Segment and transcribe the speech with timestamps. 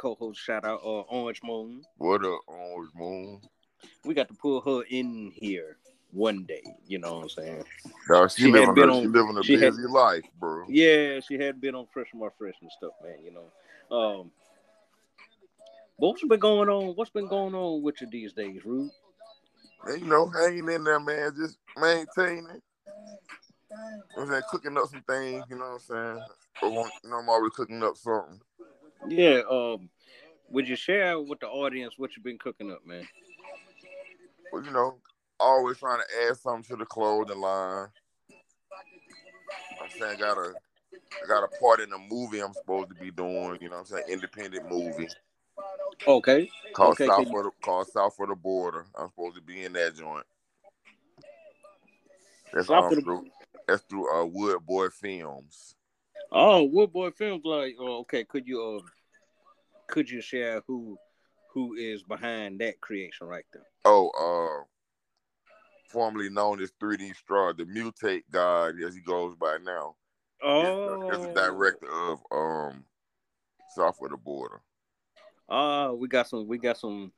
[0.00, 0.40] co-host.
[0.40, 1.82] Shout out uh, Orange Moon.
[1.98, 3.40] What up, Orange Moon?
[4.04, 5.76] We got to pull her in here
[6.12, 6.62] one day.
[6.86, 7.64] You know what I'm saying?
[8.08, 10.64] No, she, She had living, on- she living a she had- busy life, bro.
[10.68, 13.16] Yeah, she had been on Fresh More Fresh and stuff, man.
[13.22, 13.96] You know.
[13.96, 14.30] Um,
[15.98, 16.94] but what's been going on?
[16.96, 18.90] What's been going on with you these days, Rude?
[19.86, 22.60] You know, hanging in there, man, just maintaining.
[23.70, 24.42] You know what I'm saying?
[24.50, 26.24] Cooking up some things, you know what I'm saying?
[26.62, 28.40] You know, I'm always cooking up something.
[29.08, 29.42] Yeah.
[29.50, 29.88] Um,
[30.50, 33.06] would you share with the audience what you've been cooking up, man?
[34.52, 34.96] But, you know,
[35.38, 37.88] always trying to add something to the clothing line.
[39.80, 40.54] I'm saying, got a,
[41.24, 43.80] I got a part in a movie I'm supposed to be doing, you know what
[43.80, 44.04] I'm saying?
[44.08, 45.08] Independent movie
[46.06, 46.48] Okay.
[46.72, 48.86] called Okay, South for the called South for the Border.
[48.98, 50.26] I'm supposed to be in that joint.
[52.52, 53.24] That's um, through
[53.66, 55.76] that's through uh Wood Boy Films.
[56.32, 57.42] Oh, Woodboy Films.
[57.44, 58.24] Like, oh, okay.
[58.24, 58.86] Could you uh,
[59.88, 60.96] could you share who
[61.52, 63.66] who is behind that creation right there?
[63.84, 64.64] Oh, uh
[65.88, 69.96] formerly known as 3D Straw, the mutate god as he goes by now.
[70.42, 72.84] Oh, is the director of um
[73.74, 74.60] South for the Border.
[75.48, 76.46] Oh, we got some.
[76.46, 77.12] We got some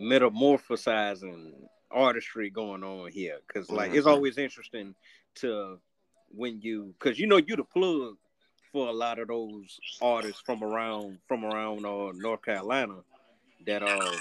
[0.00, 1.52] metamorphosizing
[1.90, 3.40] artistry going on here.
[3.52, 4.12] Cause like it's Mhm.
[4.12, 4.94] always interesting
[5.36, 5.78] to
[6.30, 8.16] when you, cause you know you the plug
[8.72, 12.96] for a lot of those artists from around from around uh, North Carolina
[13.66, 14.12] that uh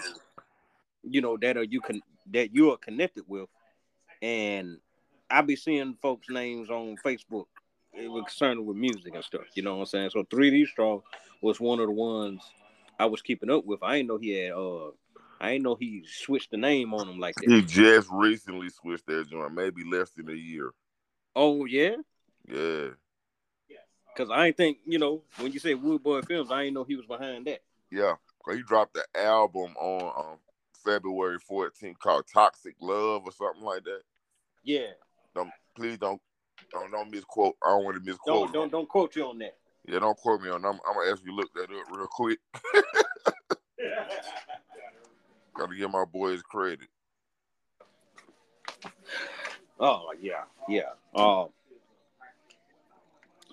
[1.04, 3.50] you know that are you can that you are connected with,
[4.22, 4.78] and
[5.30, 7.46] I be seeing folks' names on Facebook.
[7.94, 9.46] It was concerned with music and stuff.
[9.56, 10.10] You know what I'm saying?
[10.12, 11.02] So 3D Straw
[11.42, 12.42] was one of the ones
[13.00, 13.82] I was keeping up with.
[13.82, 14.92] I didn't know he had uh
[15.42, 17.50] I didn't know he switched the name on him like that.
[17.50, 20.72] He just recently switched that joint, maybe less than a year.
[21.36, 21.96] Oh yeah?
[22.48, 22.90] Yeah.
[24.20, 26.98] Cause I ain't think, you know, when you say Woodboy Films, I didn't know he
[26.98, 27.62] was behind that.
[27.90, 28.16] Yeah.
[28.52, 30.38] He dropped the album on um,
[30.84, 34.02] February 14th called Toxic Love or something like that.
[34.62, 34.88] Yeah.
[35.34, 36.22] Don't please don't
[36.70, 37.56] don't, don't misquote.
[37.64, 38.52] I don't want to misquote.
[38.52, 39.56] Don't don't don't quote you on that.
[39.88, 40.66] Yeah, don't quote me on.
[40.66, 42.40] I'm, I'm gonna ask you to look that up real quick.
[45.56, 46.90] Gotta give my boys credit.
[49.80, 50.90] Oh yeah, yeah.
[51.16, 51.52] Um,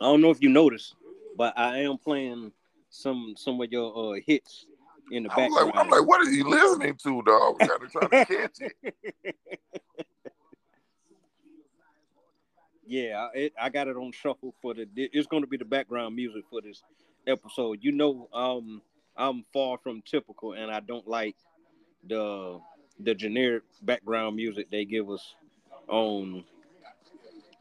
[0.01, 0.95] I don't know if you noticed,
[1.37, 2.53] but I am playing
[2.91, 4.67] some some of your uh, hits
[5.11, 5.67] in the I'm background.
[5.75, 7.57] like, I'm like, what is he listening to, dog?
[7.61, 9.37] We gotta try to catch it.
[12.87, 14.87] yeah, I- it, I got it on shuffle for the.
[14.97, 16.83] It's going to be the background music for this
[17.27, 17.79] episode.
[17.83, 18.83] You know, um,
[19.17, 21.37] I'm far from typical, and I don't like
[22.07, 22.61] the
[23.01, 25.35] the generic background music they give us
[25.89, 26.45] on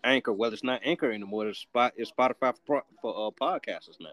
[0.05, 0.33] Anchor.
[0.33, 1.47] Well, it's not Anchor anymore.
[1.47, 1.93] It's spot.
[1.97, 4.09] It's Spotify for, for uh, podcasters now.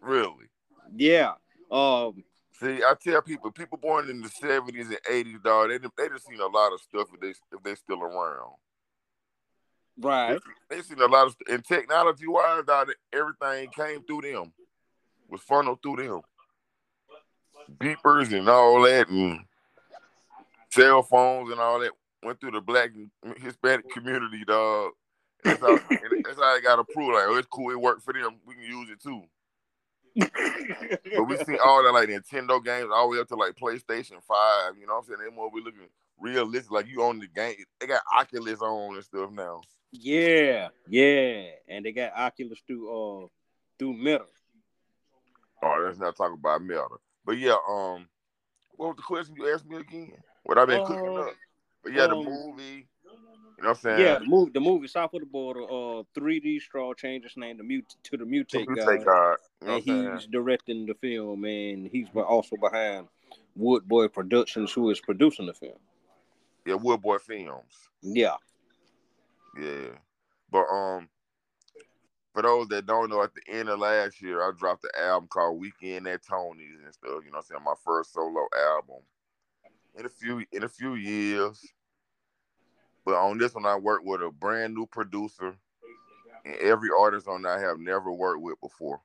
[0.00, 0.46] Really?
[0.94, 1.34] Yeah.
[1.70, 2.24] Um.
[2.60, 6.26] See, I tell people, people born in the seventies and eighties, dog, they they just
[6.26, 8.52] seen a lot of stuff if they if they still around.
[9.98, 10.38] Right.
[10.70, 14.52] They seen a lot of and technology wise, dog, everything came through them,
[15.28, 16.20] was funneled through them.
[17.78, 19.40] Beepers and all that, and
[20.70, 21.92] cell phones and all that
[22.22, 22.90] went through the black
[23.38, 24.92] Hispanic community, dog.
[25.44, 27.14] That's how, that's how they got approved.
[27.14, 28.36] Like, oh, it's cool, it worked for them.
[28.46, 29.22] We can use it too.
[30.14, 34.22] But we seen all that like Nintendo games all the way up to like PlayStation
[34.22, 34.76] Five.
[34.78, 35.18] You know what I'm saying?
[35.24, 35.88] They more we looking
[36.20, 36.70] realistic.
[36.70, 37.54] Like you own the game.
[37.80, 39.62] They got Oculus on and stuff now.
[39.90, 40.68] Yeah.
[40.86, 41.44] Yeah.
[41.68, 43.26] And they got Oculus through uh
[43.78, 44.26] through Meta.
[45.62, 46.86] Oh, let's not talk about Meta.
[47.24, 48.06] But yeah, um,
[48.72, 50.12] what was the question you asked me again?
[50.44, 51.34] What I've been cooking Uh, up?
[51.82, 52.88] But yeah, the um, movie.
[53.62, 54.00] You know what I'm saying?
[54.00, 57.58] Yeah, the movie, the movie South of the Border, uh, 3D Straw changed its name
[57.58, 58.88] to mute to the Mutate God.
[58.98, 60.16] You know and I'm saying?
[60.16, 63.06] he's directing the film, and he's also behind
[63.56, 65.78] Woodboy Productions, who is producing the film.
[66.66, 67.88] Yeah, Woodboy Films.
[68.02, 68.34] Yeah,
[69.56, 69.90] Yeah.
[70.50, 71.08] But um
[72.32, 75.28] for those that don't know, at the end of last year, I dropped the album
[75.28, 77.20] called Weekend at Tony's and stuff.
[77.24, 77.64] You know what I'm saying?
[77.64, 79.02] My first solo album.
[79.96, 81.64] In a few in a few years.
[83.04, 85.54] But on this one I worked with a brand new producer
[86.44, 89.00] and every artist on that I have never worked with before.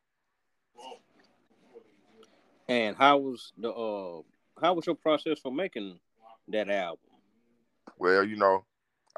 [2.67, 4.21] and how was the uh,
[4.61, 5.99] how was your process for making
[6.49, 6.99] that album?
[7.97, 8.65] Well, you know,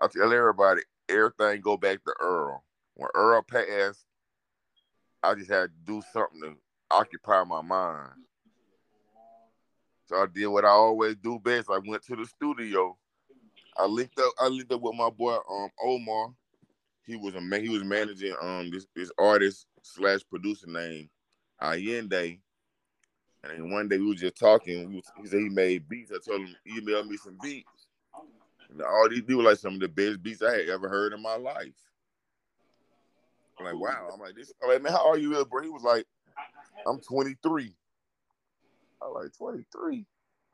[0.01, 2.63] I tell everybody everything go back to Earl.
[2.95, 4.05] When Earl passed,
[5.23, 6.55] I just had to do something to
[6.91, 8.11] occupy my mind.
[10.05, 11.69] So I did what I always do best.
[11.69, 12.97] I went to the studio.
[13.79, 14.33] I linked up.
[14.39, 16.33] I linked up with my boy um Omar.
[17.05, 17.63] He was a man.
[17.63, 21.09] He was managing um this this artist slash producer named
[21.61, 22.39] Allende.
[23.41, 24.93] And then one day we were just talking.
[24.93, 26.11] Was, he said he made beats.
[26.11, 27.87] I told him email me some beats.
[28.69, 31.21] And all these do like some of the best beats I had ever heard in
[31.21, 31.73] my life.
[33.57, 34.09] I'm like, wow.
[34.13, 34.51] I'm like, this.
[34.61, 35.63] I'm like, man, how are you, bro?
[35.63, 36.05] He was like,
[36.85, 37.73] I'm 23.
[39.01, 40.05] I was like, 23.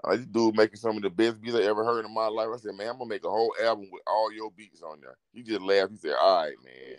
[0.04, 2.28] I like, this dude making some of the best beats I ever heard in my
[2.28, 2.50] life.
[2.54, 5.16] I said, man, I'm gonna make a whole album with all your beats on there.
[5.34, 5.92] He just laughed.
[5.92, 6.98] He said, all right, man.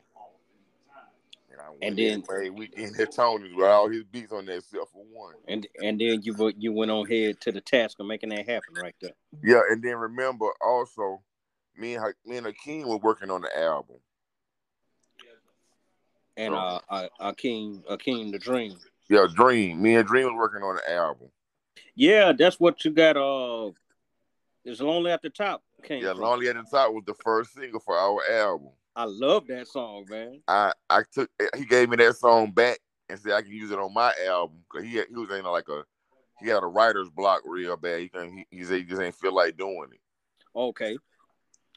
[1.59, 5.05] And, And then- played weekend at Tony's with all his beats on that except for
[5.11, 5.35] one.
[5.49, 8.75] And and then you you went on head to the task of making that happen
[8.83, 9.13] right there.
[9.43, 11.23] Yeah, and then remember also,
[11.77, 13.97] me and me and Akeem were working on the album.
[16.37, 16.81] And Oh.
[16.91, 18.77] uh, uh Akeem Akeem the Dream.
[19.09, 19.81] Yeah, Dream.
[19.81, 21.29] Me and Dream was working on the album.
[21.94, 23.17] Yeah, that's what you got.
[23.17, 23.73] Uh,
[24.64, 25.62] it's lonely at the top.
[25.88, 26.23] Yeah, from.
[26.23, 28.70] Lonely at the Top was the first single for our album.
[28.94, 30.40] I love that song, man.
[30.49, 32.78] I I took he gave me that song back
[33.08, 35.44] and said I can use it on my album because he had, he was in
[35.44, 35.84] like a
[36.40, 38.00] he had a writer's block real bad.
[38.00, 40.00] He can he, he said he just ain't feel like doing it.
[40.58, 40.96] Okay,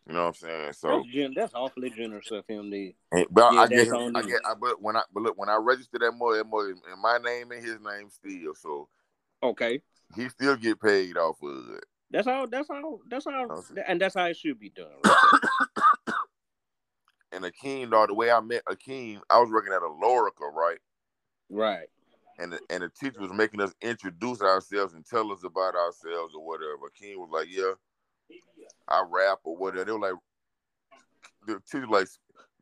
[0.07, 0.73] You know what I'm saying?
[0.73, 2.71] So, that's, gen- that's awfully generous of him.
[2.71, 2.93] To,
[3.29, 5.57] but Yeah, I get that's I get I but when I but look when I
[5.57, 8.87] registered that more that more in my name and his name still so
[9.44, 9.81] okay,
[10.15, 11.86] he still get paid off of it.
[12.12, 12.45] that's how.
[12.45, 13.00] That's how.
[13.09, 13.63] That's how.
[13.88, 14.88] And that's how it should be done.
[15.06, 15.39] Right?
[17.31, 20.80] And Akeem, dog, the way I met Akeem, I was working at a Lorica, right?
[21.50, 21.88] right.
[22.39, 26.33] And the, and the teacher was making us introduce ourselves and tell us about ourselves
[26.35, 26.89] or whatever.
[26.89, 27.74] Akeem was like, "Yeah,
[28.88, 30.13] I rap or whatever." They were like,
[31.45, 32.07] the teacher like,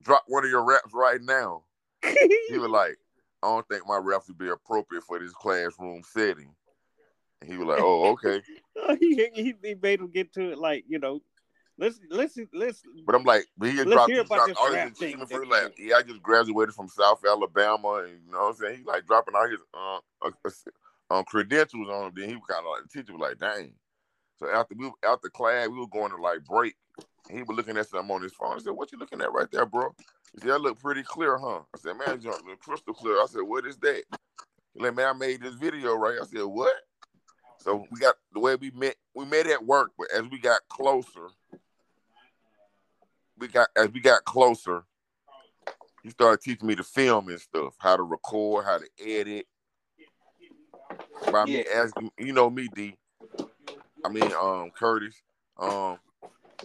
[0.03, 1.63] "Drop one of your raps right now."
[2.50, 2.97] He was like,
[3.44, 6.53] "I don't think my raps would be appropriate for this classroom setting."
[7.41, 8.41] And he was like, "Oh, okay."
[8.99, 11.21] he, he he made him get to it like you know.
[11.79, 12.81] Let's let's let's.
[13.05, 15.77] But I'm like, but he just dropped, hear about dropped all his achievement for like,
[15.77, 18.77] yeah, I just graduated from South Alabama, and you know what I'm saying?
[18.79, 22.13] He like dropping all his uh, uh, uh, um, credentials on him.
[22.15, 23.73] Then he was kind of like the teacher was like, dang.
[24.39, 26.75] So after we after class, we were going to like break.
[27.29, 28.55] He was looking at something on his phone.
[28.55, 29.93] I said, "What you looking at right there, bro?"
[30.33, 33.41] He said, "That look pretty clear, huh?" I said, "Man, look crystal clear." I said,
[33.41, 34.03] "What is that?"
[34.73, 36.73] He like, "Man, I made this video, right?" I said, "What?"
[37.59, 38.95] So we got the way we met.
[39.13, 41.30] We met at work, but as we got closer,
[43.38, 44.83] we got as we got closer,
[46.04, 49.48] he started teaching me to film and stuff, how to record, how to edit.
[51.31, 52.95] By me asking, you know me, D.
[54.06, 55.15] I mean, um, Curtis.
[55.59, 56.00] Um,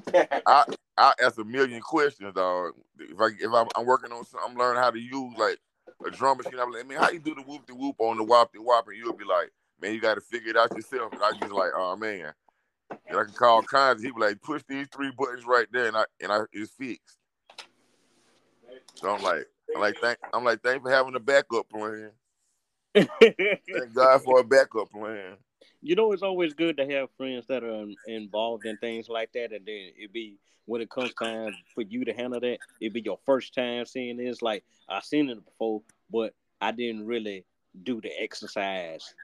[0.15, 0.65] I
[0.97, 2.73] I ask a million questions, dog.
[2.99, 5.59] If I if I'm, I'm working on something, I'm learning how to use like
[6.07, 6.59] a drum machine.
[6.61, 8.87] I'm like, man, how you do the whoop de whoop on the wop de wop?
[8.89, 9.51] And you'll be like,
[9.83, 11.13] man, you got to figure it out yourself.
[11.13, 12.33] And I just like, oh man.
[13.09, 14.03] And I can call all kinds.
[14.03, 17.19] He be like, push these three buttons right there, and I and I it's fixed.
[18.95, 22.11] So I'm like, I'm like, thank, I'm like, thanks for having a backup plan.
[22.95, 23.09] Thank
[23.95, 25.37] God for a backup plan.
[25.81, 29.33] you know, it's always good to have friends that are um, involved in things like
[29.33, 32.93] that, and then it be when it comes time for you to handle that, it
[32.93, 34.43] be your first time seeing this.
[34.43, 37.45] Like I've seen it before, but I didn't really
[37.83, 39.15] do the exercise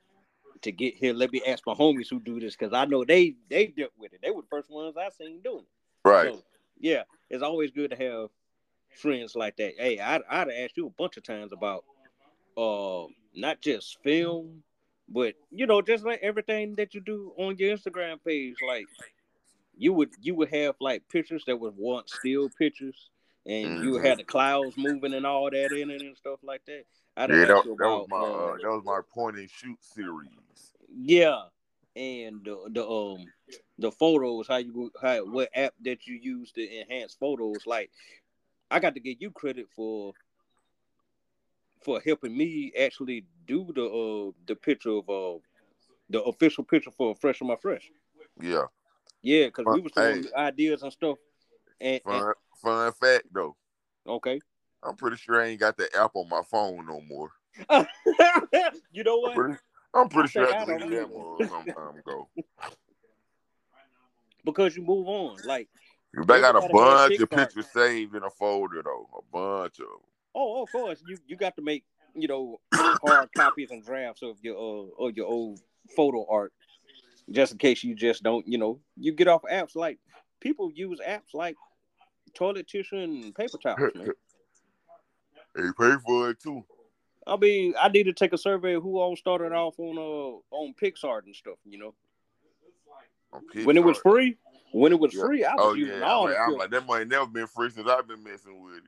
[0.63, 1.15] to get here.
[1.15, 4.13] Let me ask my homies who do this because I know they they dealt with
[4.13, 4.21] it.
[4.23, 6.09] They were the first ones I seen doing it.
[6.09, 6.33] Right.
[6.33, 6.43] So,
[6.79, 8.31] yeah, it's always good to have
[8.97, 9.75] friends like that.
[9.79, 11.85] Hey, I'd, I'd ask you a bunch of times about
[12.57, 14.63] uh not just film,
[15.09, 18.57] but you know, just like everything that you do on your Instagram page.
[18.67, 18.87] Like
[19.77, 23.11] you would you would have like pictures that was once still pictures,
[23.47, 26.85] and you had the clouds moving and all that in it and stuff like that.
[27.17, 30.73] I'd yeah, that, that was my uh, that was my point and shoot series.
[30.95, 31.43] yeah,
[31.97, 33.27] and the, the um
[33.79, 37.67] the photos, how you how what app that you use to enhance photos.
[37.67, 37.91] Like
[38.71, 40.13] I got to give you credit for
[41.83, 45.39] for helping me actually do the uh the picture of uh
[46.11, 47.91] the official picture for Fresh on My Fresh.
[48.41, 48.65] Yeah.
[49.23, 50.23] Yeah, because we was Hey.
[50.37, 51.19] ideas and stuff.
[51.81, 53.57] And, and Fun fact though.
[54.07, 54.41] okay,
[54.83, 57.31] I'm pretty sure I ain't got the app on my phone no more.
[58.93, 59.35] you know I'm what?
[59.35, 59.59] pretty,
[59.95, 62.29] I'm pretty sure I I deleted that one some time ago.
[64.45, 65.37] Because you move on.
[65.45, 65.69] Like
[66.15, 69.09] They got a bunch of pictures saved in a folder though.
[69.19, 70.01] A bunch of 'em.
[70.35, 71.03] Oh, of course.
[71.07, 71.85] You you got to make
[72.15, 75.61] you know hard copies and drafts of your uh of your old
[75.95, 76.53] photo art,
[77.31, 79.99] just in case you just don't you know you get off apps like
[80.41, 81.57] people use apps like
[82.39, 83.93] toilet tissue and paper towels.
[83.95, 84.13] Man.
[85.55, 86.65] They pay for it too.
[87.27, 90.55] I mean, I need to take a survey of who all started off on uh
[90.55, 91.59] on PicsArt and stuff.
[91.65, 91.95] You know,
[93.65, 94.37] when it was free,
[94.73, 95.25] when it was Yeah.
[95.25, 97.47] free, I was Oh using yeah, all I'm like, I'm like that money never been
[97.49, 98.85] free since I've been messing with it.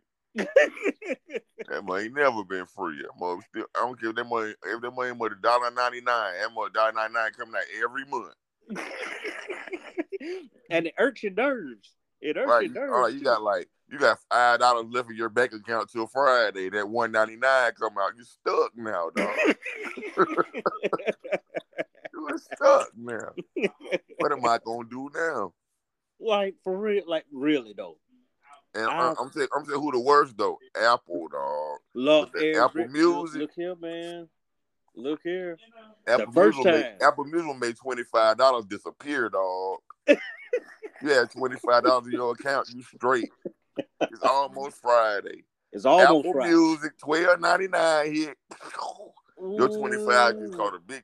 [1.69, 3.05] that money never been free.
[3.19, 6.01] Money still, I don't care if that money, if that money was a dollar ninety
[6.01, 8.35] nine, that money dollar ninety nine coming out every month.
[10.71, 11.91] and it hurts your nerves.
[12.21, 12.93] It hurts Right, your nerves.
[12.93, 16.07] all right, you got like you got five dollars left in your bank account till
[16.07, 16.69] Friday.
[16.71, 19.35] That one ninety nine come out, you stuck now, dog.
[22.13, 23.33] you are stuck now.
[24.19, 25.53] What am I gonna do now?
[26.23, 27.97] like for real, like really though.
[28.75, 30.59] And I- I, I'm saying, I'm saying who the worst though?
[30.81, 31.79] Apple, dog.
[31.95, 33.41] Look, the Apple Music.
[33.41, 34.29] Look, here, man.
[34.95, 35.59] Look here.
[36.07, 36.83] Apple first Music time.
[36.83, 39.79] make, Apple Music make twenty five dollars disappear, dog.
[41.03, 43.31] you had twenty five dollars in your account, you straight.
[44.01, 45.45] It's almost Friday.
[45.73, 46.55] It's almost Apple Friday.
[46.55, 48.37] Music twelve ninety nine hit.
[49.39, 51.03] Your twenty five just caught a big.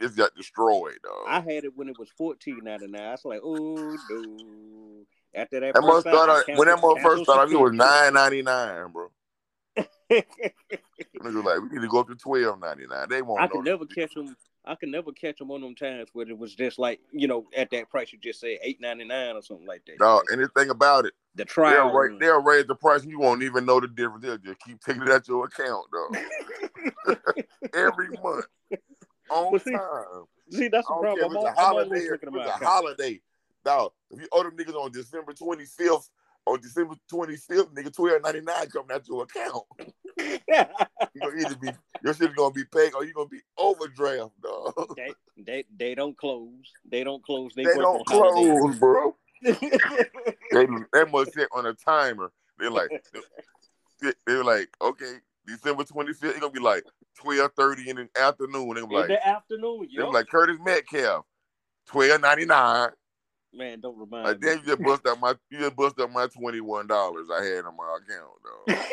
[0.00, 1.26] It's got destroyed, dog.
[1.28, 3.02] I had it when it was fourteen ninety nine.
[3.02, 5.04] I was like, oh no.
[5.32, 8.14] After that, that first time, start out, when that mother first started, it was nine
[8.14, 9.08] ninety nine, bro.
[10.10, 13.08] Niggas like we need to go up to twelve ninety nine.
[13.08, 13.40] They won't.
[13.40, 14.36] I could never catch them.
[14.64, 17.46] I could never catch them on them times where it was just like you know
[17.56, 19.98] at that price you just said eight ninety nine or something like that.
[19.98, 21.14] Dog, anything about it.
[21.34, 21.86] the They'll, trial.
[21.86, 22.18] ra- run.
[22.18, 24.22] they'll raise the price and you won't even know the difference.
[24.24, 27.14] They'll just keep taking it out your account, though.
[27.74, 28.46] Every month.
[29.30, 30.24] On see, time.
[30.50, 31.30] See, that's the care problem.
[31.30, 33.20] I'm, it's a al- I'm always holiday or looking if at it's a holiday.
[33.64, 36.08] Now, if you owe them niggas on December 25th,
[36.50, 39.64] on December 25th, nigga, twelve ninety nine coming out your account.
[41.12, 41.70] You either be
[42.04, 44.96] your shit gonna be paid or you're gonna be overdraft, dog.
[44.96, 46.72] they, they they don't close.
[46.88, 47.52] They don't close.
[47.56, 48.60] They, They don't holidays.
[48.60, 49.16] close, bro.
[50.52, 52.32] They they must set on a timer.
[52.58, 52.90] They're like,
[54.00, 55.14] they- they're like, okay,
[55.46, 56.84] December 25th, it's gonna be like
[57.24, 58.74] 12:30 in the afternoon.
[58.74, 61.24] They're In like, the afternoon, they're like Curtis Metcalf,
[61.90, 62.90] 12.99.
[63.52, 64.50] Man, don't remind Like, me.
[64.52, 67.64] you just bust up my you just bust up my twenty one dollars I had
[67.64, 68.86] on my account,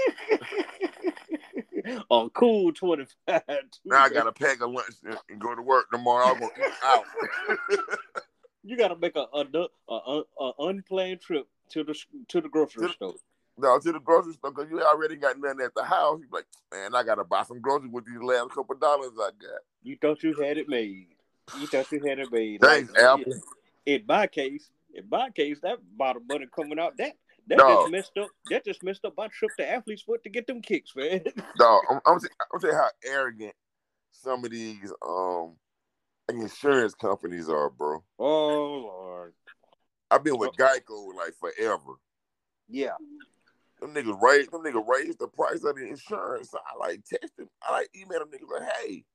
[1.85, 2.03] dog.
[2.09, 3.43] oh, cool twenty five.
[3.85, 4.95] now I gotta pack a lunch
[5.29, 6.33] and, go to work tomorrow.
[6.33, 7.03] I'm gonna eat out.
[8.63, 9.45] You got to make a a,
[9.87, 11.95] a, a, a unplanned trip to the
[12.27, 13.13] to the grocery To store.
[13.57, 16.19] no, to the grocery store because you already got nothing at the house.
[16.19, 19.61] You're like, man, I gotta buy some groceries with these last couple dollars I got.
[19.83, 21.07] You thought you had it made.
[21.57, 22.59] You thought you had it made.
[22.59, 23.33] Thanks, Like, Apple.
[23.87, 27.13] In my case, in my case, that bottle money coming out that
[27.47, 27.79] that Dog.
[27.79, 28.31] just messed up.
[28.49, 31.23] That just messed up my trip to athlete's foot to get them kicks, man.
[31.57, 32.19] no, I'm, I'm,
[32.53, 33.53] I'm you how arrogant
[34.11, 35.55] some of these um
[36.29, 38.03] insurance companies are, bro.
[38.19, 39.33] oh Lord,
[40.11, 41.93] I've been with Geico like forever.
[42.69, 42.95] yeah.
[43.79, 46.49] Them niggas raised them niggas raised the price of the insurance.
[46.49, 47.47] So I like text them.
[47.61, 49.05] I like email them niggas like, hey,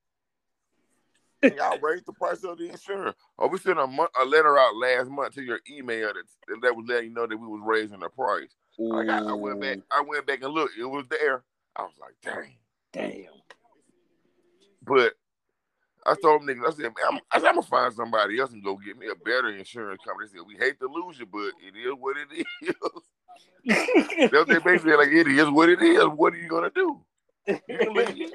[1.43, 3.15] y'all raise the price of the insurance.
[3.37, 6.75] Oh, we sent a, month, a letter out last month to your email that, that
[6.75, 8.55] was letting you know that we was raising the price.
[8.77, 10.77] Like I, I went back, I went back and looked.
[10.79, 11.43] It was there.
[11.75, 12.55] I was like, dang.
[12.91, 13.25] Damn.
[14.85, 15.13] But
[16.05, 18.51] I told them niggas, I said, man, I'm, I said, I'm gonna find somebody else
[18.51, 20.27] and go get me a better insurance company.
[20.27, 22.75] They said, we hate to lose you, but it is what it is.
[24.31, 26.03] That's they basically like, it is what it is.
[26.05, 26.99] What are you gonna do?
[27.47, 28.33] You leave.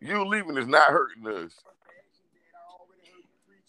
[0.00, 1.52] You leaving is not hurting us.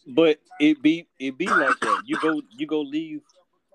[0.07, 2.03] But it be it be like that.
[2.05, 3.21] You go you go leave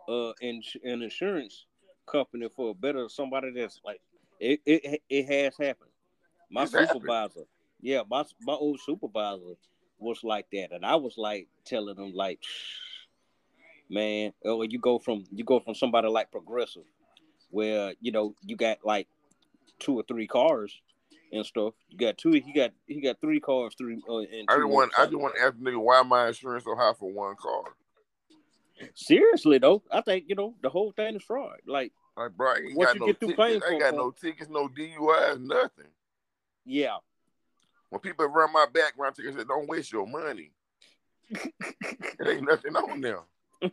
[0.09, 1.67] uh in, an insurance
[2.07, 4.01] company for a better somebody that's like
[4.41, 5.91] it it, it has happened.
[6.51, 6.91] My It's happened.
[7.03, 7.45] supervisor,
[7.81, 9.57] yeah, my my old supervisor
[9.99, 12.41] was like that, and I was like telling him like,
[13.89, 16.85] man, oh, you go from you go from somebody like Progressive,
[17.51, 19.07] where you know you got like
[19.79, 20.81] two or three cars
[21.33, 21.75] and stuff.
[21.89, 22.33] You got two.
[22.33, 24.03] He got he got three cars, three.
[24.09, 26.65] Uh, and I just want, I just want to ask the nigga why my insurance
[26.65, 27.65] so high for one car.
[28.95, 31.59] Seriously though, I think you know the whole thing is fraud.
[31.67, 33.37] Like, Like, bro, I got you no get through tickets.
[33.37, 35.91] paying I for got no tickets, no DUIs, nothing.
[36.65, 36.97] yeah,
[37.91, 40.51] When people run my background check, I said, don't waste your money.
[41.31, 43.21] It ain't nothing on there.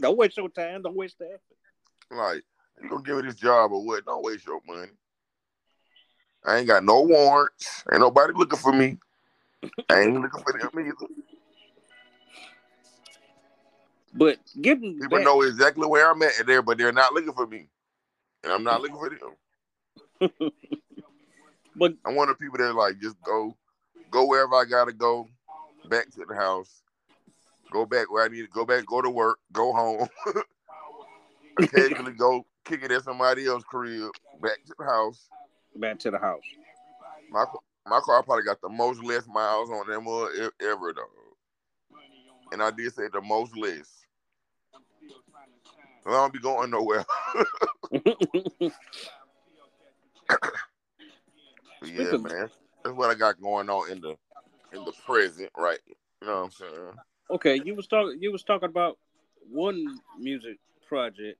[0.00, 0.82] don't waste your time.
[0.82, 1.38] Don't waste that.
[2.10, 2.42] Like,
[2.82, 4.04] you gonna give me this job or what?
[4.06, 4.90] Don't waste your money.
[6.44, 7.84] I ain't got no warrants.
[7.92, 8.98] Ain't nobody looking for me.
[9.88, 10.94] I ain't looking for them either.
[14.14, 17.68] But People know exactly where I'm at and there, but they're not looking for me.
[18.42, 20.30] And I'm not looking for them.
[21.76, 23.56] but I'm one of the people that like just go,
[24.10, 25.28] go wherever I gotta go,
[25.88, 26.82] back to the house,
[27.70, 30.08] go back where I need to go back, go to work, go home.
[31.58, 35.28] Occasionally go kick it at somebody else's crib, back to the house.
[35.76, 36.44] Back to the house.
[37.30, 37.44] My
[37.86, 40.26] my car probably got the most less miles on them uh,
[40.60, 41.06] ever though.
[42.52, 44.04] And I did say the most less.
[46.06, 47.04] I don't be going nowhere.
[51.84, 52.50] yeah, man.
[52.84, 54.16] That's what I got going on in the
[54.72, 55.78] in the present, right?
[56.20, 56.92] You know what I'm saying?
[57.30, 58.18] Okay, you was talking.
[58.20, 58.98] You was talking about
[59.50, 61.38] one music project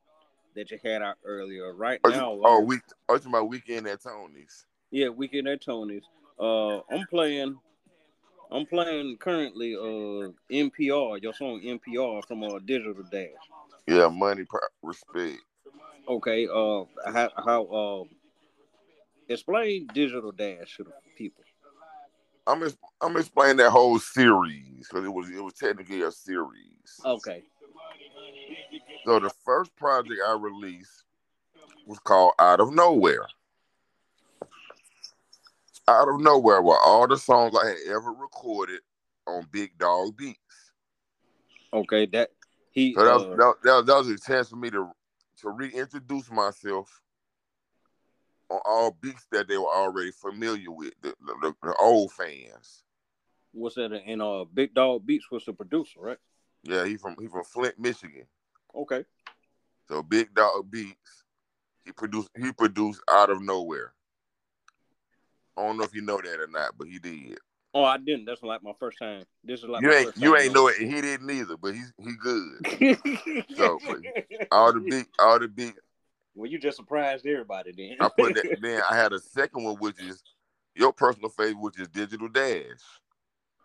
[0.54, 1.72] that you had out earlier.
[1.74, 2.80] Right Oh, you- now, oh, uh, week.
[3.08, 4.66] Oh, you talking about weekend at Tony's?
[4.90, 6.04] yeah, weekend at Tony's.
[6.38, 7.58] Uh, I'm playing.
[8.50, 9.74] I'm playing currently.
[9.74, 13.28] Uh, NPR, your song NPR from uh Digital Dash.
[13.86, 14.44] Yeah, money,
[14.82, 15.40] respect.
[16.08, 16.46] Okay.
[16.46, 18.04] Uh, how how uh,
[19.28, 21.44] explain Digital Dash to the people.
[22.46, 22.62] I'm
[23.00, 27.00] I'm explaining that whole series because it was it was technically a series.
[27.04, 27.42] Okay.
[29.04, 31.04] So the first project I released
[31.86, 33.26] was called Out of Nowhere.
[35.88, 38.80] Out of Nowhere were all the songs I had ever recorded
[39.26, 40.38] on Big Dog Beats.
[41.72, 42.06] Okay.
[42.06, 42.30] That
[42.70, 42.94] he.
[42.94, 44.90] So that was, uh, that, that, that was a chance for me to
[45.42, 47.02] to reintroduce myself
[48.48, 52.84] on all beats that they were already familiar with, the, the, the old fans.
[53.52, 53.92] what's that?
[53.92, 56.18] In uh, Big Dog Beats was the producer, right?
[56.62, 58.26] Yeah, he from he from Flint, Michigan.
[58.74, 59.04] Okay.
[59.88, 61.24] So Big Dog Beats,
[61.84, 63.92] he produced he produced out of nowhere.
[65.56, 67.38] I don't know if you know that or not, but he did.
[67.74, 68.26] Oh, I didn't.
[68.26, 69.24] That's like my first time.
[69.44, 72.12] This is like you ain't you ain't know it, he didn't either, but he's he
[72.20, 72.98] good.
[73.56, 73.78] So,
[74.50, 75.74] All the big all the big
[76.34, 77.96] well, you just surprised everybody then.
[78.00, 80.22] I put that then I had a second one which is
[80.74, 82.80] your personal favorite, which is Digital Dash.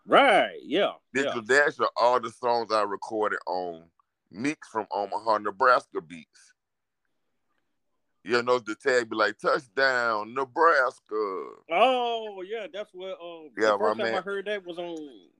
[0.06, 0.58] right?
[0.62, 0.92] Yeah.
[1.14, 1.22] yeah.
[1.22, 3.84] Digital Dash are all the songs I recorded on
[4.30, 6.52] Mix from Omaha, Nebraska beats.
[8.24, 11.46] You know the tag be like touchdown, Nebraska.
[11.70, 13.12] Oh yeah, that's what.
[13.12, 14.96] Uh, Yeah, the my first time I heard that was on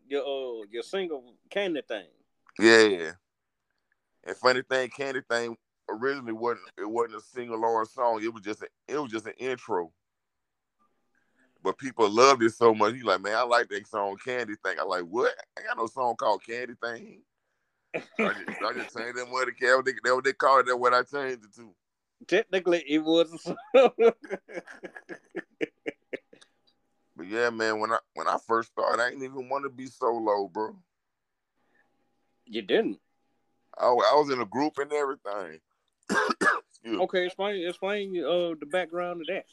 [0.09, 2.07] your uh your single Candy thing.
[2.59, 3.13] Yeah.
[4.25, 5.57] And funny thing, Candy Thing
[5.89, 8.23] originally wasn't it wasn't a single or a song.
[8.23, 9.93] It was just a, it was just an intro.
[11.63, 12.95] But people loved it so much.
[12.95, 14.79] He like, man, I like that song Candy Thing.
[14.81, 15.35] I like, what?
[15.59, 17.23] I got no song called Candy Thing.
[17.95, 20.67] I just, I just changed them what it what they, that what they call it.
[20.67, 21.75] That what I changed it to.
[22.27, 23.53] Technically, it was.
[27.19, 29.87] But yeah, man, when I when I first started, I didn't even want to be
[29.87, 30.77] solo, bro.
[32.47, 33.01] you didn't.
[33.77, 35.61] I, I was in a group and everything.
[36.87, 39.45] Okay, explain explain uh the background of that.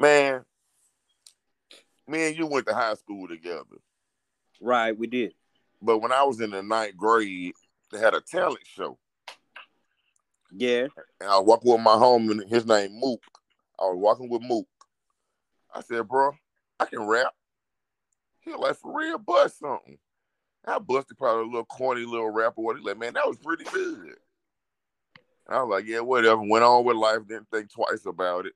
[0.00, 0.44] Man,
[2.06, 3.76] me and you went to high school together.
[4.60, 5.34] Right, we did.
[5.82, 7.52] But when I was in the ninth grade,
[7.92, 8.98] they had a talent show.
[10.50, 10.86] Yeah.
[11.20, 13.22] And I was walking with my homie, his name Mook.
[13.78, 14.66] I was walking with Mook.
[15.74, 16.32] I said, bro,
[16.80, 17.32] I can rap.
[18.40, 19.98] He was like, for real, bust something.
[20.66, 22.60] I busted probably a little corny little rapper.
[22.60, 24.14] What he like, man, that was pretty good.
[25.46, 26.42] And I was like, yeah, whatever.
[26.42, 28.54] Went on with life, didn't think twice about it.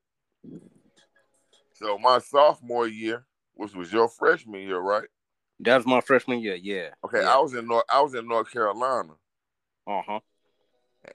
[1.75, 5.09] So my sophomore year, which was your freshman year, right?
[5.61, 6.55] That was my freshman year.
[6.55, 6.91] Yeah.
[7.05, 7.35] Okay, Yeah.
[7.35, 9.15] I was in North I was in North Carolina.
[9.87, 10.21] Uh huh.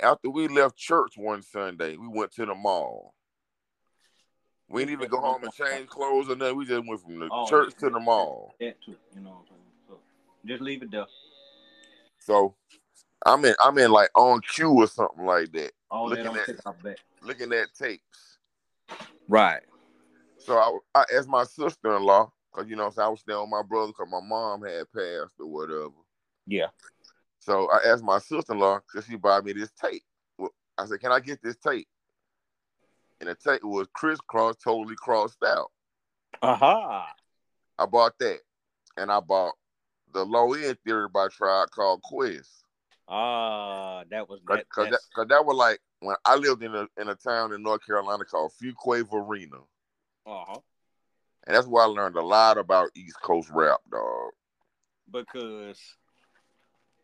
[0.01, 3.13] After we left church one Sunday, we went to the mall.
[4.69, 6.55] We didn't even go home and change clothes or nothing.
[6.55, 7.87] We just went from the Oh, church yeah.
[7.89, 8.55] to the mall.
[8.61, 8.95] That too.
[9.13, 9.59] You know what I'm saying?
[9.89, 9.97] So
[10.45, 11.05] just leave it there.
[12.19, 12.55] So
[13.25, 16.97] I'm in I'm in like on cue or something like that, All Looking at- back.
[17.21, 18.37] looking at tapes.
[19.27, 19.61] Right.
[20.37, 23.39] So I, I asked my sister in law, because you know what I was staying
[23.41, 25.91] with my brother because my mom had passed or whatever.
[26.47, 26.67] Yeah.
[27.41, 30.03] So I asked my sister in law, could she buy me this tape?
[30.37, 31.87] Well, I said, Can I get this tape?
[33.19, 35.71] And the tape was crisscross, Totally Krossed Out.
[36.43, 37.11] Aha.
[37.79, 38.39] I bought that.
[38.95, 39.53] And I bought
[40.13, 42.63] the low end theory by Tribe called Quest.
[43.07, 44.69] Ah, that was Cause, that.
[44.69, 47.85] cause, that, that was like when I lived in a in a town in North
[47.85, 49.57] Carolina called Fuquay-Varina.
[50.27, 50.59] Uh-huh.
[51.47, 54.31] And that's where I learned a lot about East Coast rap, dog.
[55.11, 55.79] Because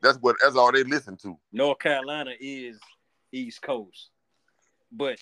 [0.02, 1.38] That's what that's all they listen to.
[1.52, 2.80] North Carolina is
[3.32, 4.10] East Coast.
[4.92, 5.20] But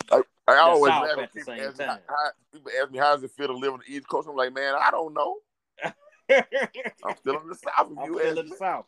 [0.48, 2.00] I always South laugh at the people same ask, me, time.
[2.08, 4.28] how, people ask me how does it feel to live on the East Coast.
[4.30, 5.38] I'm like, man, I don't know.
[6.30, 7.92] I'm still in the South.
[7.92, 8.86] If I'm you still in the South.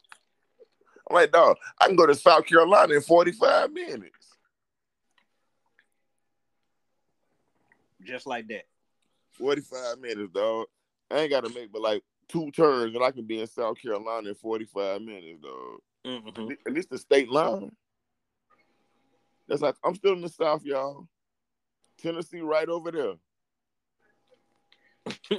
[1.10, 4.36] I'm like, dog, I can go to South Carolina in 45 minutes.
[8.04, 8.66] Just like that.
[9.32, 10.68] 45 minutes, dog.
[11.10, 13.82] I ain't got to make but like two turns, and I can be in South
[13.82, 15.80] Carolina in 45 minutes, dog.
[16.06, 16.52] Mm-hmm.
[16.66, 17.72] At least the state line.
[19.48, 21.08] That's like I'm still in the South, y'all.
[22.00, 23.14] Tennessee right over there.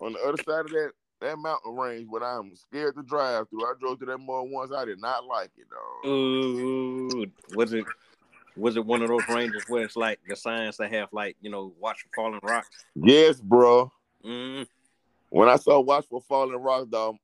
[0.00, 3.64] On the other side of that that mountain range, what I'm scared to drive through.
[3.64, 4.72] I drove through that more once.
[4.74, 6.10] I did not like it, dog.
[6.10, 7.84] Ooh, was it
[8.56, 11.50] Was it one of those ranges where it's like the signs that have like you
[11.50, 12.68] know watch falling rocks?
[12.94, 13.92] Yes, bro.
[14.24, 14.66] Mm.
[15.30, 17.16] When I saw Watch for Falling Rocks, dog,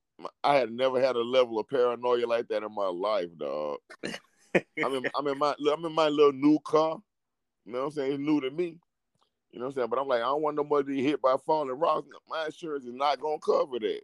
[0.43, 3.79] I had never had a level of paranoia like that in my life, dog.
[4.55, 6.99] I'm in, I'm in my I'm in my little new car.
[7.65, 8.13] You know what I'm saying?
[8.13, 8.79] It's new to me.
[9.51, 9.89] You know what I'm saying?
[9.91, 12.09] But I'm like, I don't want nobody to get hit by falling rocks.
[12.29, 14.01] My insurance is not gonna cover that.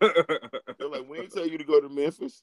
[0.78, 2.42] They're like, we ain't tell you to go to Memphis.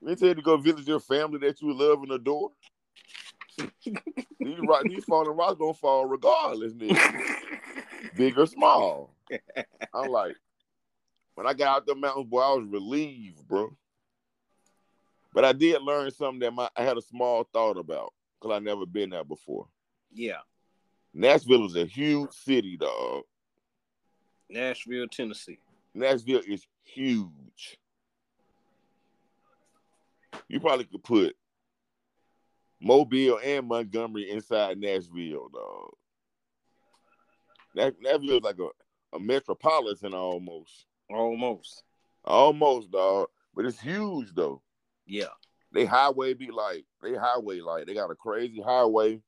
[0.00, 2.50] We ain't tell you to go visit your family that you love and adore.
[3.56, 7.20] These, rock, these falling rocks gonna fall regardless, nigga.
[8.16, 9.14] Big or small.
[9.94, 10.36] I'm like,
[11.34, 13.74] when I got out the mountains, boy, I was relieved, bro.
[15.32, 18.58] But I did learn something that my, I had a small thought about because I
[18.58, 19.66] never been there before.
[20.12, 20.40] yeah,
[21.14, 23.22] Nashville is a huge city, dog.
[24.50, 25.58] Nashville, Tennessee.
[25.94, 27.78] Nashville is huge.
[30.48, 31.36] You probably could put
[32.82, 35.92] Mobile and Montgomery inside Nashville, dog.
[37.74, 40.86] That is like a, a metropolitan almost.
[41.08, 41.84] Almost.
[42.24, 43.28] Almost, dog.
[43.54, 44.62] But it's huge though.
[45.06, 45.26] Yeah.
[45.72, 49.20] They highway be like they highway like they got a crazy highway.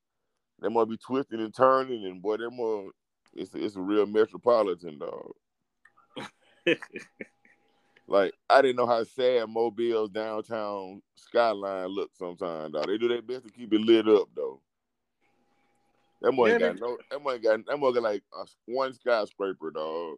[0.60, 2.90] They might be twisting and turning, and boy, they more
[3.32, 5.32] it's a, it's a real metropolitan dog.
[8.06, 12.86] Like I didn't know how sad Mobile's downtown skyline looked sometimes, dog.
[12.86, 14.60] They do their best to keep it lit up though.
[16.20, 19.70] That boy Yeah, got no that boy got that boy got like a, one skyscraper,
[19.70, 20.16] dog.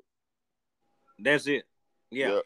[1.19, 1.65] That's it.
[2.11, 2.29] Yeah.
[2.29, 2.41] I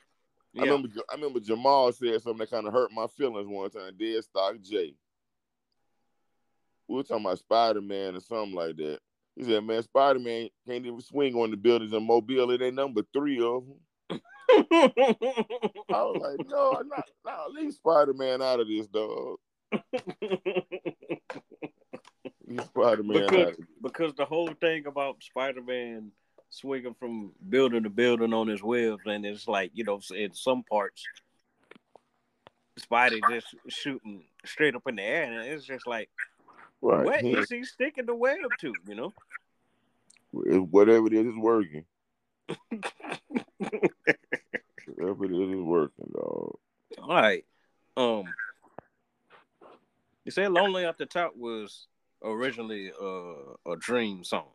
[0.55, 0.63] Yeah.
[0.65, 3.93] remember I remember Jamal said something that kind of hurt my feelings one time.
[3.99, 4.95] Dead Stock J.
[6.89, 8.99] We were talking about Spider Man or something like that.
[9.37, 12.51] He said, "Man, Spider Man can't even swing on the buildings in Mobile.
[12.51, 13.77] It ain't number three of them."
[14.73, 19.39] I was like, "No, not, not leave Spider Man out of this, dog.
[22.47, 26.11] Leave Spider Man out because of this." because the whole thing about Spider-Man
[26.51, 30.63] swinging from building to building on his webs, and it's like you know, in some
[30.65, 31.05] parts,
[32.79, 36.09] Spidey just shooting straight up in the air, and it's just like,
[36.83, 37.05] Right.
[37.05, 38.73] what He- is he sticking the web to?
[38.89, 39.13] You know?
[40.33, 41.85] Whatever it is, it's working.
[44.99, 46.59] It is, working, dog.
[47.03, 47.45] All right.
[47.97, 48.25] Um,
[50.25, 51.87] you said "Lonely at the Top" was
[52.23, 54.49] originally uh, a dream song.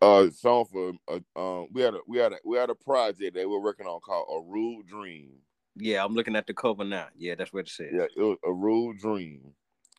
[0.00, 3.34] uh song for uh, um we had a we had a we had a project
[3.34, 5.30] that we're working on called a rude dream
[5.76, 7.08] Yeah, I'm looking at the cover now.
[7.16, 7.90] Yeah, that's what it says.
[7.92, 9.40] yeah it was a rude dream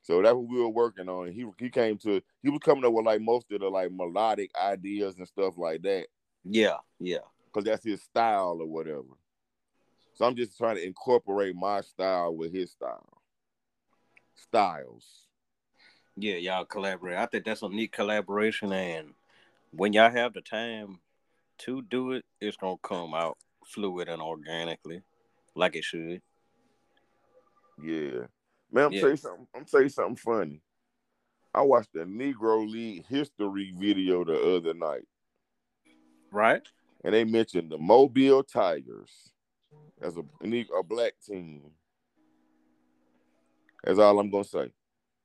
[0.02, 2.94] so that's what we were working on he he came to he was coming up
[2.94, 6.08] with like most of the like melodic ideas and stuff like that
[6.44, 7.20] yeah, yeah.
[7.46, 9.16] because that's his style or whatever
[10.14, 13.22] so i'm just trying to incorporate my style with his style
[14.36, 15.26] styles
[16.18, 17.18] Yeah, y'all collaborate.
[17.18, 19.14] I think that's a neat collaboration, and
[19.72, 21.00] when y'all have the time
[21.60, 25.02] to do it, it's gonna come out fluid and organically,
[25.56, 26.22] like it should.
[27.82, 28.26] yeah
[28.72, 29.08] man i'm Yeah.
[29.08, 30.62] you something i'm you something funny
[31.54, 35.08] i watched a negro league history video the other night
[36.32, 36.62] Right?
[37.04, 39.32] and they mentioned the Mobile Tigers
[40.02, 40.24] as a,
[40.78, 41.62] a black team.
[43.84, 44.72] That's all I'm gonna say.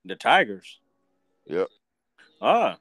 [0.05, 0.81] The Tigers.
[1.47, 1.69] Yep.
[2.41, 2.79] Ah,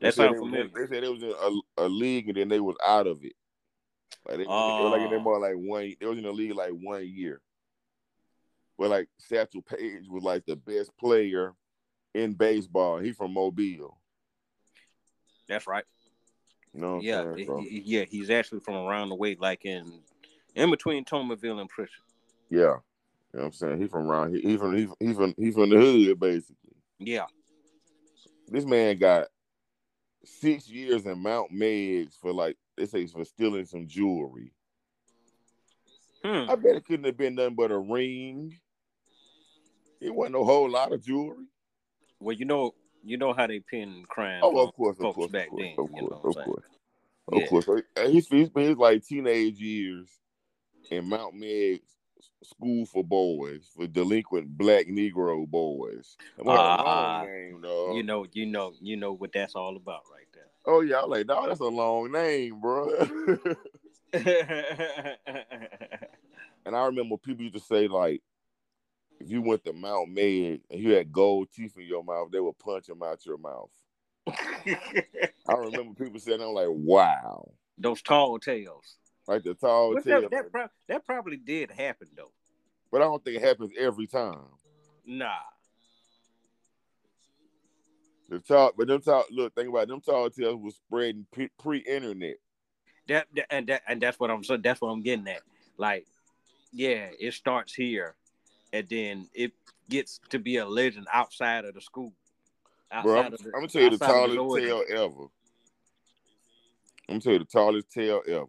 [0.00, 0.68] They that sounds they, familiar.
[0.74, 1.30] they said it was in
[1.78, 3.32] a, a league and then they was out of it.
[4.26, 5.22] Like they, they were like in there Oh.
[5.22, 5.94] more like one.
[5.98, 7.40] They was in the league like one year.
[8.78, 11.54] But like Satchel Paige was like the best player
[12.14, 12.98] in baseball.
[12.98, 13.98] He from Mobile.
[15.48, 15.84] That's right.
[16.74, 18.04] You know what I'm Yeah, yeah.
[18.04, 20.00] He's actually from around the way, like in
[20.54, 21.90] in between Toulminville and Prichard.
[22.50, 22.76] yeah.
[23.32, 23.80] You know what I'm saying?
[23.80, 24.34] He from around.
[24.34, 26.76] He, he from he, he from he from the hood basically.
[26.98, 27.24] Yeah.
[28.48, 29.28] this man got
[30.24, 34.52] six years in Mount Meigs for like they say for stealing some jewelry.
[36.24, 36.50] Hmm.
[36.50, 38.58] I bet it couldn't have been nothing but a ring.
[40.00, 41.46] It wasn't a whole lot of jewelry.
[42.20, 44.40] Well, you know, you know how they pin crime.
[44.42, 45.74] Oh, of course, of folks course, back of course, then.
[45.78, 46.64] of you know course, of I'm course,
[47.32, 47.42] Yeah.
[47.42, 47.64] of course.
[47.66, 50.08] So, uh, He he spent his like teenage years
[50.90, 51.88] in Mount Meigs
[52.44, 56.16] school for boys for delinquent black Negro boys.
[56.46, 57.54] Ah, name.
[57.54, 60.46] You know, you know, you know what that's all about, right there.
[60.66, 62.88] Oh yeah, I was like, dog, that's a long name, bro.
[66.64, 68.22] And I remember people used to say like,
[69.22, 72.40] if you went to Mount Meg and you had gold teeth in your mouth, they
[72.40, 73.70] would punch them out your mouth.
[74.26, 78.96] I remember people saying, "I'm like, wow." Those tall tales.
[79.26, 80.22] Like the tall But tail.
[80.22, 82.32] that, that, prob- that probably did happen though.
[82.90, 84.44] But I don't think it happens every time.
[85.06, 85.28] Nah.
[88.28, 89.26] The talk, but them talk.
[89.30, 91.26] Look, think about it, them tall tales was spreading
[91.58, 92.36] pre internet.
[93.08, 95.42] That, that and that and that's what I'm so that's what I'm getting at.
[95.76, 96.06] Like,
[96.72, 98.14] yeah, it starts here,
[98.72, 99.52] and then it
[99.88, 102.12] gets to be a legend outside of the school.
[103.02, 105.28] Bro, I'm, the, I'm, gonna tell you the tallest the tale ever.
[107.08, 108.46] I'm gonna tell you the tallest tale ever.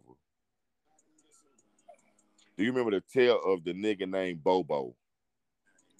[2.56, 4.94] Do you remember the tale of the nigga named Bobo?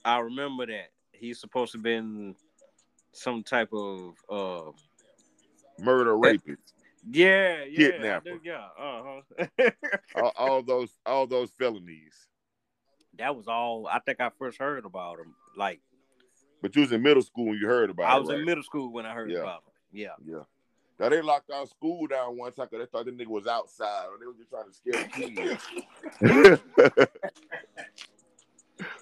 [0.04, 0.90] I remember that.
[1.12, 2.36] He's supposed to have been
[3.12, 4.70] some type of uh
[5.78, 6.74] murder rapist.
[7.10, 8.38] Yeah, yeah, kidnapper.
[8.42, 9.70] Yeah, uh-huh.
[10.16, 12.28] all, all, those all those felonies.
[13.18, 15.34] That was all I think I first heard about him.
[15.56, 15.80] Like
[16.62, 18.12] But you was in middle school when you heard about it.
[18.12, 18.20] I it.
[18.20, 18.38] was right?
[18.40, 19.38] in middle school when I heard yeah.
[19.38, 19.72] about him.
[19.92, 20.08] Yeah.
[20.26, 20.42] Yeah.
[20.98, 24.06] Now they locked our school down one time because they thought the nigga was outside
[24.06, 25.08] or they were just trying to scare the
[26.20, 27.08] kids.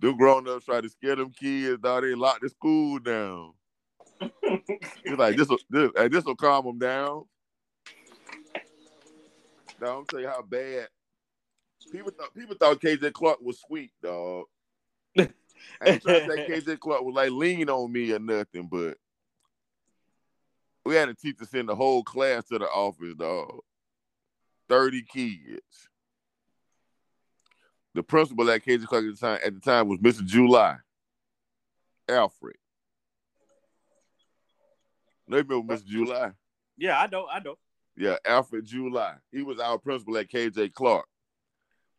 [0.00, 2.02] them grown ups try to scare them kids, dog.
[2.02, 3.52] They locked the school down.
[5.04, 7.24] He's like, this will this, hey, this will calm them down.
[9.80, 10.88] Now I'm tell you how bad
[11.90, 14.44] people thought people thought KJ Clark was sweet, dog.
[15.18, 15.26] I
[15.84, 18.96] ain't trying to say KJ Clark was like lean on me or nothing, but
[20.84, 23.60] we had a teacher send the whole class to the office, dog.
[24.68, 25.88] 30 kids.
[27.94, 30.24] The principal at KJ Clark at the time at the time was Mr.
[30.24, 30.76] July.
[32.08, 32.56] Alfred.
[35.28, 35.86] They remember Mr.
[35.86, 36.32] July?
[36.76, 37.56] Yeah, I know, I know.
[37.96, 39.14] Yeah, Alfred July.
[39.30, 41.06] He was our principal at KJ Clark.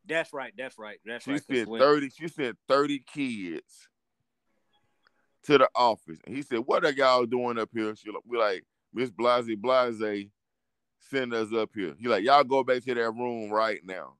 [0.08, 0.54] That's right.
[0.58, 1.00] That's right.
[1.06, 1.44] That's she right.
[1.44, 3.88] Sent 30, she sent 30 kids
[5.44, 6.20] to the office.
[6.26, 7.96] And he said, What are y'all doing up here?
[7.96, 8.64] She we like,
[8.94, 10.28] Miss Blase Blase
[11.00, 11.96] send us up here.
[12.00, 14.16] He like, Y'all go back to that room right now.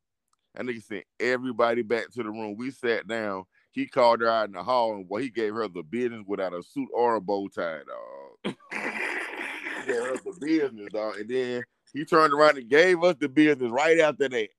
[0.56, 2.56] And they sent everybody back to the room.
[2.58, 3.46] We sat down.
[3.72, 6.54] He called her out in the hall and well, he gave her the business without
[6.54, 8.56] a suit or a bow tie, dog.
[8.72, 11.18] he gave her the business, dog.
[11.18, 14.50] And then he turned around and gave us the business right after that.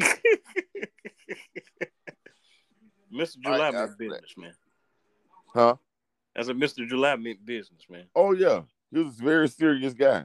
[3.12, 3.40] Mr.
[3.40, 4.54] July meant business, man.
[5.52, 5.76] Huh?
[6.36, 6.86] As a Mr.
[6.88, 8.06] July meant business, man.
[8.14, 8.62] Oh yeah.
[8.90, 10.24] He was a very serious guy.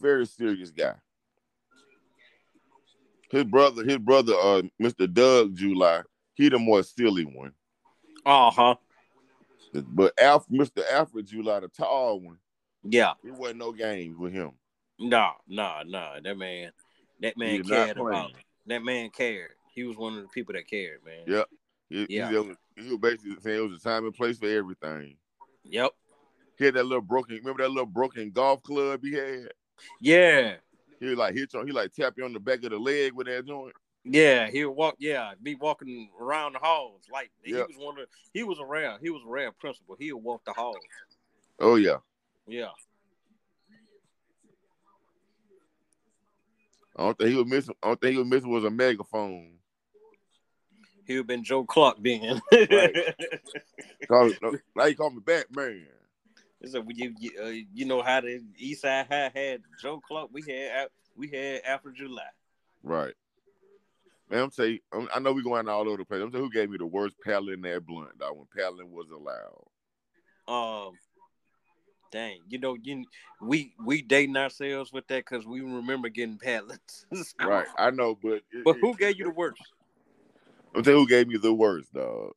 [0.00, 0.94] Very serious guy.
[3.30, 5.12] His brother, his brother, uh, Mr.
[5.12, 6.02] Doug July,
[6.34, 7.52] he the more silly one.
[8.24, 8.74] Uh huh.
[9.72, 10.82] But Alf, Mr.
[10.90, 12.38] Alfred July, the tall one,
[12.82, 14.52] yeah, it wasn't no games with him.
[14.98, 16.14] No, no, no.
[16.22, 16.70] That man,
[17.20, 18.32] that man cared about.
[18.66, 19.52] That man cared.
[19.74, 21.24] He was one of the people that cared, man.
[21.26, 21.46] Yep.
[21.88, 22.30] He, yeah.
[22.30, 25.16] He, he was basically saying it was a time and place for everything.
[25.64, 25.90] Yep.
[26.58, 27.36] He had that little broken.
[27.36, 29.48] Remember that little broken golf club he had?
[30.00, 30.54] Yeah.
[30.98, 31.64] He like hit you.
[31.64, 33.74] He like tap you on the back of the leg with that joint.
[34.08, 34.94] Yeah, he would walk.
[34.98, 37.66] Yeah, be walking around the halls like yep.
[37.68, 38.06] he was one of.
[38.32, 38.96] He was a rare.
[39.02, 39.96] He was a rare principal.
[39.98, 40.76] He would walk the halls.
[41.58, 41.96] Oh yeah.
[42.46, 42.68] Yeah.
[46.96, 47.74] I don't think he was missing.
[47.82, 49.52] I don't think he was missing was a megaphone.
[51.06, 52.40] He would have been Joe Clark then.
[52.52, 53.14] right.
[54.08, 54.32] call,
[54.74, 55.86] now you call me Batman.
[56.64, 60.30] So you you, uh, you know how the East Side High had Joe Clark.
[60.32, 62.22] We had we had Alfred July.
[62.82, 63.14] Right.
[64.30, 64.80] Man, I'm saying
[65.14, 66.22] I know we going all over the place.
[66.22, 69.06] I'm saying who gave me the worst paddling in that Blount, dog, when paddling was
[69.10, 69.66] allowed.
[70.48, 70.94] Um,
[72.10, 73.04] dang, you know, you
[73.40, 77.04] we we dating ourselves with that because we remember getting paddlets.
[77.40, 79.62] right, I know, but it, but who gave you the worst?
[80.74, 82.32] I'm saying who gave me the worst, dog.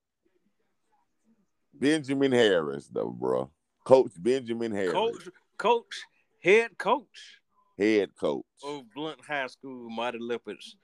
[1.74, 3.50] Benjamin Harris, though, bro.
[3.84, 4.94] Coach Benjamin Harris.
[4.94, 5.96] Coach, coach,
[6.42, 7.40] head coach.
[7.78, 8.46] Head coach.
[8.64, 10.76] Of Blount High School Mighty Leopards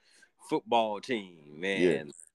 [0.48, 1.80] football team, man.
[1.80, 2.25] Yes.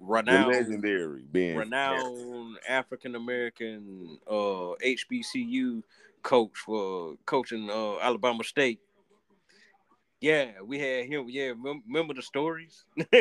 [0.00, 5.82] Renowned, the legendary Ben renowned African American uh, HBCU
[6.22, 8.80] coach for coaching uh, Alabama State.
[10.20, 11.26] Yeah, we had him.
[11.28, 11.52] Yeah,
[11.86, 12.84] remember the stories?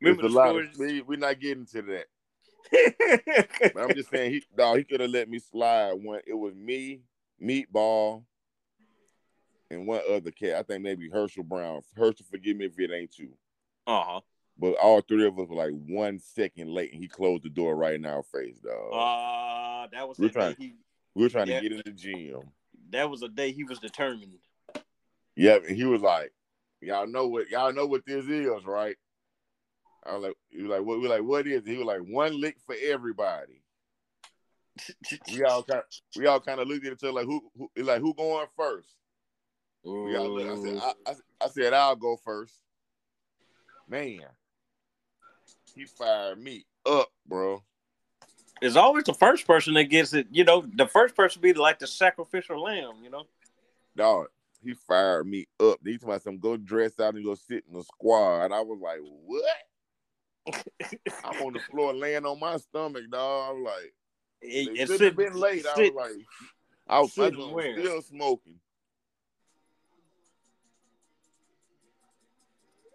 [0.00, 0.70] remember the stories?
[0.74, 2.06] Of, we, we're not getting to that.
[3.76, 7.00] I'm just saying, he dog, he could have let me slide when it was me,
[7.42, 8.22] Meatball,
[9.70, 10.54] and one other cat.
[10.56, 11.82] I think maybe Herschel Brown.
[11.96, 13.30] Herschel, forgive me if it ain't you.
[13.86, 14.20] Uh huh.
[14.58, 17.74] But all three of us were like one second late, and he closed the door
[17.74, 18.92] right in our face, dog.
[18.92, 20.56] Uh, that was we were trying.
[20.58, 20.74] He,
[21.14, 22.40] we were trying yeah, to get in the gym.
[22.90, 24.38] That was a day he was determined.
[25.36, 26.32] Yeah, and he was like,
[26.80, 27.50] "Y'all know what?
[27.50, 28.96] Y'all know what this is, right?"
[30.06, 31.00] I was like, "He was like, what?
[31.00, 31.68] We like, what is?" It?
[31.68, 33.62] He was like, "One lick for everybody."
[35.32, 35.82] we all kind,
[36.16, 37.42] we all kind of looked at each other like, "Who?
[37.56, 38.94] who like, who going first?
[39.84, 41.14] Yeah, look, I said, I, I,
[41.44, 42.54] I said I'll go first.
[43.86, 44.20] Man,
[45.74, 47.62] he fired me up, bro.
[48.62, 50.28] It's always the first person that gets it.
[50.30, 52.94] You know, the first person be like the sacrificial lamb.
[53.02, 53.24] You know.
[53.96, 54.28] Dog,
[54.62, 55.78] he fired me up.
[55.84, 58.52] He told me some go dress out and go sit in the squad.
[58.52, 59.44] I was like, what?
[61.24, 63.48] I'm on the floor laying on my stomach, dog.
[63.48, 63.94] I was like,
[64.42, 65.64] it, it should have been late.
[65.74, 66.10] Sit, I was like,
[66.86, 68.60] I was, I was still smoking.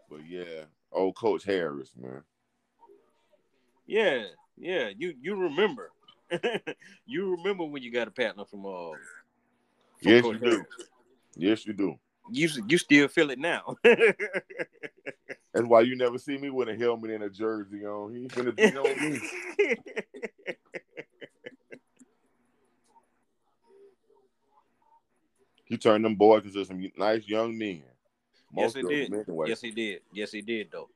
[0.10, 2.24] But yeah, old Coach Harris, man.
[3.90, 4.26] Yeah,
[4.56, 4.90] yeah.
[4.96, 5.92] You you remember.
[7.08, 8.92] you remember when you got a partner from uh
[9.98, 10.60] from Yes, Coach you Harris.
[10.78, 10.86] do.
[11.36, 11.96] Yes, you do.
[12.32, 13.78] You you still feel it now.
[13.84, 18.14] That's why you never see me with a helmet and a jersey on.
[18.14, 19.20] He gonna be on me.
[25.66, 27.82] he turned them boys into some nice young men.
[28.54, 29.26] Most yes, he did.
[29.48, 30.02] Yes, he did.
[30.14, 30.90] Yes, he did, though.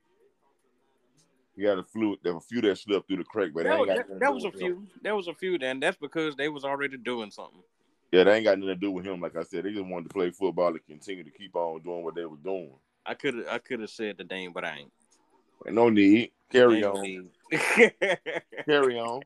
[1.55, 2.17] He had a few.
[2.23, 4.51] There were a few that slipped through the crack, but that, that, that was a
[4.51, 4.77] few.
[4.77, 4.87] Him.
[5.01, 7.61] There was a few, and that's because they was already doing something.
[8.11, 9.21] Yeah, they ain't got nothing to do with him.
[9.21, 12.03] Like I said, they just wanted to play football and continue to keep on doing
[12.03, 12.73] what they were doing.
[13.05, 14.91] I could I could have said the name, but I ain't.
[15.73, 16.31] No need.
[16.51, 17.01] Carry on.
[17.01, 17.29] Need.
[18.65, 19.21] Carry on.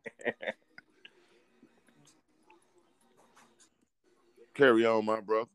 [4.54, 5.50] Carry on, my brother.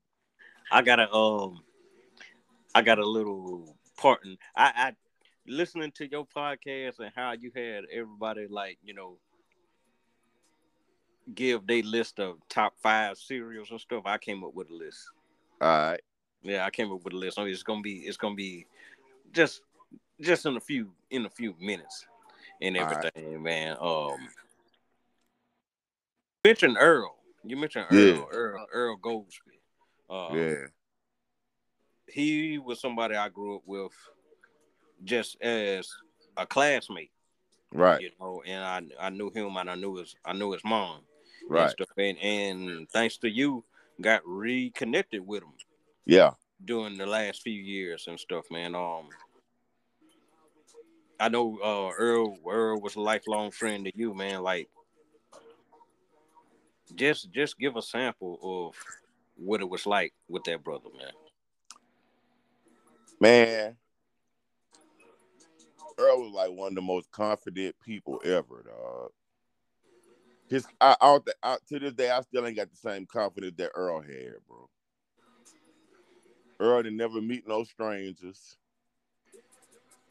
[0.70, 1.60] I got a um
[2.74, 4.92] I got a little part in I, I
[5.46, 9.16] listening to your podcast and how you had everybody like, you know,
[11.34, 14.02] give their list of top five cereals and stuff.
[14.06, 15.10] I came up with a list.
[15.60, 16.00] All right.
[16.42, 17.36] Yeah, I came up with a list.
[17.36, 18.66] So it's gonna be it's gonna be
[19.32, 19.62] just
[20.20, 22.06] just in a few in a few minutes
[22.60, 23.40] and everything, right.
[23.40, 23.76] man.
[23.80, 24.16] Um
[26.44, 27.16] mentioned Earl.
[27.44, 28.22] You mentioned Earl, yeah.
[28.32, 29.56] Earl, Earl Goldsmith.
[30.10, 30.66] Uh, yeah
[32.12, 33.92] he was somebody I grew up with
[35.04, 35.88] just as
[36.36, 37.10] a classmate.
[37.72, 38.00] Right.
[38.02, 38.64] You know, and
[39.00, 41.00] I I knew him and I knew his I knew his mom.
[41.48, 41.62] Right.
[41.62, 41.88] And, stuff.
[41.96, 43.64] and, and thanks to you,
[44.00, 45.54] got reconnected with him.
[46.04, 46.32] Yeah.
[46.64, 48.74] During the last few years and stuff, man.
[48.74, 49.08] Um
[51.18, 54.42] I know uh Earl Earl was a lifelong friend to you, man.
[54.42, 54.68] Like
[56.94, 58.76] just just give a sample of
[59.36, 61.12] what it was like with that brother, man.
[63.20, 63.76] Man,
[65.98, 69.10] Earl was like one of the most confident people ever, dog.
[70.48, 70.96] His, I,
[71.42, 74.68] I, to this day, I still ain't got the same confidence that Earl had, bro.
[76.60, 78.56] Earl didn't never meet no strangers.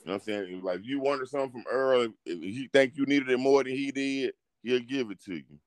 [0.04, 0.62] You know what I'm saying?
[0.64, 3.74] Like, if you wanted something from Earl, if he think you needed it more than
[3.74, 5.60] he did, he'll give it to you.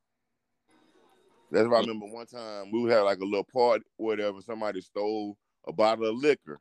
[1.53, 4.41] That's why I remember one time we had like a little party, whatever.
[4.41, 5.37] Somebody stole
[5.69, 6.61] a bottle of liquor.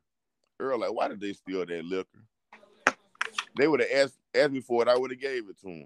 [0.59, 2.23] Earl, like, why did they steal that liquor?
[3.57, 5.85] They would have asked asked me for it, I would have gave it to them.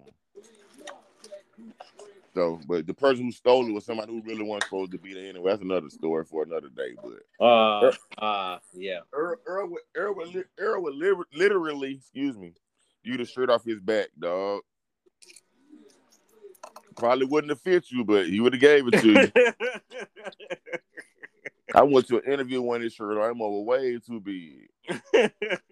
[2.34, 5.14] So, but the person who stole it was somebody who really wasn't supposed to be
[5.14, 5.50] there anyway.
[5.50, 6.96] That's another story for another day.
[7.04, 7.92] But uh,
[8.24, 9.00] uh yeah.
[9.12, 12.54] Earl, Earl, would, Earl, would, Earl would literally, excuse me,
[13.02, 14.62] you the shirt off his back, dog.
[16.96, 19.32] Probably wouldn't have fit you, but he would have gave it to you.
[21.76, 23.18] I went to an interview one his shirt.
[23.18, 24.70] I'm over way too big.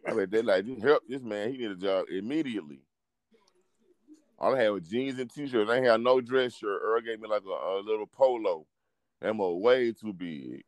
[0.07, 1.51] I mean, they like help this man.
[1.51, 2.81] He need a job immediately.
[4.37, 5.71] All I had was jeans and t-shirts.
[5.71, 6.81] I had no dress shirt.
[6.83, 8.65] Earl gave me like a, a little polo.
[9.21, 10.63] I'm way too big.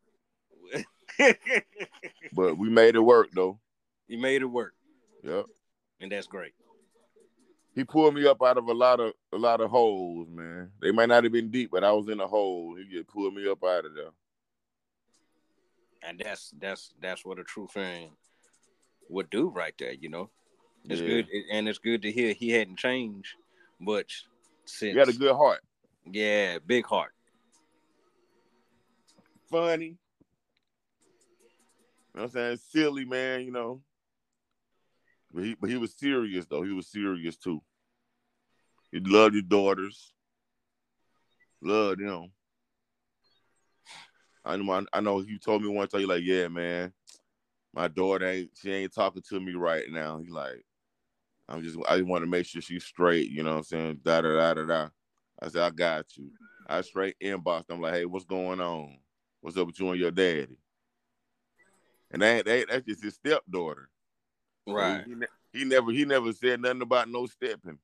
[2.33, 3.59] but we made it work though.
[4.07, 4.73] You made it work.
[5.23, 5.45] Yep.
[5.99, 6.53] And that's great.
[7.75, 10.71] He pulled me up out of a lot of a lot of holes, man.
[10.81, 12.75] They might not have been deep, but I was in a hole.
[12.77, 14.11] He just pulled me up out of there
[16.03, 18.09] and that's that's that's what a true fan
[19.09, 19.93] would do right there.
[19.93, 20.29] You know,
[20.85, 21.07] it's yeah.
[21.07, 23.33] good, and it's good to hear he hadn't changed
[23.79, 24.25] much
[24.65, 24.93] since.
[24.93, 25.61] He had a good heart.
[26.05, 27.11] Yeah, big heart.
[29.49, 29.85] Funny.
[29.85, 29.97] You
[32.15, 32.57] know I'm saying?
[32.69, 33.81] Silly, man, you know.
[35.33, 36.63] But he but he was serious though.
[36.63, 37.61] He was serious too.
[38.91, 40.13] He loved his daughters.
[41.61, 42.31] Loved them.
[44.47, 46.93] I know, I know he told me one time, you like, yeah, man,
[47.73, 50.17] my daughter ain't, she ain't talking to me right now.
[50.19, 50.63] He like,
[51.49, 53.29] I'm just, I just want to make sure she's straight.
[53.29, 53.99] You know what I'm saying?
[54.03, 54.89] Da da da da da.
[55.41, 56.31] I said, I got you.
[56.67, 57.65] I straight inboxed.
[57.69, 58.97] I'm like, hey, what's going on?
[59.41, 60.57] What's up with you and your daddy?
[62.11, 63.89] And that, that that's just his stepdaughter.
[64.65, 65.03] Right.
[65.05, 67.79] He, he, he, never he never said nothing about no stepping.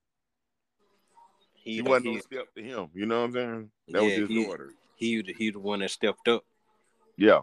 [1.53, 2.89] He, he wasn't he, no step to him.
[2.93, 3.71] You know what I'm saying?
[3.89, 4.69] That yeah, was his daughter.
[4.95, 6.43] He he the one that stepped up.
[7.17, 7.41] Yeah.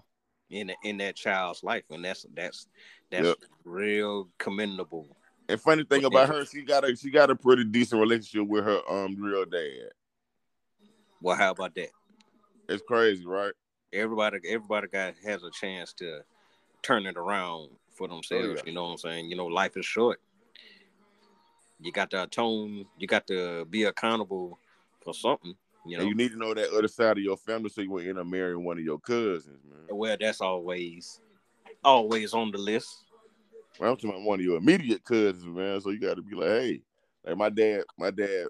[0.51, 2.66] in in that child's life, and that's that's
[3.11, 3.37] that's Yep.
[3.64, 5.16] real commendable.
[5.49, 8.64] And funny thing about her, she got a she got a pretty decent relationship with
[8.64, 9.91] her um real dad.
[11.23, 11.91] Well, how about that?
[12.68, 13.53] It's crazy, right?
[13.93, 16.21] Everybody, everybody got has a chance to
[16.83, 18.47] turn it around for themselves.
[18.49, 18.62] Oh, yeah.
[18.64, 19.29] You know what I'm saying?
[19.31, 20.21] You know, life is short.
[21.81, 22.87] You got to atone.
[22.99, 24.59] You got to be accountable
[25.03, 25.57] for something.
[25.87, 26.03] You know.
[26.03, 28.18] And you need to know that other side of your family so you won't end
[28.18, 29.97] up marrying one of your cousins, man.
[29.97, 31.20] well, that's always
[31.83, 33.05] always on the list.
[33.78, 35.81] Well, I'm talking about one of your immediate cousins, man.
[35.81, 36.83] So you got to be like, hey,
[37.24, 38.49] like my dad, my dad.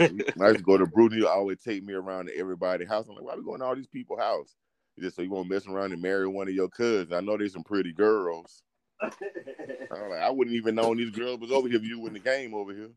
[0.00, 3.06] I used to go to Bruni, always take me around to everybody's house.
[3.08, 4.54] I'm like, why we going to all these people's house?
[4.98, 7.12] Just so you won't mess around and marry one of your cousins.
[7.12, 8.62] I know there's some pretty girls.
[9.02, 12.34] I'm like, I wouldn't even know these girls was over here if you wouldn't have
[12.34, 12.90] came over here.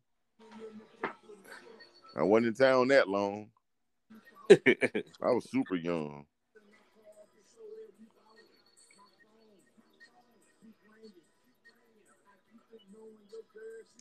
[2.15, 3.49] I wasn't in town that long.
[4.51, 6.25] I was super young.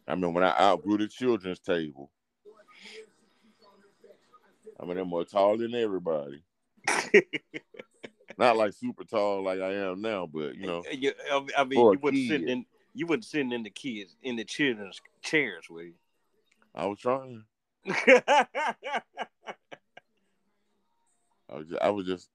[0.08, 2.10] I mean, when I outgrew the children's table.
[4.80, 6.42] I mean, I'm more tall than everybody.
[8.38, 10.82] Not like super tall like I am now, but you know,
[11.56, 12.48] I mean, you wouldn't kid.
[12.48, 15.94] in you wasn't sitting in the kids in the children's chairs with you.
[16.74, 17.44] I was trying.
[17.86, 18.46] I
[21.56, 22.28] was just, I was just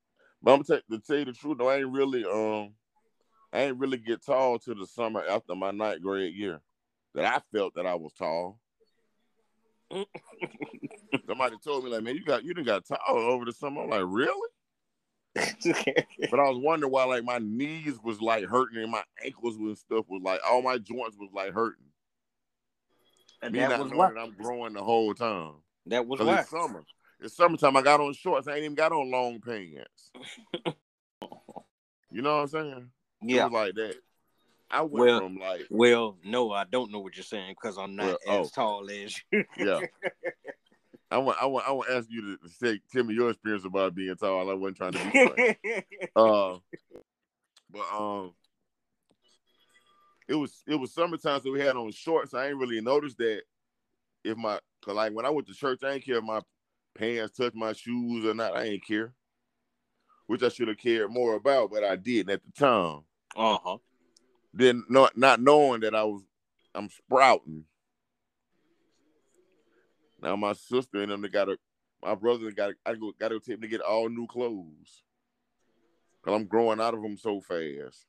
[0.45, 2.73] but I'm gonna tell, to tell you the truth, though, I ain't really um
[3.51, 6.61] I ain't really get tall till the summer after my ninth grade year.
[7.15, 8.59] That I felt that I was tall.
[11.27, 13.83] Somebody told me like, man, you got you didn't got tall over the summer.
[13.83, 14.49] I'm like, really?
[16.31, 19.77] But I was wondering why like my knees was like hurting and my ankles and
[19.77, 21.85] stuff was like all my joints was like hurting.
[23.41, 24.11] And Me that was why.
[24.11, 25.53] that I'm growing the whole time.
[25.87, 26.39] That was why.
[26.39, 26.83] it's summer.
[27.19, 27.77] It's summertime.
[27.77, 28.47] I got on shorts.
[28.47, 30.11] I ain't even got on long pants.
[32.11, 32.89] you know what I'm saying?
[33.21, 33.45] Yeah.
[33.45, 33.95] like that.
[34.69, 37.95] I went Well- from like, Well, no, I don't know what you're saying because I'm
[37.95, 38.49] not Well, as oh.
[38.53, 39.43] tall as you.
[39.57, 39.79] yeah.
[41.11, 43.63] I want, I want, I want to ask you to say, tell me your experience
[43.63, 44.49] about being tall.
[44.49, 45.83] I wasn't trying to be funny.
[46.15, 46.57] uh,
[47.71, 48.33] but um,
[50.27, 52.33] it was it was summertime, so we had on shorts.
[52.33, 53.41] I ain't really noticed that
[54.23, 56.41] if my, cause like when I went to church, I ain't care if my
[56.97, 58.57] pants touched my shoes or not.
[58.57, 59.13] I ain't care,
[60.27, 63.01] which I should have cared more about, but I didn't at the time.
[63.35, 63.77] uh huh.
[64.53, 66.23] Then not not knowing that I was,
[66.73, 67.65] I'm sprouting.
[70.21, 71.57] Now my sister and them they got a,
[72.01, 75.03] my brother got I go got to take me to get all new clothes.
[76.23, 78.07] Cause I'm growing out of them so fast.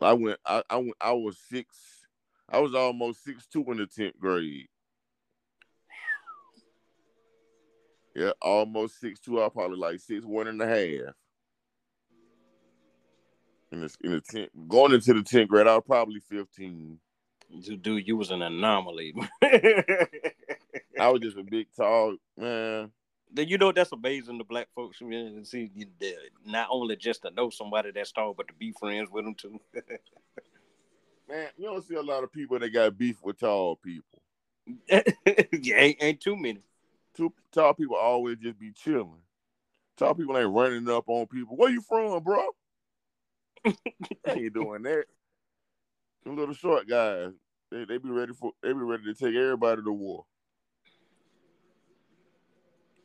[0.00, 2.04] I went I I went I was six
[2.48, 4.68] I was almost six two in the tenth grade.
[8.14, 9.42] Yeah, almost six two.
[9.42, 11.14] I probably like six one and a half.
[13.72, 16.98] In the in the tenth going into the tenth grade, I was probably fifteen.
[17.80, 19.14] Dude, you was an anomaly.
[19.42, 22.90] I was just a big tall man.
[23.36, 25.86] You know that's amazing to black folks, see, you,
[26.46, 29.60] not only just to know somebody that's tall, but to be friends with them too.
[31.28, 34.22] Man, you don't see a lot of people that got beef with tall people.
[34.88, 36.60] yeah, ain't, ain't too many.
[37.14, 39.22] Two tall people always just be chilling.
[39.96, 41.56] Tall people ain't running up on people.
[41.56, 42.44] Where you from, bro?
[43.64, 45.04] ain't doing that.
[46.24, 47.32] Them little short guys,
[47.70, 50.24] they, they be ready for they be ready to take everybody to war.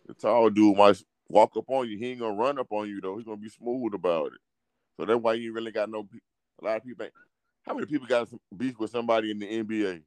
[0.10, 1.96] The tall dude might walk up on you.
[1.96, 3.16] He ain't gonna run up on you though.
[3.18, 4.40] He's gonna be smooth about it.
[4.98, 6.08] So that's why you really got no.
[6.60, 7.06] A lot of people.
[7.06, 7.14] Ain't,
[7.62, 10.02] how many people got some beef with somebody in the NBA?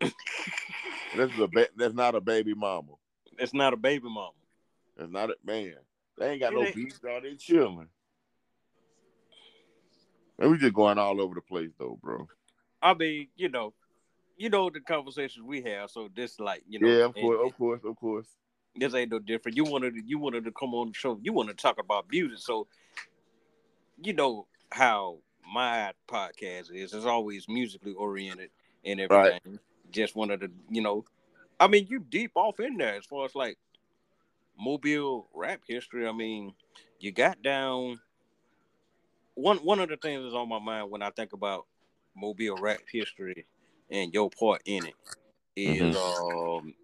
[0.00, 2.92] that's a ba- that's not a baby mama.
[3.38, 4.30] It's not a baby mama.
[4.96, 5.74] That's not a man.
[6.16, 7.24] They ain't got It no ain't- beef, dog.
[7.24, 7.88] They chilling.
[10.38, 12.26] And we just going all over the place though, bro.
[12.80, 13.74] I mean, you know,
[14.38, 15.90] you know the conversations we have.
[15.90, 18.26] So this, like, you know, yeah, of and- course, of course, of course.
[18.76, 19.56] This ain't no different.
[19.56, 21.18] You wanted to, you wanted to come on the show.
[21.22, 22.66] You want to talk about music, so
[24.02, 25.18] you know how
[25.52, 26.94] my podcast is.
[26.94, 28.50] It's always musically oriented
[28.84, 29.58] and everything.
[29.90, 31.04] Just wanted to, you know,
[31.60, 33.58] I mean, you deep off in there as far as like
[34.58, 36.08] mobile rap history.
[36.08, 36.54] I mean,
[36.98, 38.00] you got down.
[39.34, 41.66] One one of the things that's on my mind when I think about
[42.14, 43.46] mobile rap history
[43.90, 44.94] and your part in it
[45.56, 46.74] is um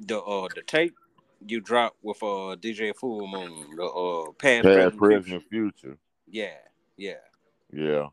[0.00, 0.94] the uh the tape
[1.46, 5.96] you dropped with uh DJ Full Moon, the uh past, Past, present, future.
[6.30, 6.54] Yeah,
[6.96, 7.14] yeah,
[7.72, 8.08] Yeah.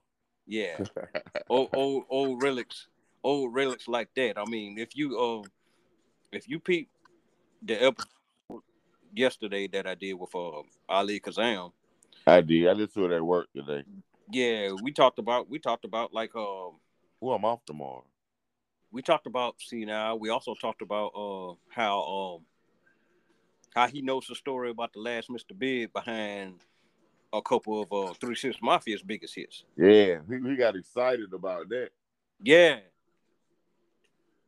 [0.47, 0.79] yeah.
[1.49, 2.87] old old old relics,
[3.23, 4.37] old relics like that.
[4.37, 5.43] I mean, if you uh
[6.31, 6.89] if you peep
[7.61, 8.61] the episode
[9.13, 11.71] yesterday that I did with uh, Ali Kazam.
[12.27, 12.67] I did.
[12.67, 13.83] I listened to it at work today.
[14.31, 16.79] Yeah, we talked about we talked about like um
[17.19, 18.03] Well, I'm off tomorrow.
[18.91, 22.45] we talked about see now we also talked about uh how um
[23.75, 25.57] how he knows the story about the last Mr.
[25.57, 26.61] Bigg behind
[27.33, 29.65] a couple of uh Three Six Mafia's biggest hits.
[29.77, 31.89] Yeah, he, he got excited about that.
[32.41, 32.79] Yeah,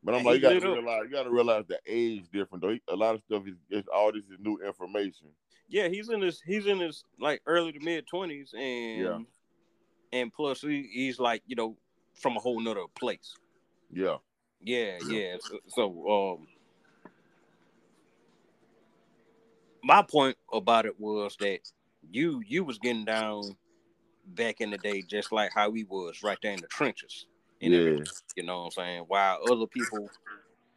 [0.04, 0.74] But I'm And like, you gotta lit up.
[0.76, 2.70] realize, you gotta realize the age different though.
[2.72, 5.28] He- A lot of stuff is, is all this is new information.
[5.70, 9.20] yeah, he's in his he's in his like early to mid twenties and Yeah.
[10.14, 11.76] and plus he, he's like, you know,
[12.16, 13.36] from a whole nother place.
[13.92, 14.18] Yeah,
[14.62, 15.38] Yeah, yeah.
[15.42, 16.48] So, so um
[19.84, 21.60] my point about it was that
[22.10, 23.44] you you was getting down
[24.28, 27.28] back in the day just like how we was right there in the trenches.
[27.62, 28.06] and yeah, everything,
[28.36, 29.04] You know what I'm saying?
[29.08, 30.10] While other people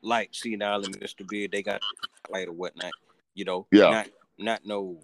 [0.02, 1.28] like Senile and Mr.
[1.28, 1.82] Beard, they got
[2.30, 2.92] light or whatnot,
[3.34, 3.66] you know.
[3.72, 3.90] Yeah.
[3.90, 4.98] Not not no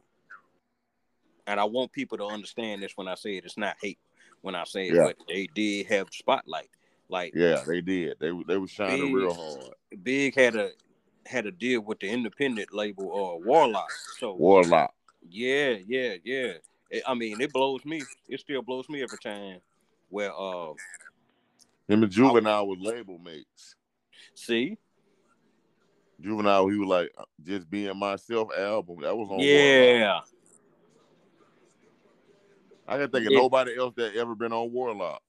[1.46, 3.44] and I want people to understand this when I say it.
[3.44, 3.98] It's not hate
[4.42, 5.04] when I say it, Yeah.
[5.04, 6.70] but they did have spotlight.
[7.08, 7.62] Like yeah.
[7.66, 8.16] They did.
[8.20, 9.14] They they was shining Big.
[9.14, 9.74] real hard.
[10.02, 10.70] Big had a
[11.26, 13.90] had a deal with the independent label or Warlock.
[14.18, 14.94] So Warlock.
[15.28, 16.52] yeah, yeah, yeah.
[16.90, 18.02] It- I mean, it blows me.
[18.28, 19.58] It still blows me every time.
[20.08, 20.72] Where uh,
[21.88, 23.74] Him and Juvenile was label mates.
[24.34, 24.78] see,
[26.20, 29.00] Juvenile, he was like uh, just being myself album.
[29.02, 29.36] That was on.
[29.36, 29.44] Warlock.
[29.46, 30.20] yeah,
[32.88, 33.38] I can think of Yeah.
[33.38, 35.20] nobody else that ever been on Warlock.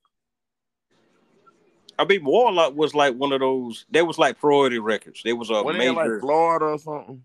[2.00, 3.86] I mean, Warlock was like one of those.
[3.89, 5.22] They was like priority records.
[5.24, 6.14] They was a When they in, major.
[6.14, 7.24] like Florida or something.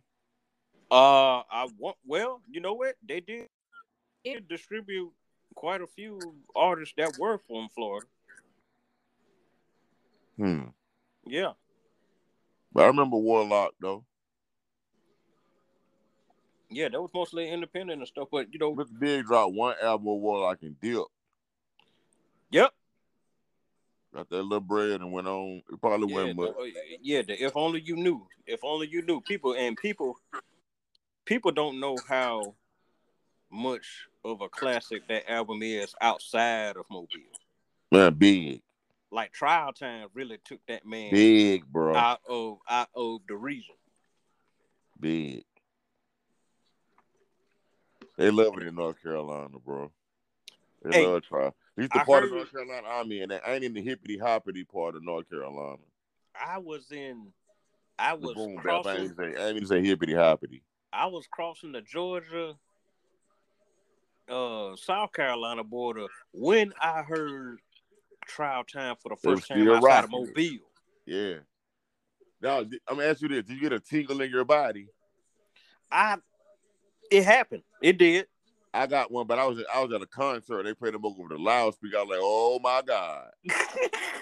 [0.91, 1.97] uh, I want.
[2.07, 2.95] Well, you know what?
[3.07, 3.49] They did,
[4.25, 5.13] did distribute
[5.55, 8.07] quite a few artists that were from Florida.
[10.39, 10.63] Hmm.
[11.27, 11.53] Yeah,
[12.73, 14.05] But I remember Warlock though.
[16.71, 16.89] yeah.
[16.89, 18.29] That was mostly independent and stuff.
[18.33, 18.99] But you know, Mr.
[18.99, 21.03] Bigg dropped one album with Warlock and Dip.
[22.51, 22.73] yep.
[24.15, 25.63] Got that little bread and went on.
[25.73, 26.55] It probably Yeah, went much.
[26.55, 27.23] the- uh, yeah.
[27.23, 28.27] The, if only you knew.
[28.47, 29.21] If only you knew.
[29.23, 30.19] People and people,
[31.25, 32.55] people don't know how
[33.51, 37.09] much of a classic that album is outside of Mobile.
[37.91, 38.63] Man, big,
[39.11, 43.75] Like Trial Time really took that man big, bro, out of out of the region.
[45.01, 45.45] big.
[48.19, 49.91] They love it in North Carolina, bro.
[50.83, 51.23] They Hey, love
[51.77, 53.33] He's the I part of North Carolina I'm in.
[53.33, 55.79] I ain't in the hippity hoppity part of North Carolina.
[56.35, 57.29] I was in.
[57.99, 58.65] I was boom bap.
[58.65, 59.05] I crossing.
[59.05, 60.63] ain't say I ain't even say hippity hoppity.
[60.93, 62.55] I was crossing the Georgia,
[64.29, 67.61] uh, South Carolina border when I heard
[68.27, 70.27] Trial Time for the first time outside of rocking.
[70.27, 70.67] Mobile.
[71.07, 71.35] Yeah.
[72.43, 74.89] Now I'm gonna ask you this: Did you get a tingle in your body?
[75.91, 76.17] I
[77.11, 77.63] it happened.
[77.81, 78.27] It did.
[78.75, 80.63] I got one, but I was I was at a concert.
[80.63, 81.99] They played them over the loudspeaker.
[81.99, 83.31] I was like, "Oh my god!"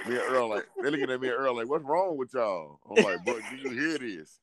[0.09, 2.81] Me and Earl like they looking at me and Earl like, "What's wrong with y'all?"
[2.89, 4.41] I'm like, "Bro, do you hear this?"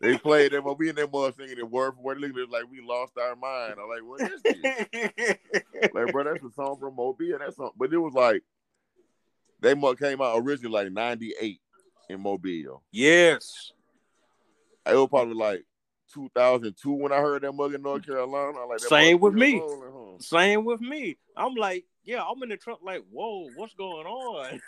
[0.00, 0.64] they played them.
[0.78, 2.20] We in that mother singing it word for word.
[2.20, 3.74] Looking at us like we lost our mind.
[3.80, 5.36] I'm like, "What is this?"
[5.94, 7.38] like, bro, that's a song from Mobile.
[7.38, 7.74] That's something.
[7.78, 8.42] But it was like
[9.60, 11.60] they must came out originally like '98
[12.10, 12.82] in Mobile.
[12.90, 13.72] yes.
[14.86, 15.64] It was probably like
[16.14, 18.58] 2002 when I heard that mug in North Carolina.
[18.58, 19.58] I like that Same with me.
[19.58, 20.18] rolling, huh?
[20.22, 21.16] Same with me.
[21.36, 24.60] I'm like, yeah, I'm in the truck like, whoa, what's going on?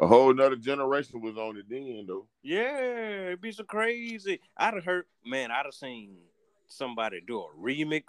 [0.00, 2.26] A whole nother generation was on it then, though.
[2.42, 4.40] yeah, it'd be so crazy.
[4.56, 6.16] I'd have heard, man, I'd have seen
[6.66, 8.02] somebody do a remix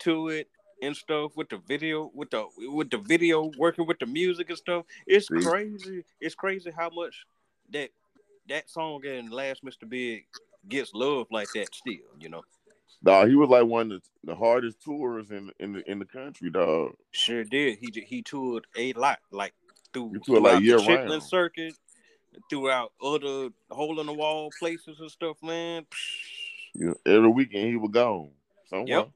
[0.00, 0.48] to it
[0.80, 4.58] and stuff with the video, with the with the video working with the music and
[4.58, 4.84] stuff.
[5.08, 5.40] It's See?
[5.40, 6.04] crazy.
[6.20, 7.24] It's crazy how much
[7.72, 7.90] that
[8.48, 9.88] that song and Last Mr.
[9.88, 10.26] Bigg
[10.68, 12.42] gets love like that still, you know.
[13.02, 16.04] Dog, he was like one of the, the hardest tours in in the in the
[16.04, 16.94] country, dog.
[17.12, 17.78] Sure did.
[17.78, 19.54] He he toured a lot, like
[19.92, 21.22] through He toured, like, year round.
[21.22, 21.74] circuit,
[22.50, 25.86] throughout other hole in the wall places and stuff, man.
[26.74, 28.30] Know, every weekend he was gone
[28.68, 28.88] somewhere.
[28.88, 29.10] Yep.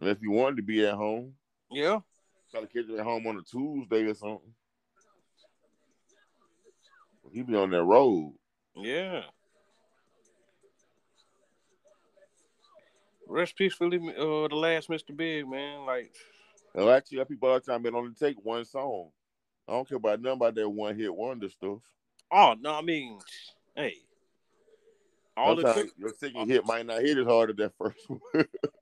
[0.00, 1.34] Unless he wanted to be at home,
[1.70, 2.00] Yeah,
[2.50, 4.54] try to catch him at home on a Tuesday or something.
[7.32, 8.34] He'd be on that road.
[8.76, 9.22] yeah.
[13.26, 15.16] Rest peacefully, uh, the last Mr.
[15.16, 15.84] Bigg man.
[15.84, 16.12] Like,
[16.74, 19.10] And actually, people all the time it only take one song.
[19.68, 21.78] I don't care about nothing about that one hit wonder stuff.
[22.30, 23.18] oh no, I mean,
[23.74, 23.94] hey,
[25.36, 25.98] all Sometimes took.
[25.98, 28.20] your second hit might not hit as hard as that first one.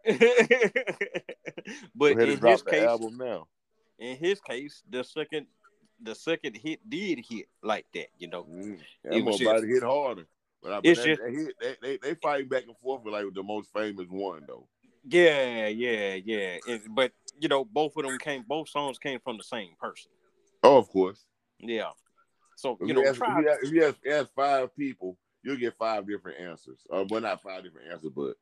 [1.95, 3.47] but in his the case, album now.
[3.99, 5.47] in his case, the second,
[6.03, 8.09] the second hit did hit like that.
[8.18, 8.78] You know, Mm.
[9.05, 10.26] It was motherfucker hit harder.
[10.64, 13.26] But, I, but It's that, just- they, they they fighting back and forth with like
[13.34, 14.66] the most famous one though.
[15.06, 16.56] Yeah, yeah, yeah.
[16.66, 18.44] And- but you know, both of them came.
[18.48, 20.10] Both songs came from the same person.
[20.62, 21.22] Oh, of course.
[21.58, 21.90] Yeah.
[22.56, 23.38] So If you you, know, ask, try.
[23.40, 26.78] if you, ask, if you ask, ask five people, you'll get five different answers.
[26.90, 28.36] Uh, well, not five different answers, but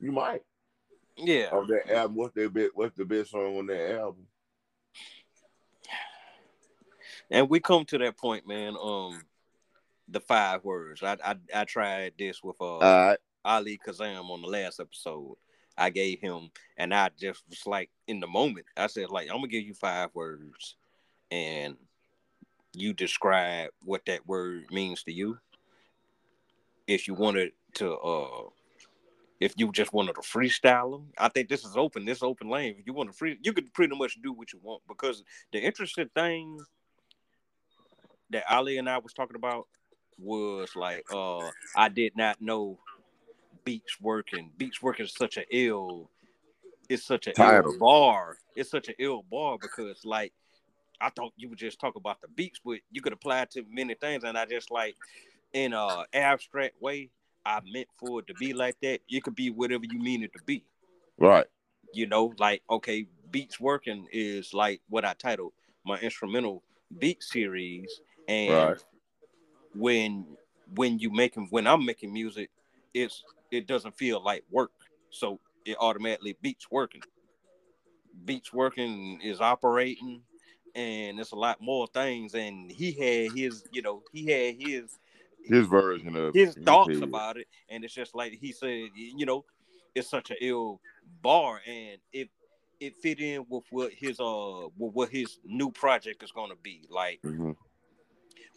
[0.00, 0.42] you might.
[1.16, 1.50] Yeah.
[1.52, 2.72] Of that album, what's their bit?
[2.74, 4.26] What's the best song on that album?
[7.30, 8.74] And we come to that point, man.
[8.80, 9.20] Um,
[10.10, 11.02] the five words.
[11.02, 13.18] I I, I tried this with uh right.
[13.44, 15.36] Ali Kazam on the last episode.
[15.78, 18.66] I gave him, and I just was like in the moment.
[18.76, 20.76] I said, like, I'm gonna give you five words,
[21.30, 21.76] and
[22.74, 25.38] you describe what that word means to you.
[26.86, 28.48] If you wanted to, uh,
[29.38, 32.04] if you just wanted to freestyle them, I think this is open.
[32.04, 32.76] This open lane.
[32.78, 35.60] If you want to free, you could pretty much do what you want because the
[35.60, 36.58] interesting thing
[38.30, 39.66] that Ali and I was talking about
[40.20, 42.78] was like, uh, I did not know
[43.64, 44.50] beats working.
[44.56, 46.10] Beats working is such an ill.
[46.88, 47.72] It's such a Title.
[47.72, 48.38] ill bar.
[48.56, 50.32] It's such an ill bar because like
[51.00, 53.94] I thought you would just talk about the beats, but you could apply to many
[53.94, 54.24] things.
[54.24, 54.96] And I just like
[55.52, 57.10] in a abstract way,
[57.44, 59.00] I meant for it to be like that.
[59.08, 60.64] It could be whatever you mean it to be.
[61.18, 61.46] Right.
[61.92, 65.52] You know, like okay, beats working is like what I titled
[65.84, 66.62] my instrumental
[66.98, 68.00] beat series.
[68.28, 68.84] And Right.
[69.74, 70.36] When
[70.74, 72.50] when you making when I'm making music,
[72.94, 74.72] it's it doesn't feel like work.
[75.10, 77.02] So it automatically beats working.
[78.24, 80.22] Beats working is operating
[80.74, 82.34] and it's a lot more things.
[82.34, 84.98] And he had his, you know, he had his
[85.42, 87.02] His version of his thoughts head.
[87.02, 89.44] about it, and it's just like he said, you know,
[89.94, 90.80] it's such an ill
[91.22, 92.30] bar, and it
[92.80, 96.86] it fit in with what his uh with what his new project is gonna be.
[96.90, 97.56] Like Mhm.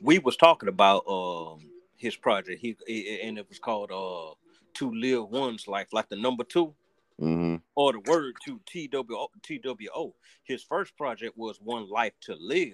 [0.03, 1.59] We was talking about um
[1.95, 2.75] his project, he
[3.23, 4.35] and it was called uh
[4.75, 6.73] to live one's life, like the number two
[7.19, 7.61] Mhm.
[7.75, 10.13] or the word to TWO.
[10.43, 12.73] His first project was One Life to Live.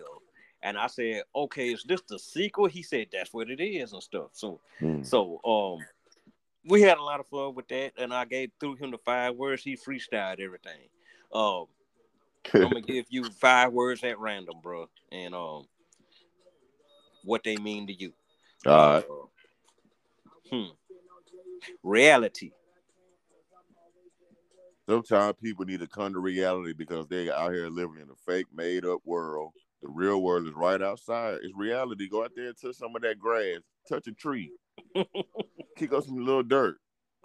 [0.61, 2.65] And I said, okay, is this the sequel?
[2.67, 4.29] He said that's what it is and stuff.
[4.33, 5.05] So Mhm.
[5.05, 5.85] so um
[6.65, 9.35] we had a lot of fun with that, and I gave through him the five
[9.35, 9.63] words.
[9.63, 10.89] He freestyled everything.
[11.33, 11.67] Um,
[12.53, 15.67] I'm gonna give you five words at random, bro, and um,
[17.23, 18.13] what they mean to you.
[18.65, 19.03] All right.
[19.03, 20.71] Uh, hmm.
[21.83, 22.51] Reality.
[24.87, 28.47] Sometimes people need to come to reality because they're out here living in a fake,
[28.53, 29.51] made up world.
[29.81, 31.37] The real world is right outside.
[31.43, 32.09] It's reality.
[32.09, 34.51] Go out there and touch some of that grass, touch a tree,
[35.77, 36.77] kick up some little dirt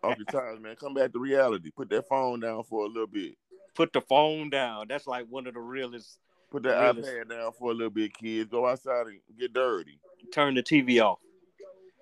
[0.05, 0.77] off your tires, man.
[0.77, 1.71] Come back to reality.
[1.75, 3.35] Put that phone down for a little bit.
[3.75, 4.87] Put the phone down.
[4.89, 6.19] That's like one of the realest.
[6.55, 7.03] Put the Really?
[7.03, 8.49] iPad down for a little bit, kids.
[8.49, 9.99] Go outside and get dirty.
[10.33, 11.19] Turn the TV off.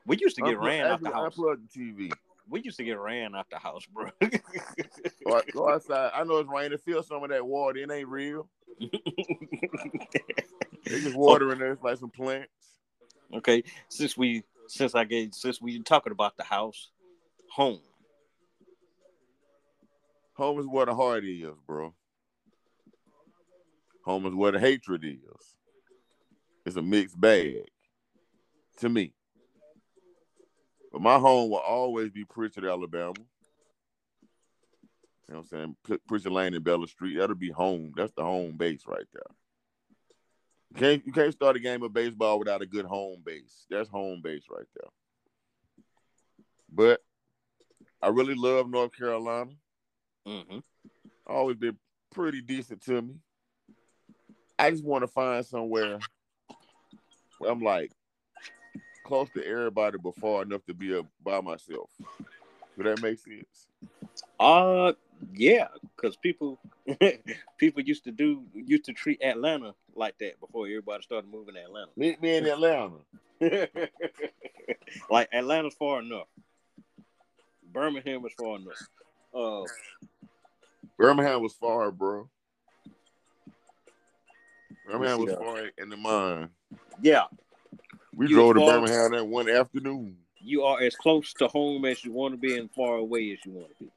[0.05, 1.37] We used to get Unplug- ran out the house.
[1.37, 2.13] Unplug the TV.
[2.51, 4.11] We used to get ran out the house, bro.
[5.25, 6.11] Go, go outside.
[6.15, 6.77] I know it's raining.
[6.77, 7.79] Feel some of that water.
[7.79, 8.47] It ain't real.
[8.79, 8.91] They
[11.01, 11.19] just oh.
[11.19, 11.73] watering there.
[11.73, 12.51] It's like some plants.
[13.33, 16.91] okay, since we since I gave since we talking about the house,
[17.51, 17.81] home.
[20.35, 21.95] Home is where the heart is, bro.
[24.05, 25.57] Home is where the hatred is.
[26.65, 27.69] It's a mixed bag
[28.79, 29.15] to me.
[30.93, 33.15] But my home will always be Prichard, Alabama.
[35.29, 36.01] You know what I'm saying?
[36.07, 37.17] Pritchard Lane and Bella Street.
[37.17, 37.93] That'll be home.
[37.97, 39.23] That's the home base right there.
[40.71, 43.67] You can't you can't start a game of baseball without a good home base.
[43.71, 44.91] That's home base right there.
[46.71, 47.01] But
[48.01, 49.51] I really love North Carolina
[50.27, 50.59] hmm
[51.27, 51.77] always been
[52.13, 53.15] pretty decent to me.
[54.63, 55.99] I just want to find somewhere
[57.41, 57.91] where I'm like
[59.05, 61.91] close to everybody, but far enough to be up by myself.
[62.79, 63.67] Does that make sense?
[64.39, 64.93] Uh,
[65.35, 66.61] yeah, because people
[67.59, 71.61] people used to do used to treat Atlanta like that before everybody started moving to
[71.63, 71.91] Atlanta.
[71.97, 72.99] Meet me in Atlanta.
[75.11, 76.29] like Atlanta's far enough.
[77.73, 78.89] Birmingham is far enough.
[79.35, 79.67] Uh,
[80.97, 82.29] Birmingham was far, bro.
[84.87, 86.51] Birmingham was far in the mind.
[87.01, 87.25] yeah,
[88.17, 90.17] We You drove to Birmingham that one afternoon.
[90.41, 93.39] you are as close to home as you want to be and far away as
[93.45, 93.91] you want to be.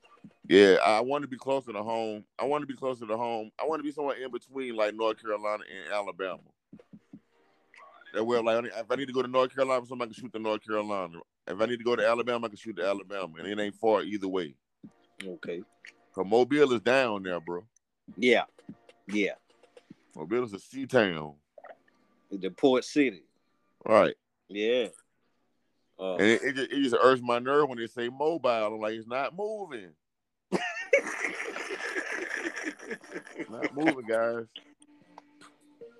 [0.47, 2.23] Yeah, I want to be closer to home.
[2.38, 3.49] I want to be closer to home.
[3.59, 6.39] I want to be somewhere in between, like North Carolina and Alabama.
[8.13, 10.39] That way, like, if I need to go to North Carolina, somebody can shoot to
[10.39, 11.17] North Carolina.
[11.47, 13.76] If I need to go to Alabama, I can shoot to Alabama, and it ain't
[13.76, 14.55] far either way.
[15.26, 15.63] Okay.
[16.13, 17.65] Cause Mobile is down there, bro.
[18.15, 18.43] Yeah,
[19.07, 19.34] yeah.
[20.16, 21.34] Mobile is a sea town.
[22.32, 23.24] The port city.
[23.86, 24.16] Right.
[24.47, 24.88] Yeah.
[25.99, 28.49] Uh, And it, it just it just irks my nerve when they say mobile.
[28.49, 29.91] I'm like, it's not moving.
[33.38, 34.45] It's not moving, guys.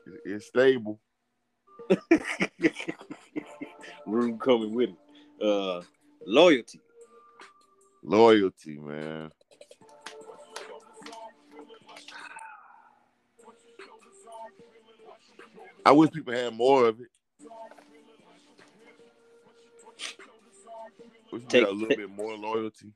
[0.08, 1.00] It- It's stable.
[4.08, 4.96] room coming with it.
[5.46, 5.82] Uh,
[6.26, 6.80] loyalty.
[8.04, 9.32] Loyalty, man.
[15.86, 17.08] I wish people had more of it.
[21.32, 22.92] Wish we Take- a little bit more loyalty.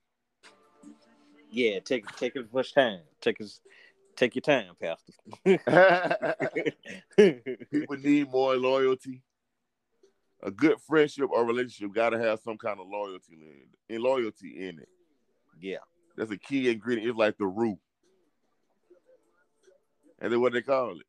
[1.52, 3.00] Yeah, take take as much time.
[3.22, 3.60] Take as
[4.16, 5.14] take your time, Pastor.
[7.72, 9.24] people need more loyalty.
[10.44, 13.34] A good friendship or relationship got to have some kind of loyalty
[13.90, 14.00] in it.
[14.02, 14.88] loyalty in it.
[15.60, 15.78] yeah.
[16.16, 17.10] That's a key ingredient.
[17.10, 17.78] It's like the root.
[20.20, 21.06] And then what they call it?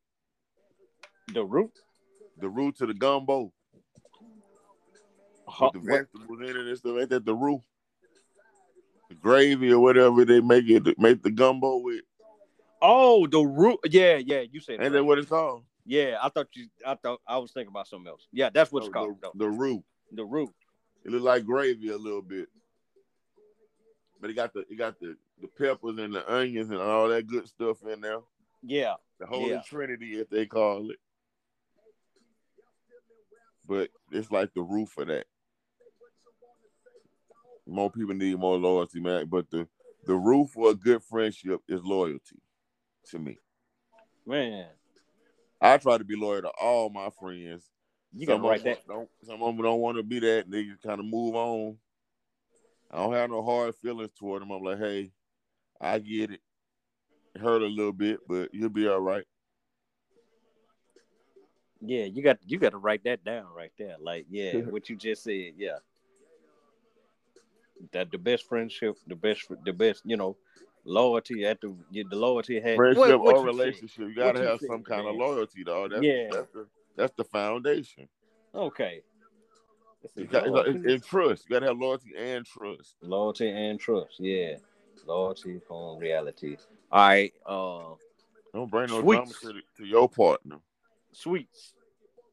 [1.33, 1.71] The root.
[2.39, 3.51] The root to the gumbo.
[5.47, 6.97] Huh, the what- vegetables in it and stuff.
[6.99, 7.61] Ain't that the roux?
[9.09, 12.01] The gravy or whatever they make it make the gumbo with.
[12.81, 13.79] oh, the root.
[13.85, 14.41] Yeah, yeah.
[14.49, 14.79] You said.
[14.79, 15.63] that what it's called?
[15.85, 16.67] Yeah, I thought you.
[16.85, 18.27] I thought I was thinking about something else.
[18.31, 19.17] Yeah, that's what it's oh, called.
[19.21, 19.83] the, the roux.
[20.13, 20.51] The root.
[21.03, 22.47] It look like gravy a little bit.
[24.21, 27.27] But it got the it got the, the peppers and the onions and all that
[27.27, 28.19] good stuff in there.
[28.61, 28.95] Yeah.
[29.19, 29.61] The Holy Yeah.
[29.65, 30.97] Trinity, if they call it.
[33.71, 35.25] But it's like the roof of that.
[37.65, 39.27] More people need more loyalty, man.
[39.27, 39.65] But the
[40.05, 42.41] the roof for a good friendship is loyalty
[43.11, 43.37] to me.
[44.25, 44.65] Man,
[45.61, 47.69] I try to be loyal to all my friends.
[48.11, 48.87] you some gotta write of that.
[48.87, 51.05] them don't some of them don't want to be that and they just kind of
[51.05, 51.77] move on.
[52.91, 54.51] I don't have no hard feelings toward them.
[54.51, 55.13] I'm like, hey,
[55.79, 56.41] I get it.
[57.35, 59.23] It hurt a little bit, but you'll be all right.
[61.83, 63.95] Yeah, you got you got to write that down right there.
[63.99, 65.53] Like, yeah, what you just said.
[65.57, 65.77] Yeah.
[67.91, 70.37] That the best friendship, the best, the best, you know,
[70.85, 74.59] loyalty at the the loyalty had friendship what- what or you relationship, you gotta have
[74.61, 75.87] some kind of loyalty, though.
[75.87, 76.29] That's, Yeah.
[76.31, 78.07] that's the that's the foundation.
[78.53, 79.01] Okay.
[80.29, 80.69] Got, it's, loyalty.
[80.71, 81.45] it's, it's trust.
[81.49, 82.95] You gotta have loyalty and trust.
[83.01, 84.19] Loyalty and trust.
[84.19, 84.57] Yeah.
[85.07, 86.57] Loyalty on reality.
[86.91, 87.33] All right.
[87.45, 87.95] Uh
[88.53, 89.39] Don't bring no Sweets.
[89.39, 90.57] drama to, the, to your partner.
[91.13, 91.73] Sweets.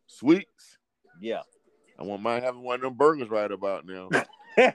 [0.07, 0.79] Sweets.
[1.20, 1.43] Yeah.
[1.99, 4.09] I want mine having one of them burgers right about now.
[4.59, 4.72] I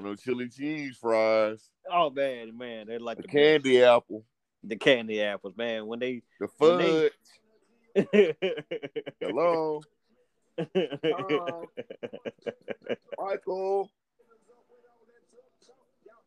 [0.00, 4.24] know chili cheese fries, oh man, man, they like the the candy apple,
[4.62, 5.86] the candy apples, man.
[5.86, 7.10] When they the When they-
[7.94, 8.06] fudge.
[9.20, 9.80] Hello,
[13.18, 13.90] Michael.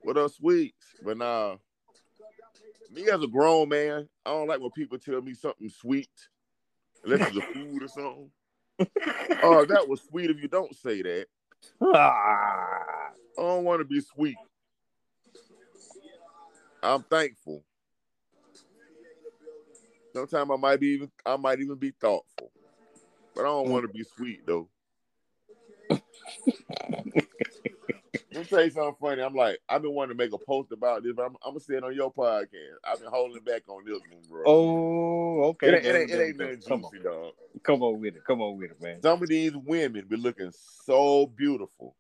[0.02, 0.96] What up, sweets?
[1.04, 1.58] But nah,
[2.92, 6.10] me as a grown man, I don't like when people tell me something sweet,
[7.04, 8.32] unless it's a food or something.
[9.42, 11.26] Oh, that was sweet if you don't say that.
[11.82, 13.12] Ah.
[13.38, 14.36] I don't want to be sweet.
[16.84, 17.64] I'm thankful.
[20.14, 22.52] Sometimes I might be even I might even be thoughtful.
[23.36, 24.70] But I don't want to be sweet though.
[28.40, 29.22] Me tell you something funny.
[29.22, 31.60] I'm like, I've been wanting to make a post about this, but I'm, I'm gonna
[31.60, 32.48] say it on your podcast.
[32.84, 34.44] I've been holding back on this one, bro.
[34.46, 35.68] Oh, okay.
[35.68, 37.34] it, ain't- it, it Go, ain't nothing Come on, juicy, dog.
[37.64, 38.24] come on with it.
[38.26, 39.02] Come on with it, man.
[39.02, 40.52] Some of these women be looking
[40.86, 41.96] so beautiful.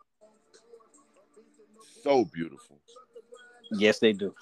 [2.03, 2.79] So beautiful.
[3.71, 4.33] Yes, they do.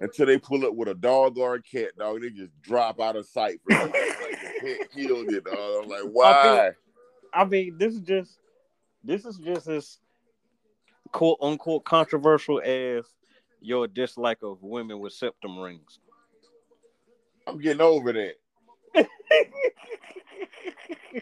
[0.00, 2.20] until they pull up with a dog or a cat, dog.
[2.20, 3.60] They just drop out of sight.
[3.68, 5.84] For like the pet killed it, dog.
[5.84, 6.70] I'm like, why?
[7.32, 8.38] I mean, this is just
[9.02, 9.98] this is just as
[11.12, 13.04] quote unquote controversial as
[13.60, 15.98] your dislike of women with septum rings.
[17.46, 18.34] I'm getting over that.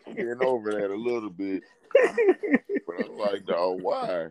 [0.07, 1.63] I'm getting over that a little bit.
[2.87, 4.29] But I'm like, dog, why?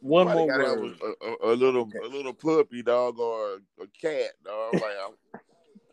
[0.00, 0.96] One Why more they gotta have word.
[1.02, 4.74] a, a, a little a little puppy dog or a, a cat, dog.
[4.74, 4.96] I'm like,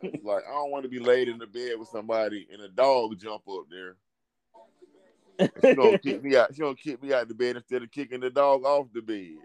[0.03, 2.67] I'm, like I don't want to be laid in the bed with somebody and a
[2.67, 3.95] dog jump up there.
[5.41, 6.53] She gonna kick me out.
[6.53, 9.37] She gonna kick me out the bed instead of kicking the dog off the bed.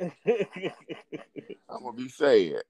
[1.68, 2.62] I'm gonna be sad.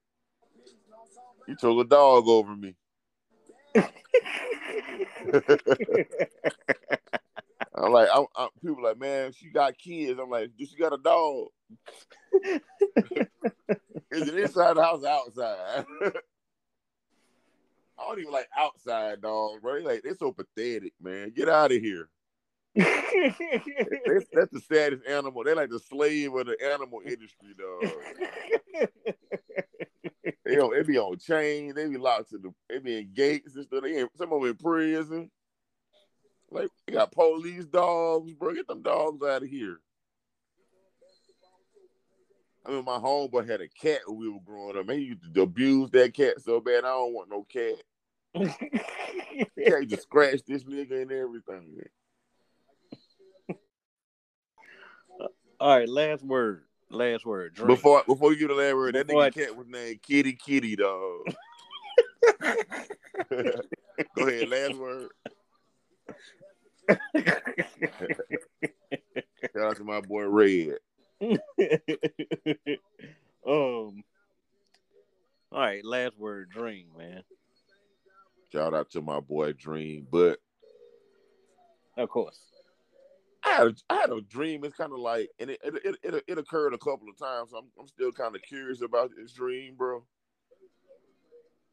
[1.47, 2.75] You took a dog over me.
[7.73, 10.19] I'm like, I'm, I'm, people like, man, she got kids.
[10.19, 11.47] I'm like, do she got a dog?
[14.11, 15.85] Is it inside the house or outside?
[17.97, 19.75] I don't even like outside dogs, bro.
[19.79, 21.31] Like they're so pathetic, man.
[21.35, 22.09] Get out of here.
[22.75, 25.43] That's, that's the saddest animal.
[25.43, 27.91] They're like the slave of the animal industry, dog.
[30.45, 33.55] they don't, they be on chain, they be locked to the they be in gates
[33.55, 33.83] and stuff.
[33.83, 35.29] They in, some of them in prison.
[36.49, 38.53] Like they got police dogs, bro.
[38.53, 39.79] Get them dogs out of here.
[42.65, 44.85] I mean, my homeboy had a cat when we were growing up.
[44.85, 46.83] Man, he used to abuse that cat so bad.
[46.85, 47.81] I don't want no cat.
[49.65, 51.81] cat just scratch this nigga and everything.
[55.61, 56.63] All right, last word.
[56.89, 57.53] Last word.
[57.53, 57.67] Drink.
[57.67, 60.75] Before before you give the last word, that Before nigga cat was named Kitty Kitty
[60.75, 61.21] dog.
[63.29, 65.09] Go ahead, last word.
[69.53, 70.77] Shout out to my boy Red.
[73.45, 74.03] um.
[75.51, 76.49] All right, last word.
[76.49, 77.21] Dream, man.
[78.51, 80.07] Shout out to my boy Dream.
[80.09, 80.39] But
[81.97, 82.50] Of course.
[83.43, 84.63] I had a, I had a dream.
[84.63, 87.51] It's kind of like, and it it, it it it occurred a couple of times.
[87.51, 90.03] So I'm I'm still kind of curious about this dream, bro.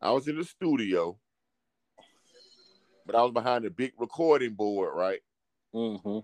[0.00, 1.18] I was in the studio,
[3.04, 5.20] but I was behind a big recording board, right?
[5.74, 6.20] Mm-hmm.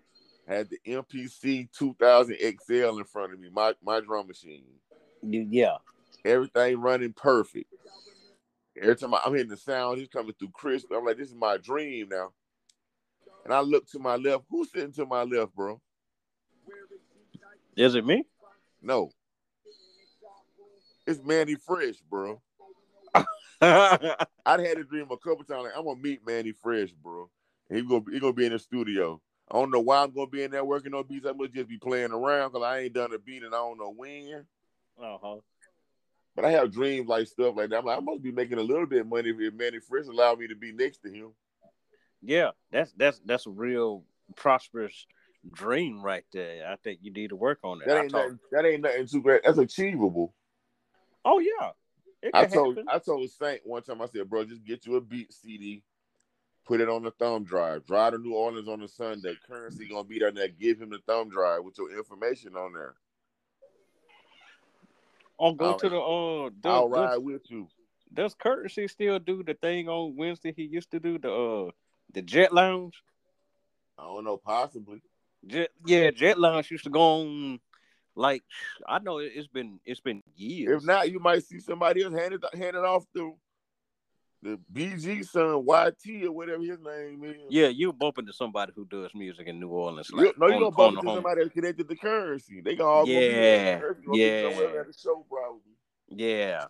[0.50, 4.64] Had the MPC 2000 XL in front of me, my my drum machine.
[5.22, 5.78] Yeah.
[6.24, 7.72] Everything running perfect.
[8.80, 10.86] Every time I, I'm hitting the sound, he's coming through crisp.
[10.94, 12.32] I'm like, this is my dream now.
[13.44, 14.44] And I look to my left.
[14.48, 15.80] Who's sitting to my left, bro?
[17.76, 18.24] Is it me?
[18.80, 19.10] No.
[21.06, 22.40] It's Mannie Fresh, bro.
[23.60, 25.64] I'd had a dream a couple times.
[25.64, 27.28] Like, I'm gonna meet Mannie Fresh, bro.
[27.68, 29.20] And he gonna he gonna be in the studio.
[29.50, 31.26] I don't know why I'm gonna be in there working on beats.
[31.26, 33.78] I'm gonna just be playing around because I ain't done a beat and I don't
[33.78, 34.46] know when.
[35.02, 35.36] Uh-huh.
[36.34, 37.78] But I have dreams like stuff like that.
[37.78, 40.38] I'm like, I must be making a little bit of money if Mannie Fresh allowed
[40.38, 41.32] me to be next to him.
[42.24, 44.04] Yeah, that's that's that's a real
[44.36, 45.06] prosperous
[45.52, 46.66] dream right there.
[46.70, 47.86] I think you need to work on it.
[47.86, 49.42] That ain't nothing, that ain't nothing too great.
[49.44, 50.34] That's achievable.
[51.24, 51.70] oh yeah.
[52.32, 52.88] I told happen.
[52.90, 54.00] I told Saint one time.
[54.00, 55.82] I said, bro, just get you a beat CD,
[56.66, 59.34] put it on the thumb drive, drive to New Orleans on a Sunday.
[59.46, 60.48] Curren$y gonna be down there.
[60.48, 62.94] Give him the thumb drive with your information on there.
[65.38, 66.50] Oh, go I'll- to the uh.
[66.60, 67.68] Does, I'll does, ride with you.
[68.14, 70.54] does Curren$y still do the thing on Wednesday?
[70.56, 71.70] He used to do the uh
[72.14, 73.02] the Jet Lounge.
[73.98, 75.02] I don't know, possibly.
[75.46, 77.60] Jet, yeah, Jet Lounge used to go on.
[78.16, 78.42] Like
[78.88, 80.82] I know it- it's been it's been years.
[80.82, 83.34] If not, you might see somebody else hand it hand off to
[84.40, 87.36] the BG son YT or whatever his name is.
[87.48, 90.10] yeah, you bump into somebody who does music in New Orleans.
[90.10, 92.60] You, Like, no, you on- gonna bump into somebody that's connected to Curren$y.
[92.62, 93.80] They gonna all Yeah, gonna be.
[93.80, 94.50] Curren$y gonna be yeah.
[94.50, 95.72] somewhere at the show probably.
[96.08, 96.66] Yeah.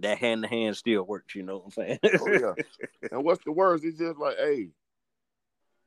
[0.00, 1.98] That hand to hand still works, you know what I'm saying?
[2.20, 2.64] Oh yeah.
[3.12, 3.84] and what's the worst?
[3.84, 4.70] It's just like, hey,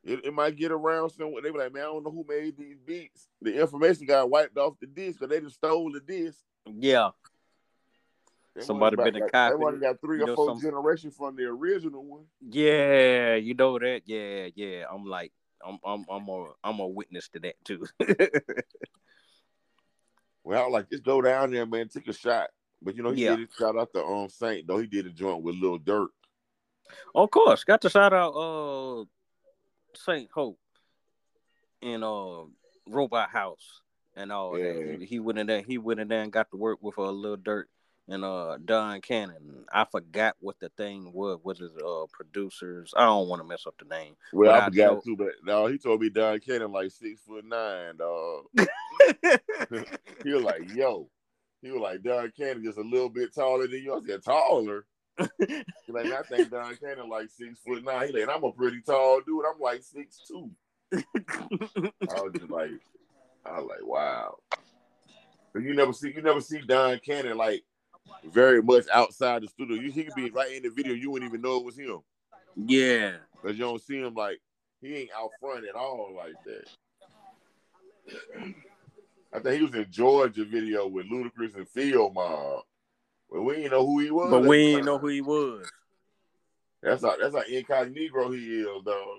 [0.04, 1.42] it, it might get around somewhere.
[1.42, 3.28] They be like, man, I don't know who made these beats.
[3.42, 6.40] The information got wiped off the disc because they just stole the disc.
[6.66, 7.10] yeah.
[8.56, 9.66] They Somebody been got- a copy.
[9.72, 12.26] They got three or four some- generations from the original one.
[12.40, 14.02] Yeah, you know that.
[14.06, 14.84] Yeah, yeah.
[14.94, 15.32] I'm like,
[15.66, 17.86] I'm, I'm, I'm a, I'm a witness to that too.
[20.44, 22.50] Well, like, just go down there, man, take a shot.
[22.84, 23.36] But you know, he Yeah.
[23.36, 23.50] did it.
[23.58, 24.78] Shout out to um Saint though.
[24.80, 26.10] He did a joint with Lil Dirt.
[27.16, 29.06] of course, got to shout out uh
[29.96, 30.60] Saint Hope
[31.82, 32.44] in uh
[32.88, 33.82] Robot House
[34.16, 34.74] and all Yeah.
[34.98, 35.04] that.
[35.04, 35.62] He went in there.
[35.62, 37.70] He went in there and got to work with a uh, little dirt
[38.10, 39.66] and uh Don Cannon.
[39.72, 41.40] I forgot what the thing was.
[41.44, 42.94] Was his uh producers?
[42.98, 44.16] I don't want to mess up the name.
[44.34, 46.92] Well, But I I forgot know- too, but no, he told me Don Cannon like
[46.92, 48.46] six foot nine, dog.
[50.24, 51.10] He was like, yo.
[51.64, 53.96] He was like, Don Cannon just a little bit taller than you.
[53.96, 54.86] I said, taller.
[55.18, 58.08] He like, I think Don Cannon like six foot nine.
[58.08, 59.46] He like, I'm a pretty tall dude.
[59.46, 60.52] I'm like six two.
[60.94, 62.72] I was just like,
[63.46, 64.36] I was like, wow.
[65.54, 67.64] But you never see you never see Don Cannon like
[68.26, 69.78] very much outside the studio.
[69.78, 72.00] You he could be right in the video, you wouldn't even know it was him.
[72.58, 73.14] yeah.
[73.42, 74.42] Because you don't see him like
[74.82, 76.68] he ain't out front at all like that.
[79.34, 82.62] I think he was in Georgia video with Ludacris and Field Mob.
[83.32, 84.30] But we didn't know who he was.
[84.30, 85.70] But we didn't know who he was.
[86.84, 89.18] That's how that's how incognito he is, though.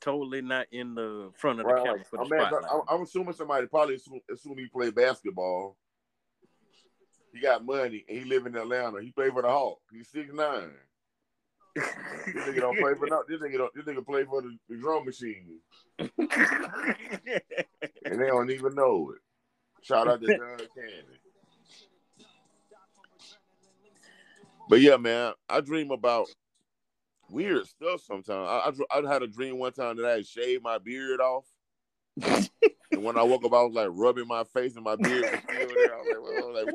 [0.00, 2.72] Totally not in the front of the camera for the I'm, man, spotlight.
[2.72, 5.76] I'm, I'm assuming somebody probably assume, assume he played basketball.
[7.32, 9.00] He got money and he live in Atlanta.
[9.00, 9.78] He play for the Hawk.
[9.92, 10.72] He's six nine.
[11.74, 11.84] This
[12.26, 15.04] nigga don't play for no, this nigga don't, this nigga play for the, the drum
[15.04, 15.60] machine.
[15.98, 16.10] And
[18.20, 19.20] they don't even know it.
[19.82, 21.06] Shout out to Don Cannon.
[24.68, 26.28] But yeah, man, I dream about
[27.30, 28.48] weird stuff sometimes.
[28.48, 31.46] I, I, I had a dream one time that I had shaved my beard off.
[32.22, 35.40] and when I woke up, I was like rubbing my face and my beard was
[35.42, 35.94] still there.
[35.94, 36.74] I was like, well, I was like.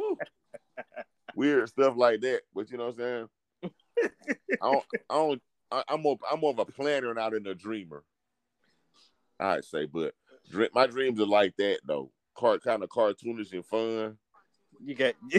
[1.35, 2.41] Weird stuff like that.
[2.55, 3.27] But you know what I'm saying?
[4.61, 5.41] I don't I don't
[5.71, 8.03] I, am more I'm more of a planner not in a dreamer.
[9.39, 10.13] I'd say, but
[10.73, 12.11] my dreams are like that though.
[12.39, 14.17] Kind of cartoonish and fun.
[14.83, 15.15] You got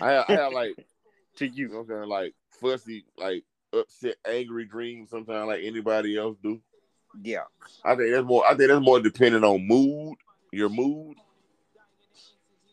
[0.00, 0.74] I have, I have like
[1.36, 1.52] to you.
[1.52, 6.36] you know what I'm saying, like fussy, like upset, angry dreams sometimes like anybody else
[6.42, 6.60] do.
[7.22, 7.44] Yeah.
[7.84, 10.16] I think that's more I think that's more dependent on mood,
[10.52, 11.16] your mood.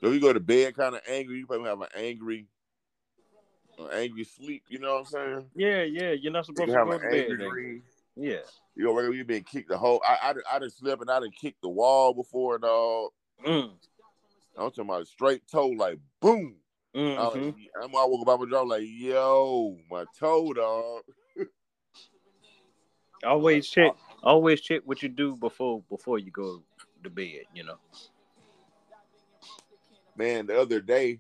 [0.01, 2.47] So if you go to bed kind of angry, you probably have an angry an
[3.93, 5.45] angry sleep, you know what I'm saying?
[5.55, 6.11] Yeah, yeah.
[6.11, 7.29] You're not supposed You to have go an to bed.
[7.31, 7.51] angry nigga.
[7.51, 7.83] dream.
[8.15, 8.37] Yeah.
[8.75, 11.19] You know, where you been kicked the whole I I I done slept and I
[11.19, 13.11] done kicked the wall before, dog.
[13.45, 13.71] Mm.
[14.57, 16.55] I'm talking about straight toe, like boom.
[16.93, 17.45] I, Mhm.
[17.47, 21.03] like, I'm I woke up out my jaw like, yo, my toe, dog.
[23.23, 23.91] Always check.
[24.23, 26.63] Always check what you do before before you go
[27.03, 27.43] to bed.
[27.53, 27.77] You know.
[30.15, 31.19] Man, the other day,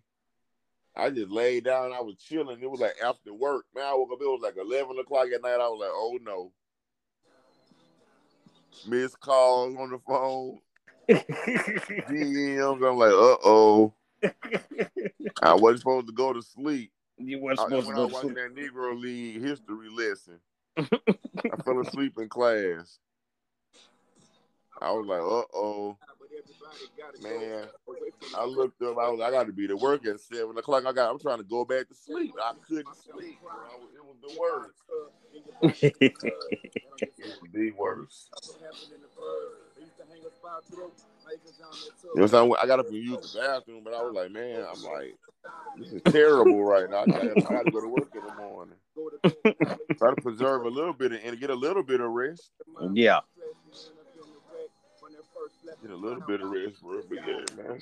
[0.97, 1.91] I just laid down.
[1.93, 2.61] I was chilling.
[2.61, 3.65] It was like after work.
[3.75, 4.21] Man, I woke up.
[4.21, 5.55] It was like 11 o'clock at night.
[5.55, 6.51] I was like, oh no.
[8.87, 10.59] Missed calls on the phone.
[11.09, 12.87] DMs.
[12.87, 13.93] I'm like, uh oh.
[15.41, 16.91] I wasn't supposed to go to sleep.
[17.17, 18.35] you weren't I, supposed to when I was to sleep.
[18.35, 20.39] that Negro League history lesson,
[20.77, 22.99] I fell asleep in class.
[24.81, 25.97] I was like, uh oh.
[27.21, 27.65] Man,
[28.35, 28.97] I looked up.
[28.97, 30.85] I was, I got to be to work at seven o'clock.
[30.85, 31.11] I got.
[31.11, 32.33] I'm trying to go back to sleep.
[32.41, 33.39] I couldn't sleep.
[33.41, 33.51] bro.
[33.51, 36.11] I was, it was the worst.
[37.01, 38.29] It was the worst.
[40.71, 40.87] You know
[42.13, 42.55] what I'm saying?
[42.61, 45.17] I got up and used the bathroom, but I was like, man, I'm like,
[45.77, 47.01] this is terrible right now.
[47.01, 48.75] I gotta, I gotta go to work in the morning.
[49.97, 52.51] Try to preserve a little bit of, and get a little bit of rest.
[52.93, 53.19] yeah.
[55.81, 57.01] Get a little bit of rest, bro.
[57.07, 57.79] But yeah, man,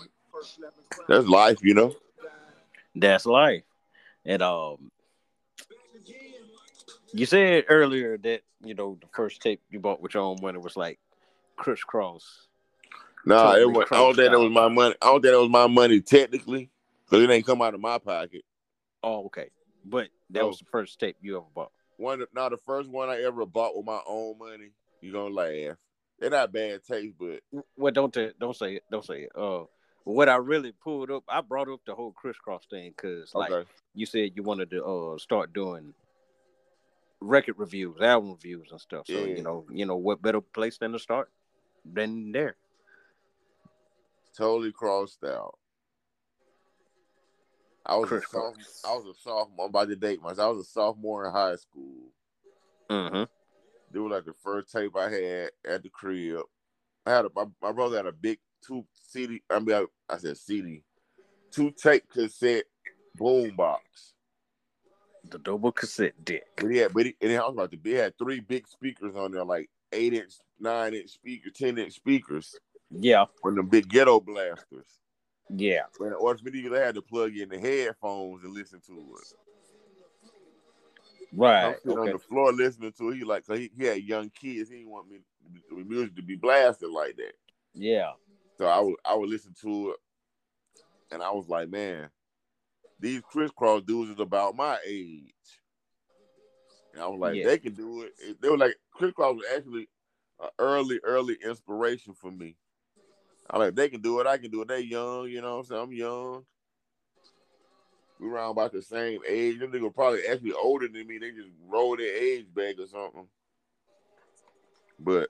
[1.08, 1.96] that's life, you know.
[2.96, 3.64] That's life.
[4.26, 4.92] And um
[7.14, 10.58] you said earlier that, you know, the first tape you bought with your own money
[10.58, 11.00] was like
[11.56, 12.24] Kris Kross.
[13.26, 14.96] Nah, Totally it was, I don't think that was my money.
[15.02, 16.70] I don't think that was my money technically,
[17.06, 18.44] because it ain't come out of my pocket.
[19.04, 19.50] Oh, okay.
[19.86, 20.48] But that Oh.
[20.48, 21.72] was the first tape you ever bought.
[21.98, 24.72] One, now the first one I ever bought with my own money.
[25.02, 25.78] You gonna laugh?
[26.24, 27.42] They're not bad taste, but
[27.76, 28.84] Well, don't t- don't say it.
[28.90, 29.32] Don't say it.
[29.36, 29.66] Uh,
[30.06, 33.52] what I really pulled up, I brought up the whole Kris Kross thing because, like
[33.52, 33.70] okay.
[33.94, 35.94] you said, you wanted to uh start doing
[37.20, 39.06] record reviews, album reviews, and stuff.
[39.06, 39.36] So Yeah.
[39.36, 41.30] you know, you know, what better place than to start
[41.84, 42.56] than there?
[44.34, 45.60] Totally Krossed Out.
[47.86, 48.54] I was a sophomore.
[48.86, 49.66] I was a sophomore.
[49.66, 50.40] I'm about to date myself.
[50.40, 52.12] I was a sophomore in high school.
[52.90, 53.24] Mm-hmm.
[53.94, 56.42] It was like the first tape I had at the crib.
[57.06, 59.42] I had a, my, my brother had a big two CD.
[59.50, 60.84] I mean, I, I said CD,
[61.52, 62.66] two tape cassette
[63.16, 64.14] boom box.
[65.30, 66.44] The double cassette deck.
[66.58, 67.94] But yeah, but he, and I was about to be.
[67.94, 71.94] It had three big speakers on there, like eight inch, nine inch speaker, ten inch
[71.94, 72.56] speakers,
[72.90, 74.88] Yeah, from the big ghetto blasters.
[75.50, 78.44] yeah, But in order for me to get, I had to plug in the headphones
[78.44, 79.34] and listen to it.
[81.34, 81.82] I'm right.
[81.82, 83.18] sitting on the floor listening to it.
[83.18, 84.70] He like, cause he, he had young kids.
[84.70, 85.20] He didn't want me
[85.70, 87.34] the music to be blasted like that.
[87.74, 88.12] Yeah,
[88.58, 89.98] So I would I would listen to it,
[91.12, 92.10] and I was like, man,
[93.00, 95.34] these Kris Kross dudes is about my age.
[96.94, 97.46] And I was like, Yeah.
[97.46, 98.40] they can do it.
[98.42, 99.90] They were like, Kris Kross was actually
[100.40, 102.56] an early, early inspiration for me.
[103.50, 104.28] I like, they can do it.
[104.28, 104.68] I can do it.
[104.68, 105.82] They young, you know what I'm saying?
[105.82, 106.46] I'm young.
[108.20, 109.60] We around about the same age.
[109.60, 111.18] Them niggas probably actually older than me.
[111.18, 113.28] They just roll their age back or something.
[115.00, 115.30] But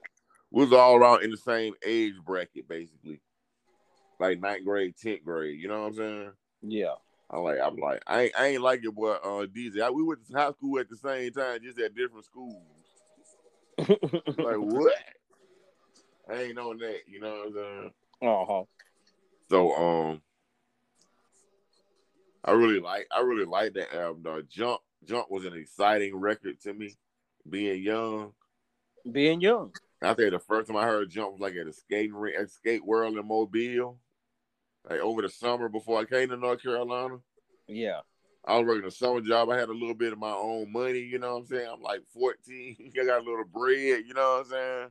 [0.50, 3.20] we was all around in the same age bracket, basically.
[4.20, 5.60] Like ninth grade, tenth grade.
[5.60, 6.30] You know what I'm saying?
[6.62, 6.94] yeah.
[7.30, 9.80] I'm like, I'm like, I ain't, I ain't like your boy uh DJ.
[9.82, 12.62] I, we went to high school at the same time, just at different schools.
[14.38, 14.94] Like what?
[16.30, 17.00] I ain't on that.
[17.06, 17.92] You know what I'm saying?
[18.22, 18.64] uh huh.
[19.50, 20.22] So um,
[22.44, 24.22] I really like, I really like that album.
[24.22, 24.42] Though.
[24.48, 26.94] Jump, Jump was an exciting record to me.
[27.48, 28.32] Being young,
[29.10, 29.72] Being young.
[30.02, 32.50] I think the first time I heard Jump was like at a skating rink, at
[32.50, 33.98] Skate World in Mobile,
[34.88, 37.18] like over the summer before I came to North Carolina.
[37.66, 38.00] Yeah.
[38.46, 39.48] I was working a summer job.
[39.48, 41.68] I had a little bit of my own money, you know what I'm saying?
[41.72, 42.92] I'm like 14.
[43.00, 44.88] I got a little bread, you know what I'm saying?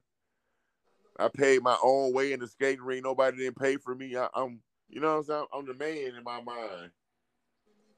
[1.19, 3.03] I paid my own way in the skating ring.
[3.03, 4.15] Nobody didn't pay for me.
[4.15, 5.45] I, am you know what I'm saying?
[5.53, 6.91] I'm the man in my mind.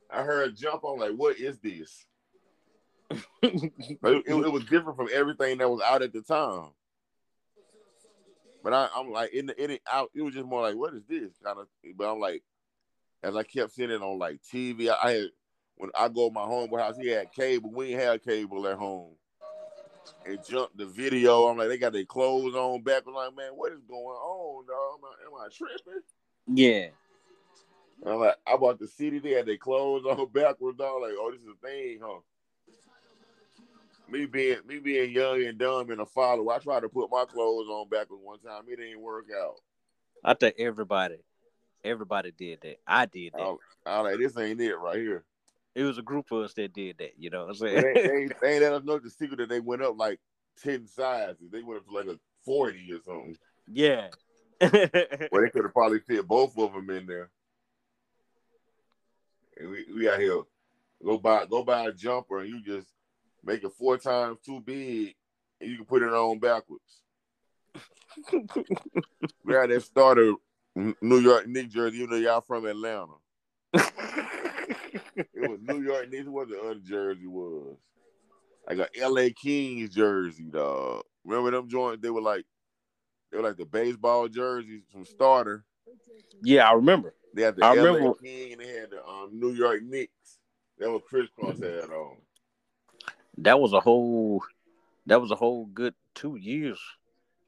[0.10, 0.84] I heard jump.
[0.84, 2.06] I'm like, what is this?
[3.42, 3.72] It,
[4.04, 6.70] it, it was different from everything that was out at the time.
[8.64, 10.10] But I, I'm like in the in it out.
[10.16, 11.68] It was just more like, what is this kind of?
[11.96, 12.42] But I'm like,
[13.22, 15.30] as I kept seeing it on like TV, I, I had
[15.78, 17.72] when I go to my homeboy house, he had cable.
[17.72, 19.14] We ain't had cable at home.
[20.26, 21.46] And jumped the video.
[21.46, 23.04] I'm like, they got their clothes on back.
[23.08, 25.00] I'm like, man, what is going on, dog?
[25.00, 26.02] Am I, am I tripping?
[26.48, 26.88] Yeah.
[28.04, 29.20] And I'm like, I bought the CD.
[29.20, 30.78] They had their clothes on backwards.
[30.78, 31.02] Dog.
[31.02, 32.20] Like, oh, this is a thing, huh?
[34.08, 37.26] Me being me being young and dumb and a follower, I tried to put my
[37.26, 38.64] clothes on backwards one time.
[38.68, 39.56] It didn't work out.
[40.24, 41.18] I think everybody,
[41.84, 42.78] everybody did that.
[42.86, 43.58] I did that.
[43.88, 45.24] I, I like this ain't it right here.
[45.74, 47.14] It was a group of us that did that.
[47.18, 47.76] You know what I'm saying?
[47.82, 50.20] They, they, ain't, they ain't let us know the secret that they went up like
[50.62, 51.50] ten sizes.
[51.52, 53.36] They went up to like a forty or something.
[53.68, 54.10] Yeah.
[54.62, 57.30] well, they could have probably fit both of them in there.
[59.66, 60.42] And we, we out here
[61.04, 62.88] go buy go buy a jumper and you just
[63.44, 65.16] make it four times too big
[65.60, 67.02] and you can put it on backwards.
[68.32, 70.34] we had that starter
[70.76, 73.14] New York Knicks jersey, you know y'all from Atlanta.
[73.74, 76.28] it was New York Knicks.
[76.28, 77.76] What the other jersey was?
[78.70, 81.02] Like a LA Kings jersey, dog.
[81.24, 82.04] Remember them joints?
[82.04, 82.46] They were like
[83.32, 85.66] they were like the baseball jerseys from starter.
[86.44, 87.16] Yeah, I remember.
[87.36, 88.14] They had the I LA remember.
[88.24, 90.40] King and they had the um, New York Knicks.
[90.80, 92.16] That was Kris Kross had on.
[93.40, 94.42] That was a whole.
[95.06, 96.80] That was a whole good two years.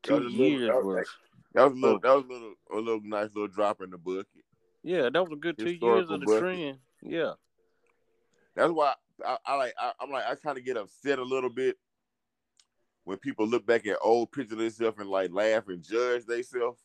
[0.04, 1.08] Two years little, was.
[1.54, 2.00] That was a little.
[2.00, 2.54] That was a little.
[2.74, 4.28] A little nice little drop in the bucket.
[4.84, 6.42] Yeah, that was a good two years of the bucket.
[6.42, 6.78] trend.
[7.02, 7.34] Yeah.
[8.56, 8.94] That's why
[9.26, 9.74] I, I like.
[9.80, 10.26] I, am like.
[10.26, 11.78] I kind of get upset a little bit
[13.06, 16.82] when people look back at old pictures of themselves and like laugh and judge themselves.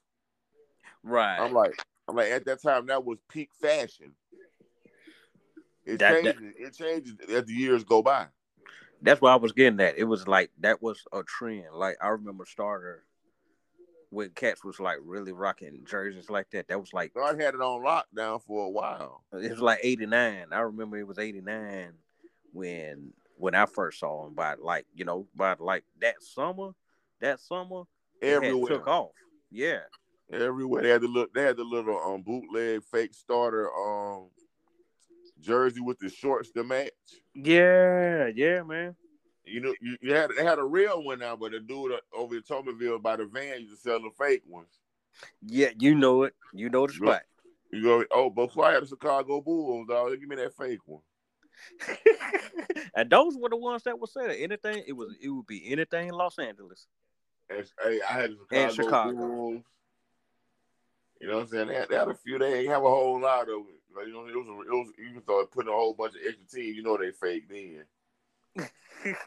[1.03, 1.41] Right.
[1.41, 1.75] I'm like.
[2.09, 4.15] I'm like at that time that was peak fashion.
[5.85, 6.41] It that, changes.
[6.41, 8.27] That, it changes as the years go by.
[9.01, 9.99] That's why I was getting that.
[9.99, 11.75] It was like that was a trend.
[11.75, 13.05] Like I remember starter
[14.11, 16.69] when cats was like really rocking jerseys like that.
[16.69, 19.25] That was like I had it on lockdown for a while.
[19.33, 20.49] It was like '89.
[20.53, 21.95] I remember it was '89
[22.53, 24.35] when when I first saw him.
[24.35, 26.71] By like you know by like that summer,
[27.21, 27.85] that summer
[28.21, 29.13] everywhere took off.
[29.51, 29.81] Yeah,
[30.33, 31.33] everywhere they had the look.
[31.35, 34.29] They had the little um bootleg fake starter um
[35.41, 36.91] jersey with the shorts to match.
[37.35, 38.97] Yeah, yeah, man.
[39.45, 42.37] You know, you, you, had they had a real one now, but the dude over
[42.37, 44.79] in Toulminville by the van used to sell the fake ones.
[45.43, 46.35] Yeah, you know it.
[46.53, 47.23] You know the spot.
[47.71, 51.01] You go, oh, before I had the Chicago Bulls, dog, give me that fake one.
[52.97, 54.85] and those were the ones that were said anything.
[54.87, 56.87] It was it would be anything in Los Angeles.
[57.49, 59.13] Hey, I had the Chicago, and Chicago.
[59.13, 59.63] Bulls.
[61.23, 61.69] You know what I'm saying?
[61.69, 62.37] They had, they had a few.
[62.37, 63.97] They ain't have a whole lot of it.
[63.97, 66.45] Like, you know, it was, it was even though putting a whole bunch of extra
[66.61, 67.85] teams, you know they fake then.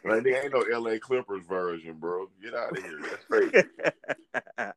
[0.04, 2.28] like they ain't no LA Clippers version, bro.
[2.42, 3.00] Get out of here.
[3.00, 3.66] That's fake.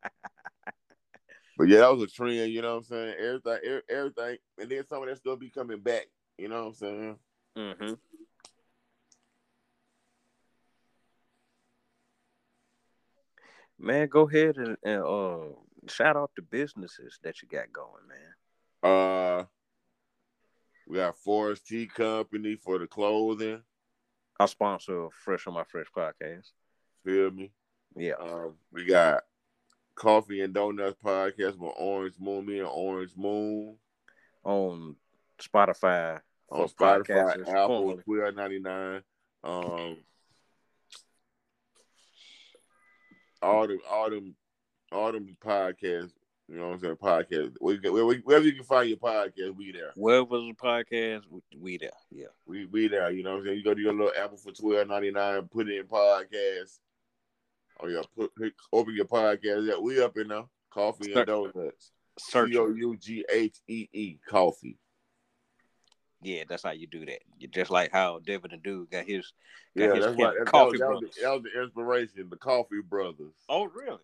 [1.58, 3.16] but yeah, that was a trend, you know what I'm saying?
[3.20, 6.08] Everything everything and then some of that stuff be coming back,
[6.38, 7.18] you know what I'm saying?
[7.58, 7.94] Mm-hmm.
[13.78, 15.54] Man, go ahead and, and uh
[15.88, 18.92] shout out the businesses that you got going, man.
[18.92, 19.46] Uh
[20.88, 23.62] we got Forest Tea Company for the clothing.
[24.40, 26.48] I sponsor Fresh on My Fresh podcast.
[27.06, 27.52] Feel me?
[27.96, 28.14] Yeah.
[28.20, 29.22] Um, we got
[29.94, 33.76] Coffee and Donuts podcast with Orange Moon, me and Orange Moon.
[34.44, 34.96] On
[35.40, 36.22] Spotify.
[36.50, 39.04] On Spotify, Apple, twelve ninety nine.
[39.44, 39.98] Um,
[43.42, 44.36] all them, all them,
[44.92, 46.12] all them podcasts
[46.50, 46.96] you know what I'm saying?
[46.96, 47.56] Podcast.
[47.60, 49.92] Wherever you can find your podcast, we there.
[49.96, 51.22] Wherever's the podcast,
[51.56, 51.92] we there.
[52.10, 52.26] Yeah.
[52.48, 53.12] We we there.
[53.12, 53.58] You know what I'm saying?
[53.58, 56.80] You go to your little Apple for twelve ninety nine, put it in podcast.
[57.80, 59.68] Oh yeah, put, put open your podcast.
[59.68, 60.46] Yeah, we up in there.
[60.72, 61.92] Coffee and donuts.
[62.18, 64.80] Search C O U G H E E coffee.
[66.22, 67.20] Yeah, that's how you do that.
[67.38, 69.32] You're just like how Devin the Dude got his
[69.78, 70.46] got yeah, his that's right.
[70.48, 73.36] coffee that, was, that, was the, that was the inspiration, the coffee brothers.
[73.48, 74.00] Oh really?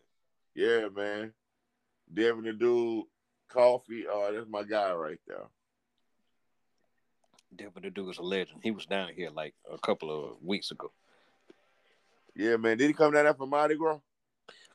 [0.55, 1.33] Yeah, man.
[2.11, 3.03] Devin the dude,
[3.49, 4.05] coffee.
[4.09, 5.47] Oh, that's my guy right there.
[7.55, 8.61] Devin the dude is a legend.
[8.63, 10.91] He was down here like a couple of weeks ago.
[12.35, 12.77] Yeah, man.
[12.77, 13.99] Did he come down there for Mardi Gras?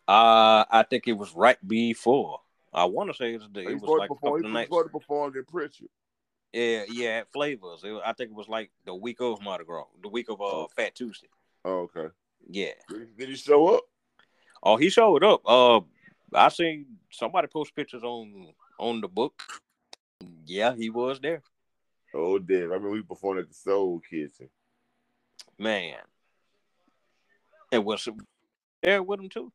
[0.08, 2.40] Uh, I think it was right before.
[2.72, 4.70] I want to say it was, the, it was like perform, a couple nights.
[4.72, 5.88] He performed in Prichard.
[6.52, 7.84] Yeah, yeah, at Flavors.
[7.84, 10.68] I think it was like the week of Mardi Gras, the week of uh, oh.
[10.74, 11.28] Fat Tuesday.
[11.64, 12.08] Oh, okay.
[12.48, 12.72] Yeah.
[13.18, 13.84] Did he show up?
[14.62, 15.42] Oh, he showed up.
[15.46, 15.80] Uh,
[16.34, 19.40] I seen somebody post pictures on on the book.
[20.46, 21.42] Yeah, he was there.
[22.14, 22.72] Oh damn!
[22.72, 24.48] I mean, we performed at the Soul Kitchen.
[25.58, 25.96] Man,
[27.72, 28.08] and was
[28.82, 29.52] there with him too?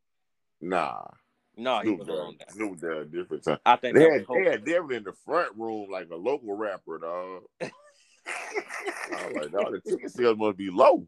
[0.61, 1.03] Nah,
[1.57, 2.51] No, he was on that.
[2.51, 3.59] Snoop Dogg, different time.
[3.65, 6.97] I think They had, they had Devin in the front room like a local rapper,
[6.99, 7.43] dog.
[7.61, 11.07] I was like, dog, the ticket sales must be low.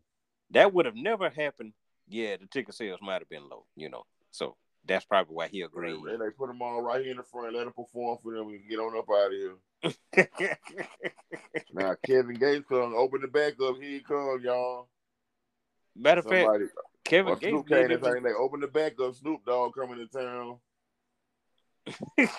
[0.51, 1.73] that would have never happened.
[2.07, 4.03] Yeah, the ticket sales might have been low, you know.
[4.31, 4.55] So
[4.85, 5.95] that's probably why he agreed.
[5.95, 8.47] And they put them all right here in the front, let them perform for them
[8.47, 10.57] and get on up out of here.
[11.73, 14.87] Now Kevin Gates come, open the back up, here he come, y'all.
[15.95, 16.71] Matter of fact,
[17.03, 18.03] Kevin Gates Snoop did came it.
[18.03, 20.57] and they open the back up, Snoop Dogg coming to town.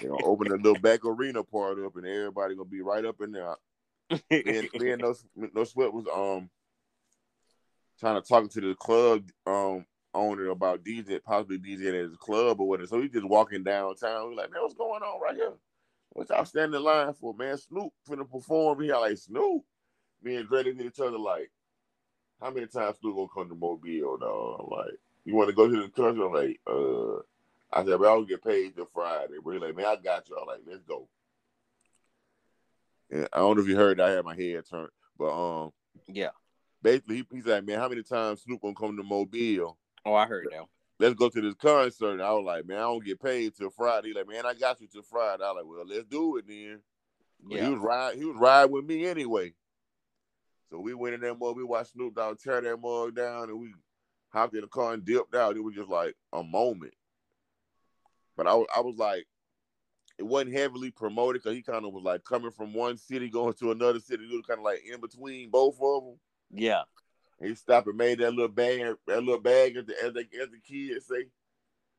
[0.00, 3.20] You know, open the little back arena part up, and everybody gonna be right up
[3.20, 3.54] in there.
[4.10, 5.14] And, and no,
[5.54, 6.48] no sweat was um
[7.98, 9.84] trying to talk to the club um
[10.14, 12.86] owner about DJ, possibly DJ at his club or whatever.
[12.86, 14.28] So he's just walking downtown.
[14.28, 15.52] We're like, man, what's going on right here?
[16.10, 17.56] What y'all standing in line for, man?
[17.58, 18.96] Snoop finna perform here.
[18.96, 19.62] Like Snoop.
[20.22, 21.48] Me and Dre at each other like,
[22.40, 24.18] how many times Snoop gonna come to Mobile?
[24.60, 26.24] I'm like, you want to go to the country?
[26.24, 27.18] I'm like, uh,
[27.72, 29.34] I said, but I don't get paid till Friday.
[29.44, 30.36] But he like, man, I got you.
[30.36, 31.08] I'm like, let's go.
[33.10, 35.72] And I don't know if you heard, I had my head turned, but um,
[36.08, 36.30] yeah.
[36.82, 39.78] Basically he, he's like, man, how many times Snoop gonna come to Mobile?
[40.04, 40.56] Oh, I heard that.
[41.00, 42.12] Let's go to this concert.
[42.12, 44.08] And I was like, man, I don't get paid till Friday.
[44.08, 45.44] He like, man, I got you till Friday.
[45.44, 46.80] I was like, well, let's do it then.
[47.48, 47.64] Yeah.
[47.66, 49.52] He was ride, he was riding with me anyway.
[50.70, 53.58] So we went in that mug, we watched Snoop Dogg tear that mug down, and
[53.60, 53.72] we
[54.30, 55.56] hopped in the car and dipped out.
[55.56, 56.92] It was just like a moment.
[58.36, 59.26] But I, was- I was like,
[60.18, 63.54] it wasn't heavily promoted because he kind of was like coming from one city going
[63.54, 64.24] to another city.
[64.24, 66.18] It was kind of like in between both of them.
[66.50, 66.82] Yeah.
[67.40, 70.50] He stopped and made that little bag, that little bag as the as the, as
[70.50, 71.28] the kids say.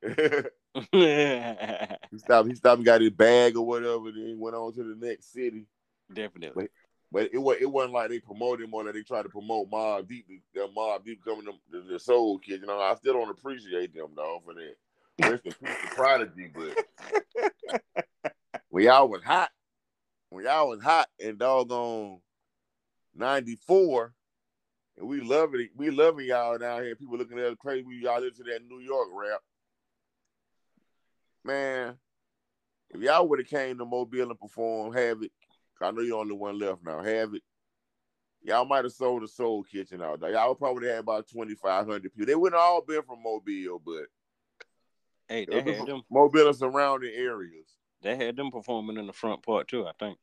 [2.12, 2.50] he stopped.
[2.50, 4.12] He stopped and got his bag or whatever.
[4.12, 5.66] Then he went on to the next city.
[6.14, 6.68] Definitely.
[7.12, 9.72] But it was it wasn't like they promoted him or that they tried to promote
[9.72, 10.28] Mobb Deep.
[10.54, 12.62] The Mobb Deep coming to the, the Soul Kids.
[12.62, 15.30] You know, I still don't appreciate them though for that.
[15.30, 17.82] Rest in peace to Prodigy, but
[18.70, 19.50] when y'all was hot,
[20.30, 22.20] when y'all was hot and doggone
[23.16, 24.14] ninety four,
[25.00, 26.96] and we love it, we loving y'all down here.
[26.96, 27.84] People looking at us crazy.
[27.84, 29.40] We y'all into that New York rap,
[31.44, 31.98] man.
[32.90, 35.32] If y'all would have came to Mobile and performed, have it.
[35.82, 37.02] I know you're only one left now.
[37.02, 37.44] Have it.
[38.42, 40.32] Y'all might have sold a Soul Kitchen out there.
[40.32, 42.26] Y'all probably had about 2,500 people.
[42.26, 44.06] They wouldn't all been from Mobile, but
[45.30, 46.02] Hey, they had them.
[46.10, 47.76] Mobile and surrounding areas.
[48.02, 49.86] They had them performing in the front part too.
[49.86, 50.18] I think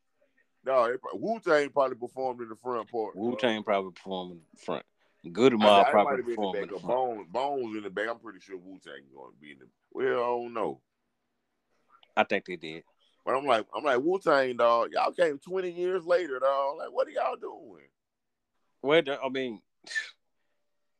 [0.66, 3.14] No, Wu Tang probably performed in the front part.
[3.14, 4.84] Wu Tang probably performed in the front.
[5.32, 6.86] Goody I, Mob probably been in the performed in the front.
[6.86, 7.28] Bones.
[7.30, 8.09] Bones in the back.
[8.10, 9.66] I'm pretty sure Wu Tang going to be in the.
[9.93, 10.80] Well, I don't know.
[12.16, 12.82] I think they did.
[13.24, 14.90] But I'm like, I'm like Wu Tang dog.
[14.93, 16.78] Y'all came 20 years later, dog.
[16.78, 17.86] Like, what are y'all doing?
[18.82, 19.60] Well, I mean,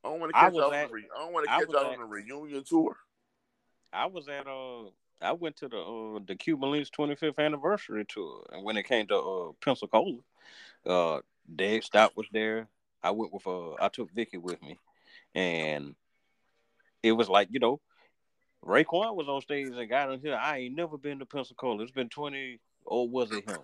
[0.05, 0.73] I don't want to catch y'all.
[0.73, 2.97] at- on, re- I don't want to catch y'all at- on a reunion tour.
[3.93, 4.91] I was at uh,
[5.21, 9.07] I went to the uh the Cuban Linx 25th anniversary tour, and when it came
[9.09, 10.19] to uh Pensacola,
[10.85, 11.21] uh,
[11.55, 12.69] Dave Stout was there.
[13.03, 14.79] I went with uh, I took Vicky with me,
[15.35, 15.95] and
[17.03, 17.81] it was like you know,
[18.65, 20.35] Raekwon was on stage and got on here.
[20.35, 21.83] I ain't never been to Pensacola.
[21.83, 23.61] It's been 20, or was it him?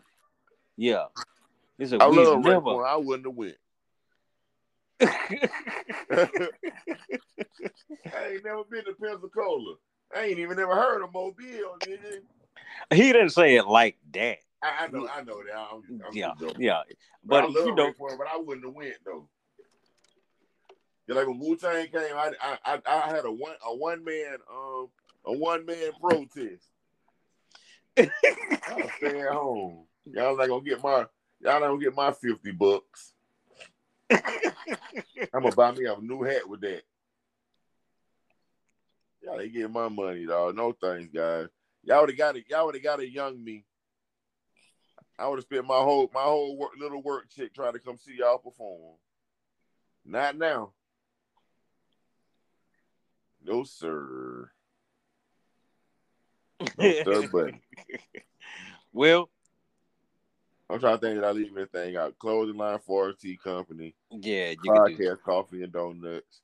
[0.77, 1.07] Yeah.
[1.79, 2.61] He said I love never.
[2.61, 2.87] Raekwon.
[2.87, 3.57] I wouldn't have went.
[5.01, 5.09] I
[8.29, 9.77] ain't never been to Pensacola.
[10.17, 12.21] I ain't even never heard of Mobile, nigga.
[12.91, 14.39] he didn't say it like that.
[14.63, 15.57] I, I know, I know that.
[15.57, 16.83] I'm, I'm yeah, yeah.
[17.25, 19.29] But, But I love you know, but I wouldn't have went though.
[21.09, 24.05] Yeah, like when Wu Tang came, I, I I I had a one a one
[24.05, 24.89] man um
[25.25, 26.67] a one man protest.
[27.97, 29.85] I was staying home.
[30.07, 31.07] Y'all not gonna get my
[31.41, 33.13] y'all not gonna get my fifty bucks.
[34.11, 36.83] I'm gonna buy me a new hat with that.
[39.23, 40.57] Y'all ain't getting my money, dog.
[40.57, 41.49] No thanks, guys.
[41.85, 42.45] Y'all would have got it.
[42.49, 43.65] Y'all would have got a young me.
[45.19, 47.99] I would have spent my whole my whole work, little work chick trying to come
[47.99, 48.97] see y'all perform.
[50.05, 50.73] Not now.
[53.45, 54.51] No sir.
[56.79, 57.61] No sir, buddy.
[58.93, 59.29] well,
[60.71, 62.19] I'm trying to think that I leave anything out.
[62.19, 64.97] Clothing line, Forest Tea Company, yeah, you can do.
[64.97, 66.41] podcast, Coffee and Donuts.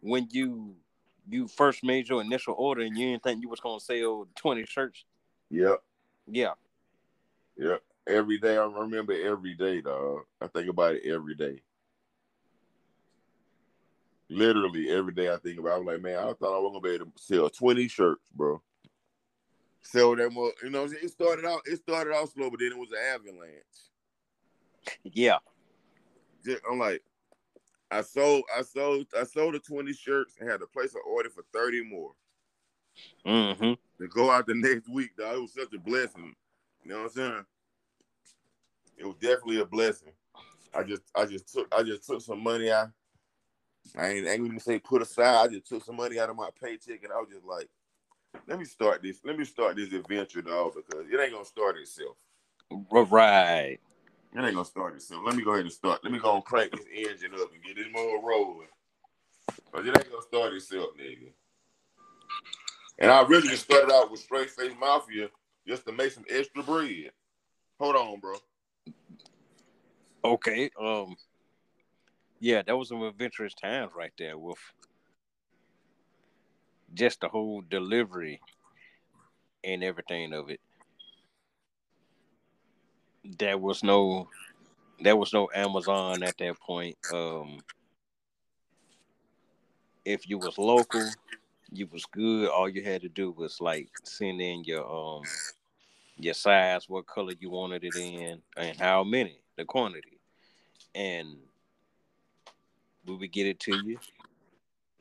[0.02, 0.76] when you
[1.30, 4.66] you first made your initial order and you didn't think you was gonna sell twenty
[4.66, 5.06] shirts.
[5.50, 5.82] Yep.
[6.28, 6.54] Yeah,
[7.58, 7.82] Yep.
[8.08, 8.58] Every day.
[8.58, 10.22] I remember every day, dog.
[10.42, 11.62] I think about it every day.
[14.30, 15.80] Literally every day I think about it.
[15.80, 18.62] I'm like, man, I thought I was gonna be able to sell 20 shirts, bro.
[19.82, 20.54] Sell them up.
[20.64, 21.06] You know, what I'm saying?
[21.06, 23.54] it started out, it started out slow, but then it was an avalanche.
[25.04, 25.38] yeah,
[26.70, 27.04] I'm like,
[27.92, 31.30] I sold, I sold, I sold the 20 shirts and had to place an order
[31.30, 32.12] for 30 more.
[33.26, 33.74] mm-hmm.
[34.02, 35.36] to go out the next week, dog.
[35.36, 36.34] It was such a blessing.
[36.84, 37.46] You know what I'm saying?
[38.98, 40.12] It was definitely a blessing.
[40.74, 42.90] I just I just took I just took some money out.
[43.98, 45.46] I ain't, I ain't even say put aside.
[45.46, 47.70] I just took some money out of my paycheck and I was just like,
[48.48, 49.22] let me start this.
[49.24, 52.18] Let me start this adventure, dog, because it ain't gonna start itself.
[52.92, 53.80] right.
[54.36, 55.22] It ain't gonna start itself.
[55.26, 56.04] Let me go ahead and start.
[56.04, 58.68] Let me go and crank this engine up and get this more rolling.
[59.72, 61.32] But it ain't gonna start itself, nigga.
[63.00, 65.30] And I originally started out with straight face mafia
[65.66, 67.12] just to make some extra bread.
[67.80, 68.36] Hold on, bro.
[70.26, 70.70] Okay.
[70.78, 71.16] Um.
[72.42, 74.58] Yeah, that was some adventurous times right there with
[76.94, 78.42] just the whole delivery
[79.64, 80.60] and everything of it.
[83.38, 84.30] There was no,
[85.02, 86.96] there was no Amazon at that point.
[87.14, 87.60] Um.
[90.06, 91.02] If you was local,
[91.72, 92.48] you was good.
[92.50, 95.24] All you had to do was like send in your um
[96.20, 100.20] your size, what color you wanted it in, and how many, the quantity,
[100.94, 101.36] and
[103.08, 103.98] we would get it to you.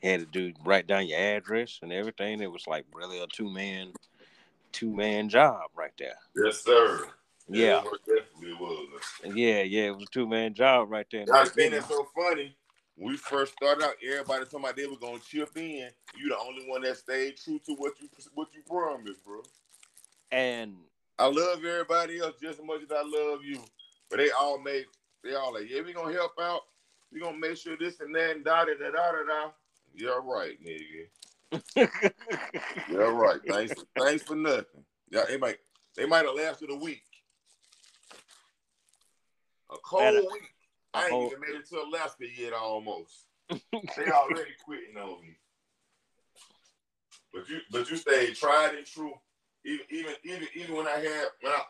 [0.03, 2.41] Had to do write down your address and everything.
[2.41, 3.93] It was like really a two man,
[4.73, 6.17] two man job right there.
[6.35, 7.11] Yes, sir.
[7.49, 8.91] Yeah, It was.
[9.37, 9.83] yeah, yeah.
[9.85, 11.25] It was a two man job right there.
[11.33, 12.57] I think that's so funny.
[12.97, 15.89] When we first started out, everybody told me they were gonna chip in.
[16.17, 19.43] You the only one that stayed true to what you what you promised, bro.
[20.31, 20.77] And
[21.19, 23.61] I love everybody else just as much as I love you.
[24.11, 24.87] But they all made
[25.23, 26.63] they all like, yeah, we gonna help out.
[27.13, 29.51] We gonna make sure this and that and da da da da da da.
[29.95, 31.09] You're right, nigga.
[32.89, 33.41] You're right.
[33.49, 34.85] Thanks, thanks for nothing.
[35.11, 35.59] Yeah, they might
[35.97, 37.04] they might have lasted a week.
[39.71, 40.51] A cold a- week.
[40.93, 43.27] I ain't whole- even made it to Alaska yet almost.
[43.51, 45.37] they already quitting on me.
[47.33, 49.13] But you but you stayed tried and true.
[49.65, 51.63] Even even even even when I had when I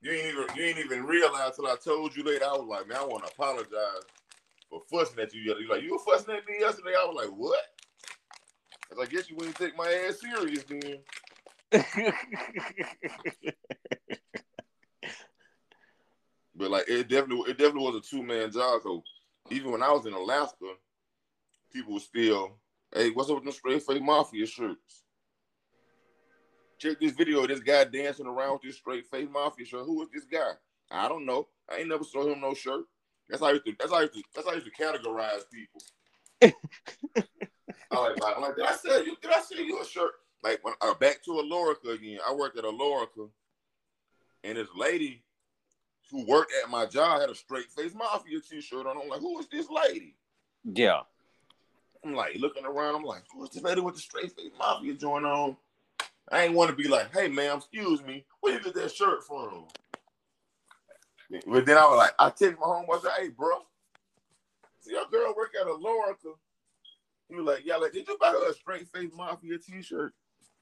[0.00, 2.46] you ain't even you ain't even realize till I told you later.
[2.46, 4.04] I was like, man, I want to apologize
[4.70, 5.42] for fussing at you.
[5.42, 6.94] You're like, you were fussing at me yesterday.
[6.98, 7.60] I was like, what?
[8.72, 11.00] I was like, guess you wouldn't take my ass serious then.
[16.60, 18.82] But like, it definitely it definitely was a two man job.
[18.82, 19.02] So
[19.50, 20.74] even when I was in Alaska,
[21.72, 22.58] people were still,
[22.94, 25.04] hey, what's up with them straight face mafia shirts?
[26.78, 29.86] Check this video of this guy dancing around with this straight face mafia shirt.
[29.86, 30.50] Who is this guy?
[30.90, 31.48] I don't know.
[31.70, 32.84] I ain't never saw him no shirt.
[33.30, 33.74] That's how I used to.
[33.78, 34.22] That's how I used to.
[34.34, 35.82] That's how I used to categorize people.
[37.90, 39.16] I like, I'm like, did I sell you?
[39.22, 40.12] Did I sell you a shirt?
[40.42, 42.18] Like when uh, back to Alorica again.
[42.26, 43.30] I worked at Alorica,
[44.44, 45.22] and this lady
[46.10, 48.96] who worked at my job had a straight face mafia t-shirt on.
[49.00, 50.16] I'm like, who is this lady?
[50.64, 51.00] yeah.
[52.02, 52.94] I'm like looking around.
[52.94, 55.56] I'm like, who's this lady with the straight face mafia joint on?
[56.32, 59.22] I ain't want to be like, hey ma'am, excuse me, where you get that shirt
[59.24, 59.66] from?
[61.46, 63.58] But then I was like, I text my homeboy, I said, hey bro,
[64.80, 66.34] see your girl work at a Lorica.
[67.28, 70.12] He was like, yeah, like, did you buy her a straight face mafia t-shirt?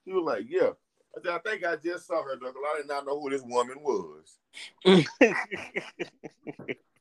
[0.05, 0.71] He was like, yeah.
[1.17, 2.55] I said, I think I just saw her, Doug.
[2.57, 4.39] I did not know who this woman was.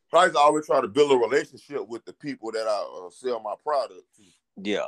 [0.10, 3.56] Price always try to build a relationship with the people that I uh, sell my
[3.64, 4.24] product to.
[4.64, 4.88] Yeah.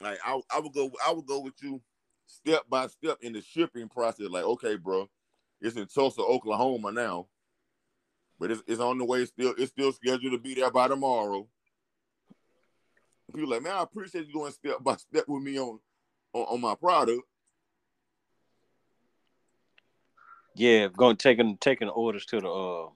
[0.00, 1.80] Like I, I would go, I would go with you
[2.26, 4.28] step by step in the shipping process.
[4.30, 5.08] Like, okay, bro,
[5.60, 7.26] it's in Tulsa, Oklahoma now,
[8.38, 9.24] but it's, it's on the way.
[9.24, 11.48] Still, it's still scheduled to be there by tomorrow.
[13.34, 15.80] People like, man, I appreciate you going step by step with me on
[16.32, 17.22] on, on my product.
[20.54, 22.88] Yeah, going taking taking orders to the uh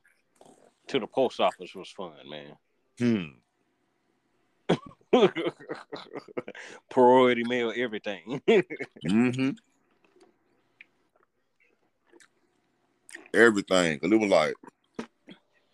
[0.88, 2.56] to the post office was fun, man.
[2.98, 3.38] Hmm.
[6.90, 8.40] Priority mail, everything.
[9.06, 9.50] Mm-hmm.
[13.34, 14.54] Everything, cause it was like,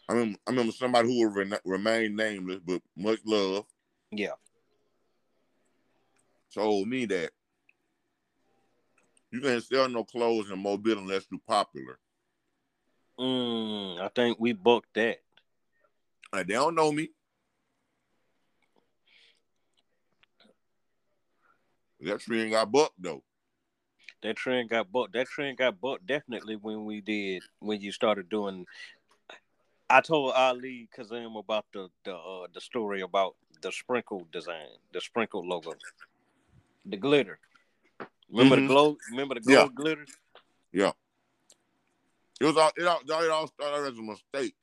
[0.09, 3.65] I remember, I remember somebody who would re- remain nameless, but much love,
[4.13, 4.35] yeah.
[6.55, 7.31] told me that
[9.31, 11.99] you can't sell no clothes in Mobile unless you're popular.
[13.19, 15.19] Mm, I think we booked that.
[16.33, 17.11] Like, they don't know me.
[22.01, 23.23] That trend got bucked though.
[24.23, 25.13] That trend got booked.
[25.15, 28.67] That trend got booked definitely when we did when you started doing.
[29.91, 35.01] I told Ali Kazim about the the uh, the story about the sprinkle design, the
[35.01, 35.75] sprinkle logo,
[36.85, 37.39] the glitter.
[38.31, 38.61] Remember Mhm.
[38.63, 38.97] the glow?
[39.11, 39.69] Remember the gold Yeah.
[39.75, 40.07] glitter?
[40.73, 40.93] Yeah.
[42.41, 44.55] It was all it all, it all started as a mistake.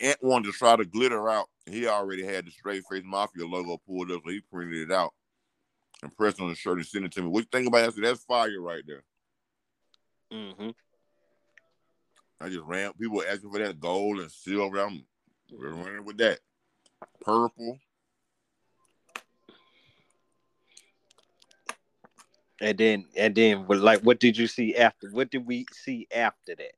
[0.00, 1.48] Ant wanted to try to glitter out.
[1.66, 5.14] He already had the straight face mafia logo pulled up, so he printed it out
[6.02, 7.28] and pressed on the shirt and sent it to me.
[7.28, 8.00] What you think about that?
[8.00, 9.04] That's fire right there.
[10.32, 10.70] Mm-hmm.
[12.40, 12.92] I just ran.
[12.94, 14.80] People asking for that gold and silver.
[14.80, 15.06] I'm
[15.58, 16.40] running with that.
[17.20, 17.78] Purple.
[22.60, 25.08] And then and then, but like, what did you see after?
[25.10, 26.72] What did we see after that?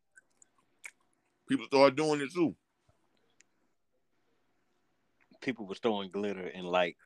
[1.49, 2.57] People started doing it too.
[5.41, 6.97] People was throwing glitter and like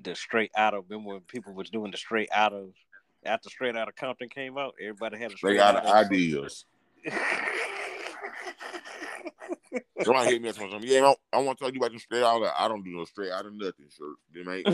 [0.00, 0.84] the straight out of.
[0.88, 2.70] Remember when people was doing the straight out of
[3.24, 4.74] after straight out of Compton came out?
[4.80, 6.64] Everybody had a They straight got out of ideas.
[10.02, 12.22] Somebody hit me told me, yeah, I, I want to tell you about the straight
[12.22, 14.16] out of, I don't do no straight out of nothing shirt.
[14.32, 14.66] Them ain't,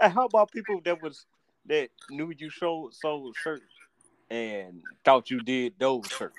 [0.00, 1.26] and how about people that was
[1.66, 3.64] that knew you sold sold shirts
[4.30, 6.36] and thought you did those shirts?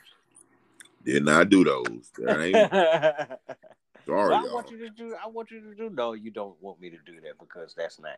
[1.04, 2.12] did not do those.
[2.18, 2.72] That ain't,
[4.06, 4.54] sorry, Well, I y'all.
[4.56, 5.16] want you to do.
[5.24, 5.90] I want you to do.
[5.90, 8.18] No, you don't want me to do that because that's not.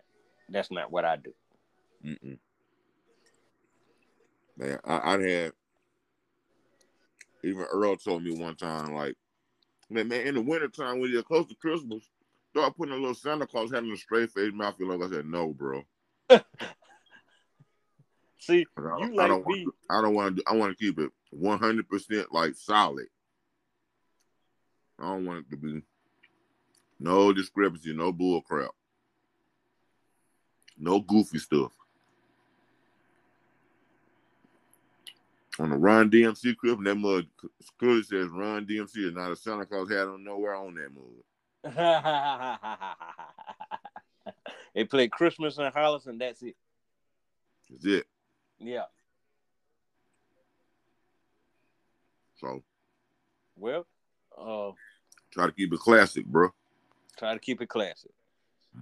[0.49, 1.33] That's not what I do.
[2.05, 2.37] Mm-mm.
[4.57, 5.51] Man, I, I had,
[7.47, 9.15] even Earl told me one time, like,
[9.89, 12.09] man, man in the wintertime when you're close to Christmas,
[12.51, 14.75] start putting a little Santa Claus having a straight face mouth.
[14.79, 15.83] Like I said, no, bro.
[18.39, 19.65] See, I don't, You I like don't me.
[19.65, 19.65] want.
[19.65, 20.43] To, I don't want to.
[20.47, 23.07] I want to keep it one hundred percent like solid.
[24.99, 25.81] I don't want it to be
[26.99, 28.71] no discrepancy, no bull crap,
[30.77, 31.71] no goofy stuff.
[35.59, 37.25] On the Run DMC clip, and that mug
[37.79, 41.23] clearly says Run DMC is not a Santa Claus hat on nowhere on that mug.
[44.75, 46.55] they play Christmas and Hollis, and that's it.
[47.69, 48.05] That's it.
[48.59, 48.83] Yeah.
[52.39, 52.63] So
[53.55, 53.85] Well,
[54.37, 54.71] uh,
[55.31, 56.53] try to keep it classic, bro.
[57.17, 58.11] try to keep it classic.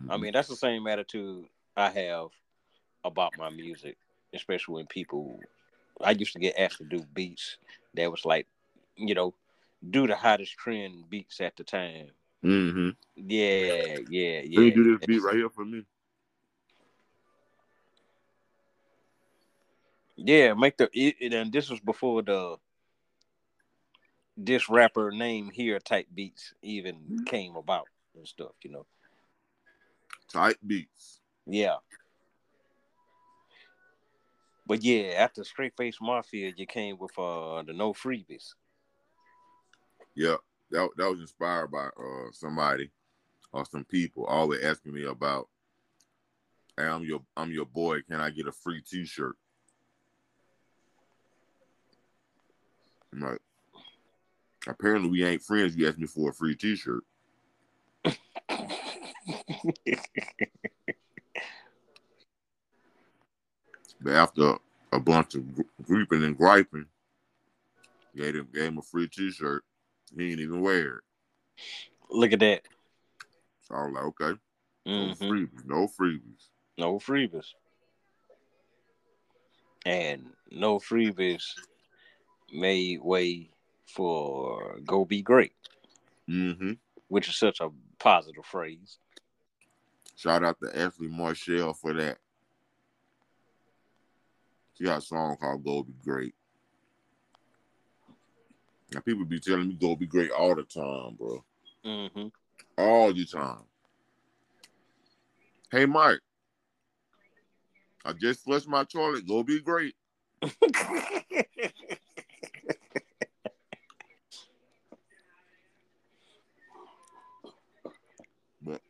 [0.10, 1.46] I mean, that's the same attitude
[1.78, 2.28] I have
[3.06, 3.96] about my music,
[4.34, 5.40] especially when people.
[6.02, 7.58] I used to get asked to do beats
[7.94, 8.48] that was like,
[8.96, 9.34] you know,
[9.90, 12.08] do the hottest trend beats at the time.
[12.44, 12.90] Mm-hmm.
[13.16, 14.42] Yeah, yeah, yeah.
[14.42, 15.86] Can you do this beat right here for me?
[20.18, 22.58] Yeah, make the it, it- and this was before the
[24.38, 28.86] this rapper name here type beats even came about and stuff, you know.
[30.32, 31.22] Tight beats.
[31.46, 31.78] Yeah.
[34.68, 38.54] But yeah, after Straight Face Mafia, you came with uh the no freebies.
[40.16, 40.38] Yeah,
[40.72, 42.90] that that was inspired by uh somebody
[43.52, 45.48] or some people always asking me about.
[46.78, 48.02] Hey, I'm your I'm your boy.
[48.02, 49.36] Can I get a free T-shirt?
[53.14, 53.40] I'm like,
[54.68, 55.76] apparently we ain't friends.
[55.76, 57.04] You asked me for a free T-shirt.
[63.95, 64.56] But after
[64.92, 65.44] a bunch of
[65.86, 66.86] gripping and griping.
[68.16, 69.64] Gave him, gave him a free T-shirt.
[70.16, 71.04] He didn't even wear it.
[72.10, 72.62] Look at that.
[73.62, 74.40] So I was like, okay,
[74.86, 75.18] no Mhm.
[75.18, 76.50] freebies, no freebies.
[76.78, 77.54] No freebies.
[79.86, 81.44] And no freebies
[82.52, 83.50] made way
[83.88, 85.54] for go be great,
[86.30, 86.74] Mm-hmm.
[87.08, 87.70] which is such a
[88.00, 88.98] positive phrase.
[90.16, 92.20] Shout out to Ashley Marshall for that.
[94.78, 96.36] She got a song called "Go Be Great."
[98.94, 101.44] Now people be telling me "Go Be Great" all the time, bro.
[101.84, 102.28] hmm
[102.78, 103.64] all the time.
[105.72, 106.20] Hey, Mike,
[108.04, 109.28] I just flushed my toilet.
[109.28, 109.96] Go be great.
[118.62, 118.82] But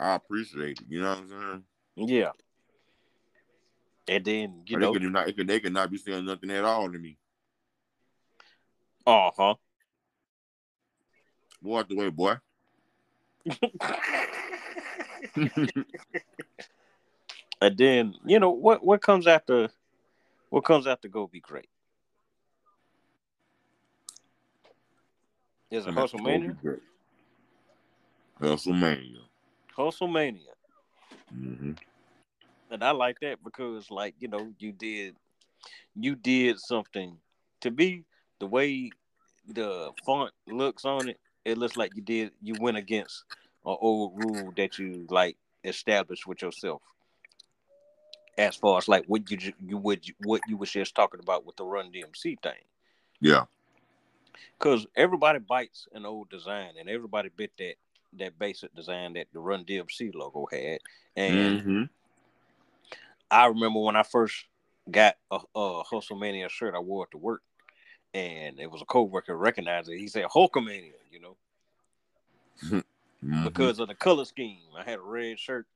[0.00, 0.86] I appreciate it.
[0.88, 1.28] You know what I'm
[1.96, 2.08] saying?
[2.08, 2.30] yeah.
[4.06, 6.64] And then, you Or know, they could not, they could, not be saying nothing at
[6.64, 7.16] all to me.
[9.06, 9.54] uh huh.
[11.72, 12.36] Out the way, boy.
[17.60, 19.70] and then, you know, what what comes after
[20.50, 21.68] what comes after go be great?
[25.70, 26.60] Is it And that's Go Be Hustlemania?
[26.62, 26.80] Great.
[28.40, 29.22] Hustlemania.
[29.76, 30.54] Hustlemania.
[31.34, 31.72] Mm-hmm.
[32.74, 35.14] And I like that because like, you know, you did
[35.94, 37.16] you did something
[37.60, 38.02] to me,
[38.40, 38.90] the way
[39.46, 43.22] the font looks on it, it looks like you did you went against
[43.64, 46.82] an old rule that you like established with yourself.
[48.36, 51.54] As far as like what you you would what you was just talking about with
[51.54, 52.64] the Run DMC thing,
[53.20, 53.44] Yeah.
[54.58, 57.76] because everybody bites an old design and everybody bit that
[58.18, 60.80] that basic design that the Run DMC logo had,
[61.14, 61.82] and Mm-hmm.
[63.34, 64.44] I remember when I first
[64.90, 67.42] got a, a Hustlemania shirt, I wore it to work,
[68.14, 69.98] and it was a coworker recognized it.
[69.98, 71.36] He said Hulkamania, you know,
[72.62, 73.42] Mm-hmm.
[73.44, 74.58] because of the color scheme.
[74.78, 75.66] I had a red shirt,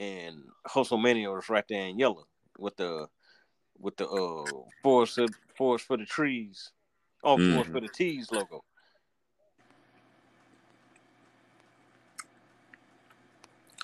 [0.00, 2.26] and Hustlemania was right there in yellow
[2.58, 3.08] with the
[3.78, 5.18] with the uh forest
[5.56, 6.72] forest for the trees,
[7.22, 7.72] oh forest Mhm.
[7.72, 8.64] for the tees logo.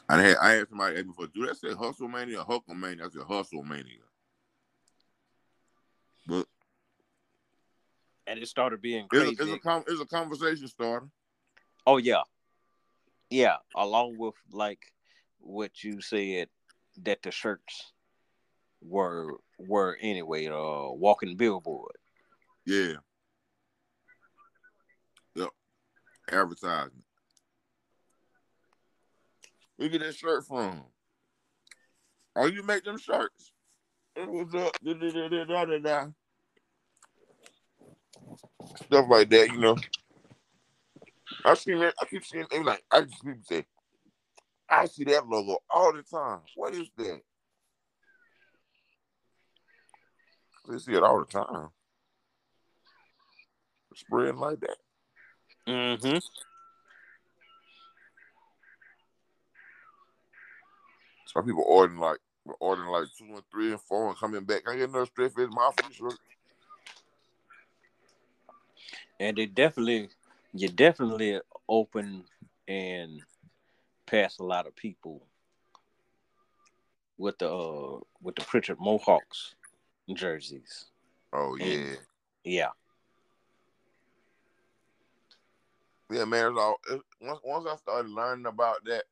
[0.08, 2.74] I had I had somebody ask me before, do that say hustle mania or hustle
[2.74, 3.06] mania?
[3.06, 3.98] I said hustle mania.
[6.26, 6.46] But
[8.26, 11.08] And it started being it's a, it's, a it's a conversation starter.
[11.86, 12.22] Oh yeah,
[13.30, 13.56] yeah.
[13.76, 14.80] Along with like
[15.38, 16.48] what you said
[17.02, 17.92] that the shirts
[18.80, 21.96] were were anyway, uh, walking billboard.
[22.66, 22.94] Yeah.
[25.34, 25.48] Yep.
[26.30, 27.02] Advertising.
[29.82, 30.84] You get that shirt from?
[32.36, 33.50] Oh, you make them shirts.
[34.14, 34.46] It was.
[34.52, 36.06] Da, da, da.
[38.76, 39.76] Stuff like that, you know.
[41.44, 41.94] I see that.
[42.00, 42.46] I keep seeing.
[42.48, 42.84] They like.
[42.92, 43.64] I just people say,
[44.70, 46.42] I see that logo all the time.
[46.54, 47.20] What is that?
[50.68, 51.70] They see it all the time.
[53.96, 54.76] Spreading like that.
[55.66, 56.18] Mm-hmm.
[61.32, 62.18] Some people ordering like
[62.60, 64.62] ordering like two and three and four and coming back.
[64.68, 66.18] I get another straight fit mafia shirt.
[69.18, 70.08] And they definitely,
[70.52, 72.24] you definitely open
[72.68, 73.22] and
[74.06, 75.22] pass a lot of people
[77.18, 79.54] with the uh, with the Prichard Mohawks
[80.12, 80.86] jerseys.
[81.32, 81.96] Oh yeah, Mm.
[82.44, 82.68] Yeah.
[86.10, 86.48] yeah, man.
[86.50, 89.04] It's all it, once once I started learning about that,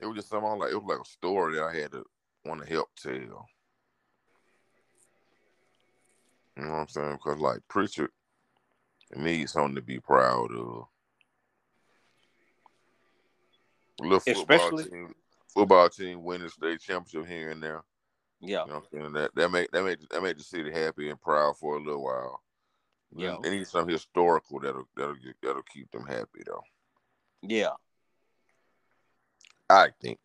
[0.00, 2.04] it was just something like it was like a story that I had to
[2.44, 3.12] want to help tell.
[6.56, 7.12] You know what I'm saying?
[7.12, 8.10] Because like Prichard
[9.14, 10.86] needs something to be proud of.
[14.00, 15.14] A little football Especially- team,
[15.48, 17.82] football team winning state championship here and there.
[18.40, 18.62] Yeah.
[18.64, 19.12] You know what I'm saying?
[19.14, 22.04] That that make that make that make the city happy and proud for a little
[22.04, 22.42] while.
[23.14, 23.36] Yeah.
[23.42, 26.62] They need something historical that'll that'll that'll keep them happy though.
[27.42, 27.72] Yeah.
[29.70, 30.18] I think.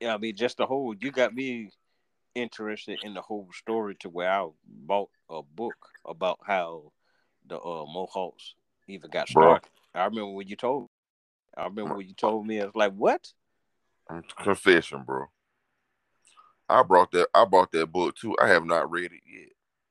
[0.00, 1.70] Yeah, I mean, just the whole, you got me
[2.34, 6.92] interested in the whole story to where I bought a book about how
[7.46, 8.54] the uh, Mohawks
[8.88, 9.44] even got Bro.
[9.44, 9.68] started.
[9.94, 10.88] I remember when you told
[11.56, 13.32] I remember when you told me, I was like, what?
[14.38, 15.26] Confession, bro.
[16.68, 18.36] I brought that I bought that book too.
[18.40, 19.20] I have not read it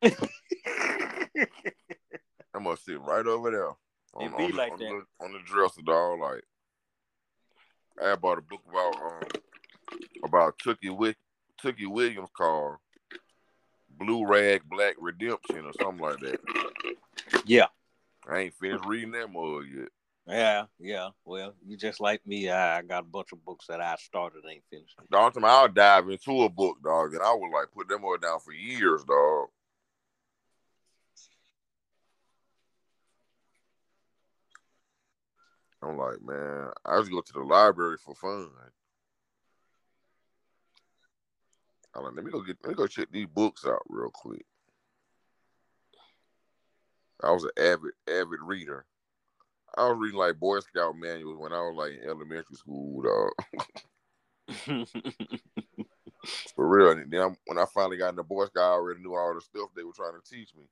[0.04, 0.18] yet.
[2.54, 3.72] I'm gonna sit right over there.
[4.14, 5.04] On, It be on the, like on that.
[5.20, 6.20] The, on the dresser, dog.
[6.20, 6.44] Like
[8.04, 9.42] I bought a book about um
[10.24, 11.18] about Tookie Wick
[11.64, 12.78] Tookie Williams called
[13.98, 16.40] Blue Rage Black Redemption or something like that.
[17.46, 17.68] Yeah.
[18.28, 19.90] I ain't finished reading that mug yet.
[20.28, 21.10] Yeah, yeah.
[21.26, 22.50] Well, you just like me.
[22.50, 24.96] I, I got a bunch of books that I started ain't finished.
[25.12, 28.18] Dog, time I'll dive into a book, dog, and I would like put them all
[28.18, 29.48] down for years, dog.
[35.84, 38.50] I'm like, man, I just go to the library for fun.
[41.96, 44.46] I'm like, let me go get, let me go check these books out real quick.
[47.24, 48.86] I was an avid, avid reader.
[49.78, 53.32] I was reading like Boy Scout manuals when I was like in elementary school, dog.
[56.56, 56.92] For real.
[56.92, 59.42] And then when I finally got in the Boy Scout, I already knew all the
[59.42, 60.64] stuff they were trying to teach me.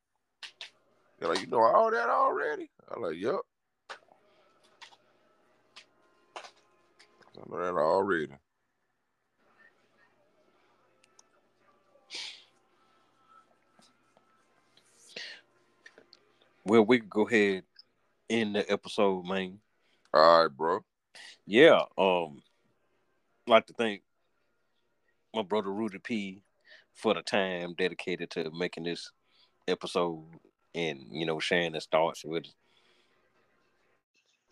[1.19, 2.69] They're like, you know all that already?
[2.93, 3.39] I'm like, yep.
[7.39, 8.33] I know that already.
[16.65, 17.63] Well, we can go ahead
[18.27, 19.59] in the episode, man.
[20.13, 20.83] All right, bro.
[21.45, 21.81] Yeah.
[21.97, 22.41] Um,
[23.47, 24.01] like to thank
[25.33, 26.43] my brother Rudey P
[26.93, 29.11] for the time dedicated to making this
[29.67, 30.25] episode
[30.75, 32.45] and you know sharing his thoughts with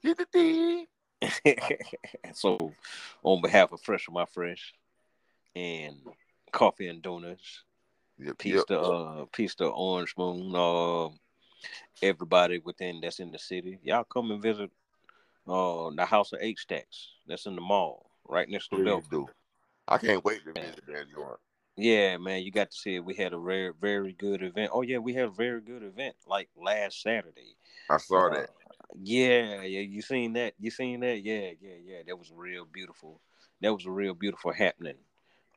[0.04, 0.88] us.
[2.34, 2.74] so,
[3.24, 4.74] on behalf of Fresh of My Fresh
[5.56, 5.96] and
[6.52, 7.64] Coffee and Donuts,
[8.20, 8.66] Yep, peace yep.
[8.68, 11.10] to uh, peace to Orange Moon, uh,
[12.02, 13.78] everybody within that's in the city.
[13.84, 14.72] Y'all come and visit
[15.48, 19.28] uh the House of Eight Stacks that's in the mall right next to do.
[19.88, 21.40] I can't wait to visit that joint.
[21.78, 23.06] Yeah, man, you got to see it.
[23.06, 24.72] We had a very, very good event.
[24.74, 27.56] Oh yeah, we had a very good event like last Saturday.
[27.90, 28.50] I saw Uh, that.
[28.96, 30.54] Yeah, yeah, you seen that?
[30.60, 31.22] You seen that?
[31.22, 31.98] Yeah, yeah, yeah.
[32.08, 33.20] That was real beautiful.
[33.62, 34.96] That was a real beautiful happening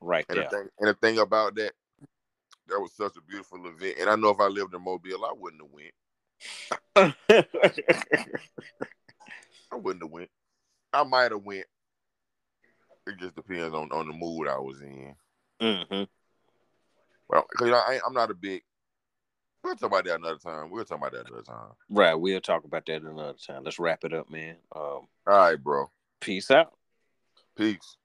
[0.01, 0.51] right And the there.
[0.51, 1.73] thing, and the thing about that,
[2.69, 3.97] that was such a beautiful event.
[4.01, 5.93] And I know if I lived in Mobile, I wouldn't have went.
[9.73, 10.31] I wouldn't have went.
[10.93, 11.67] I might have went.
[13.07, 15.15] It just depends on, on the mood I was in.
[15.61, 16.05] hmm
[17.29, 18.63] Well, cause you know, I I'm not a big.
[19.63, 20.71] We'll talk about that another time.
[20.71, 21.73] We'll talk about that another time.
[21.91, 23.63] Right, we'll talk about that another time.
[23.65, 24.57] Let's wrap it up, man.
[24.75, 25.91] Um, All right, bro.
[26.21, 26.73] peace out.
[27.57, 27.97] Peace.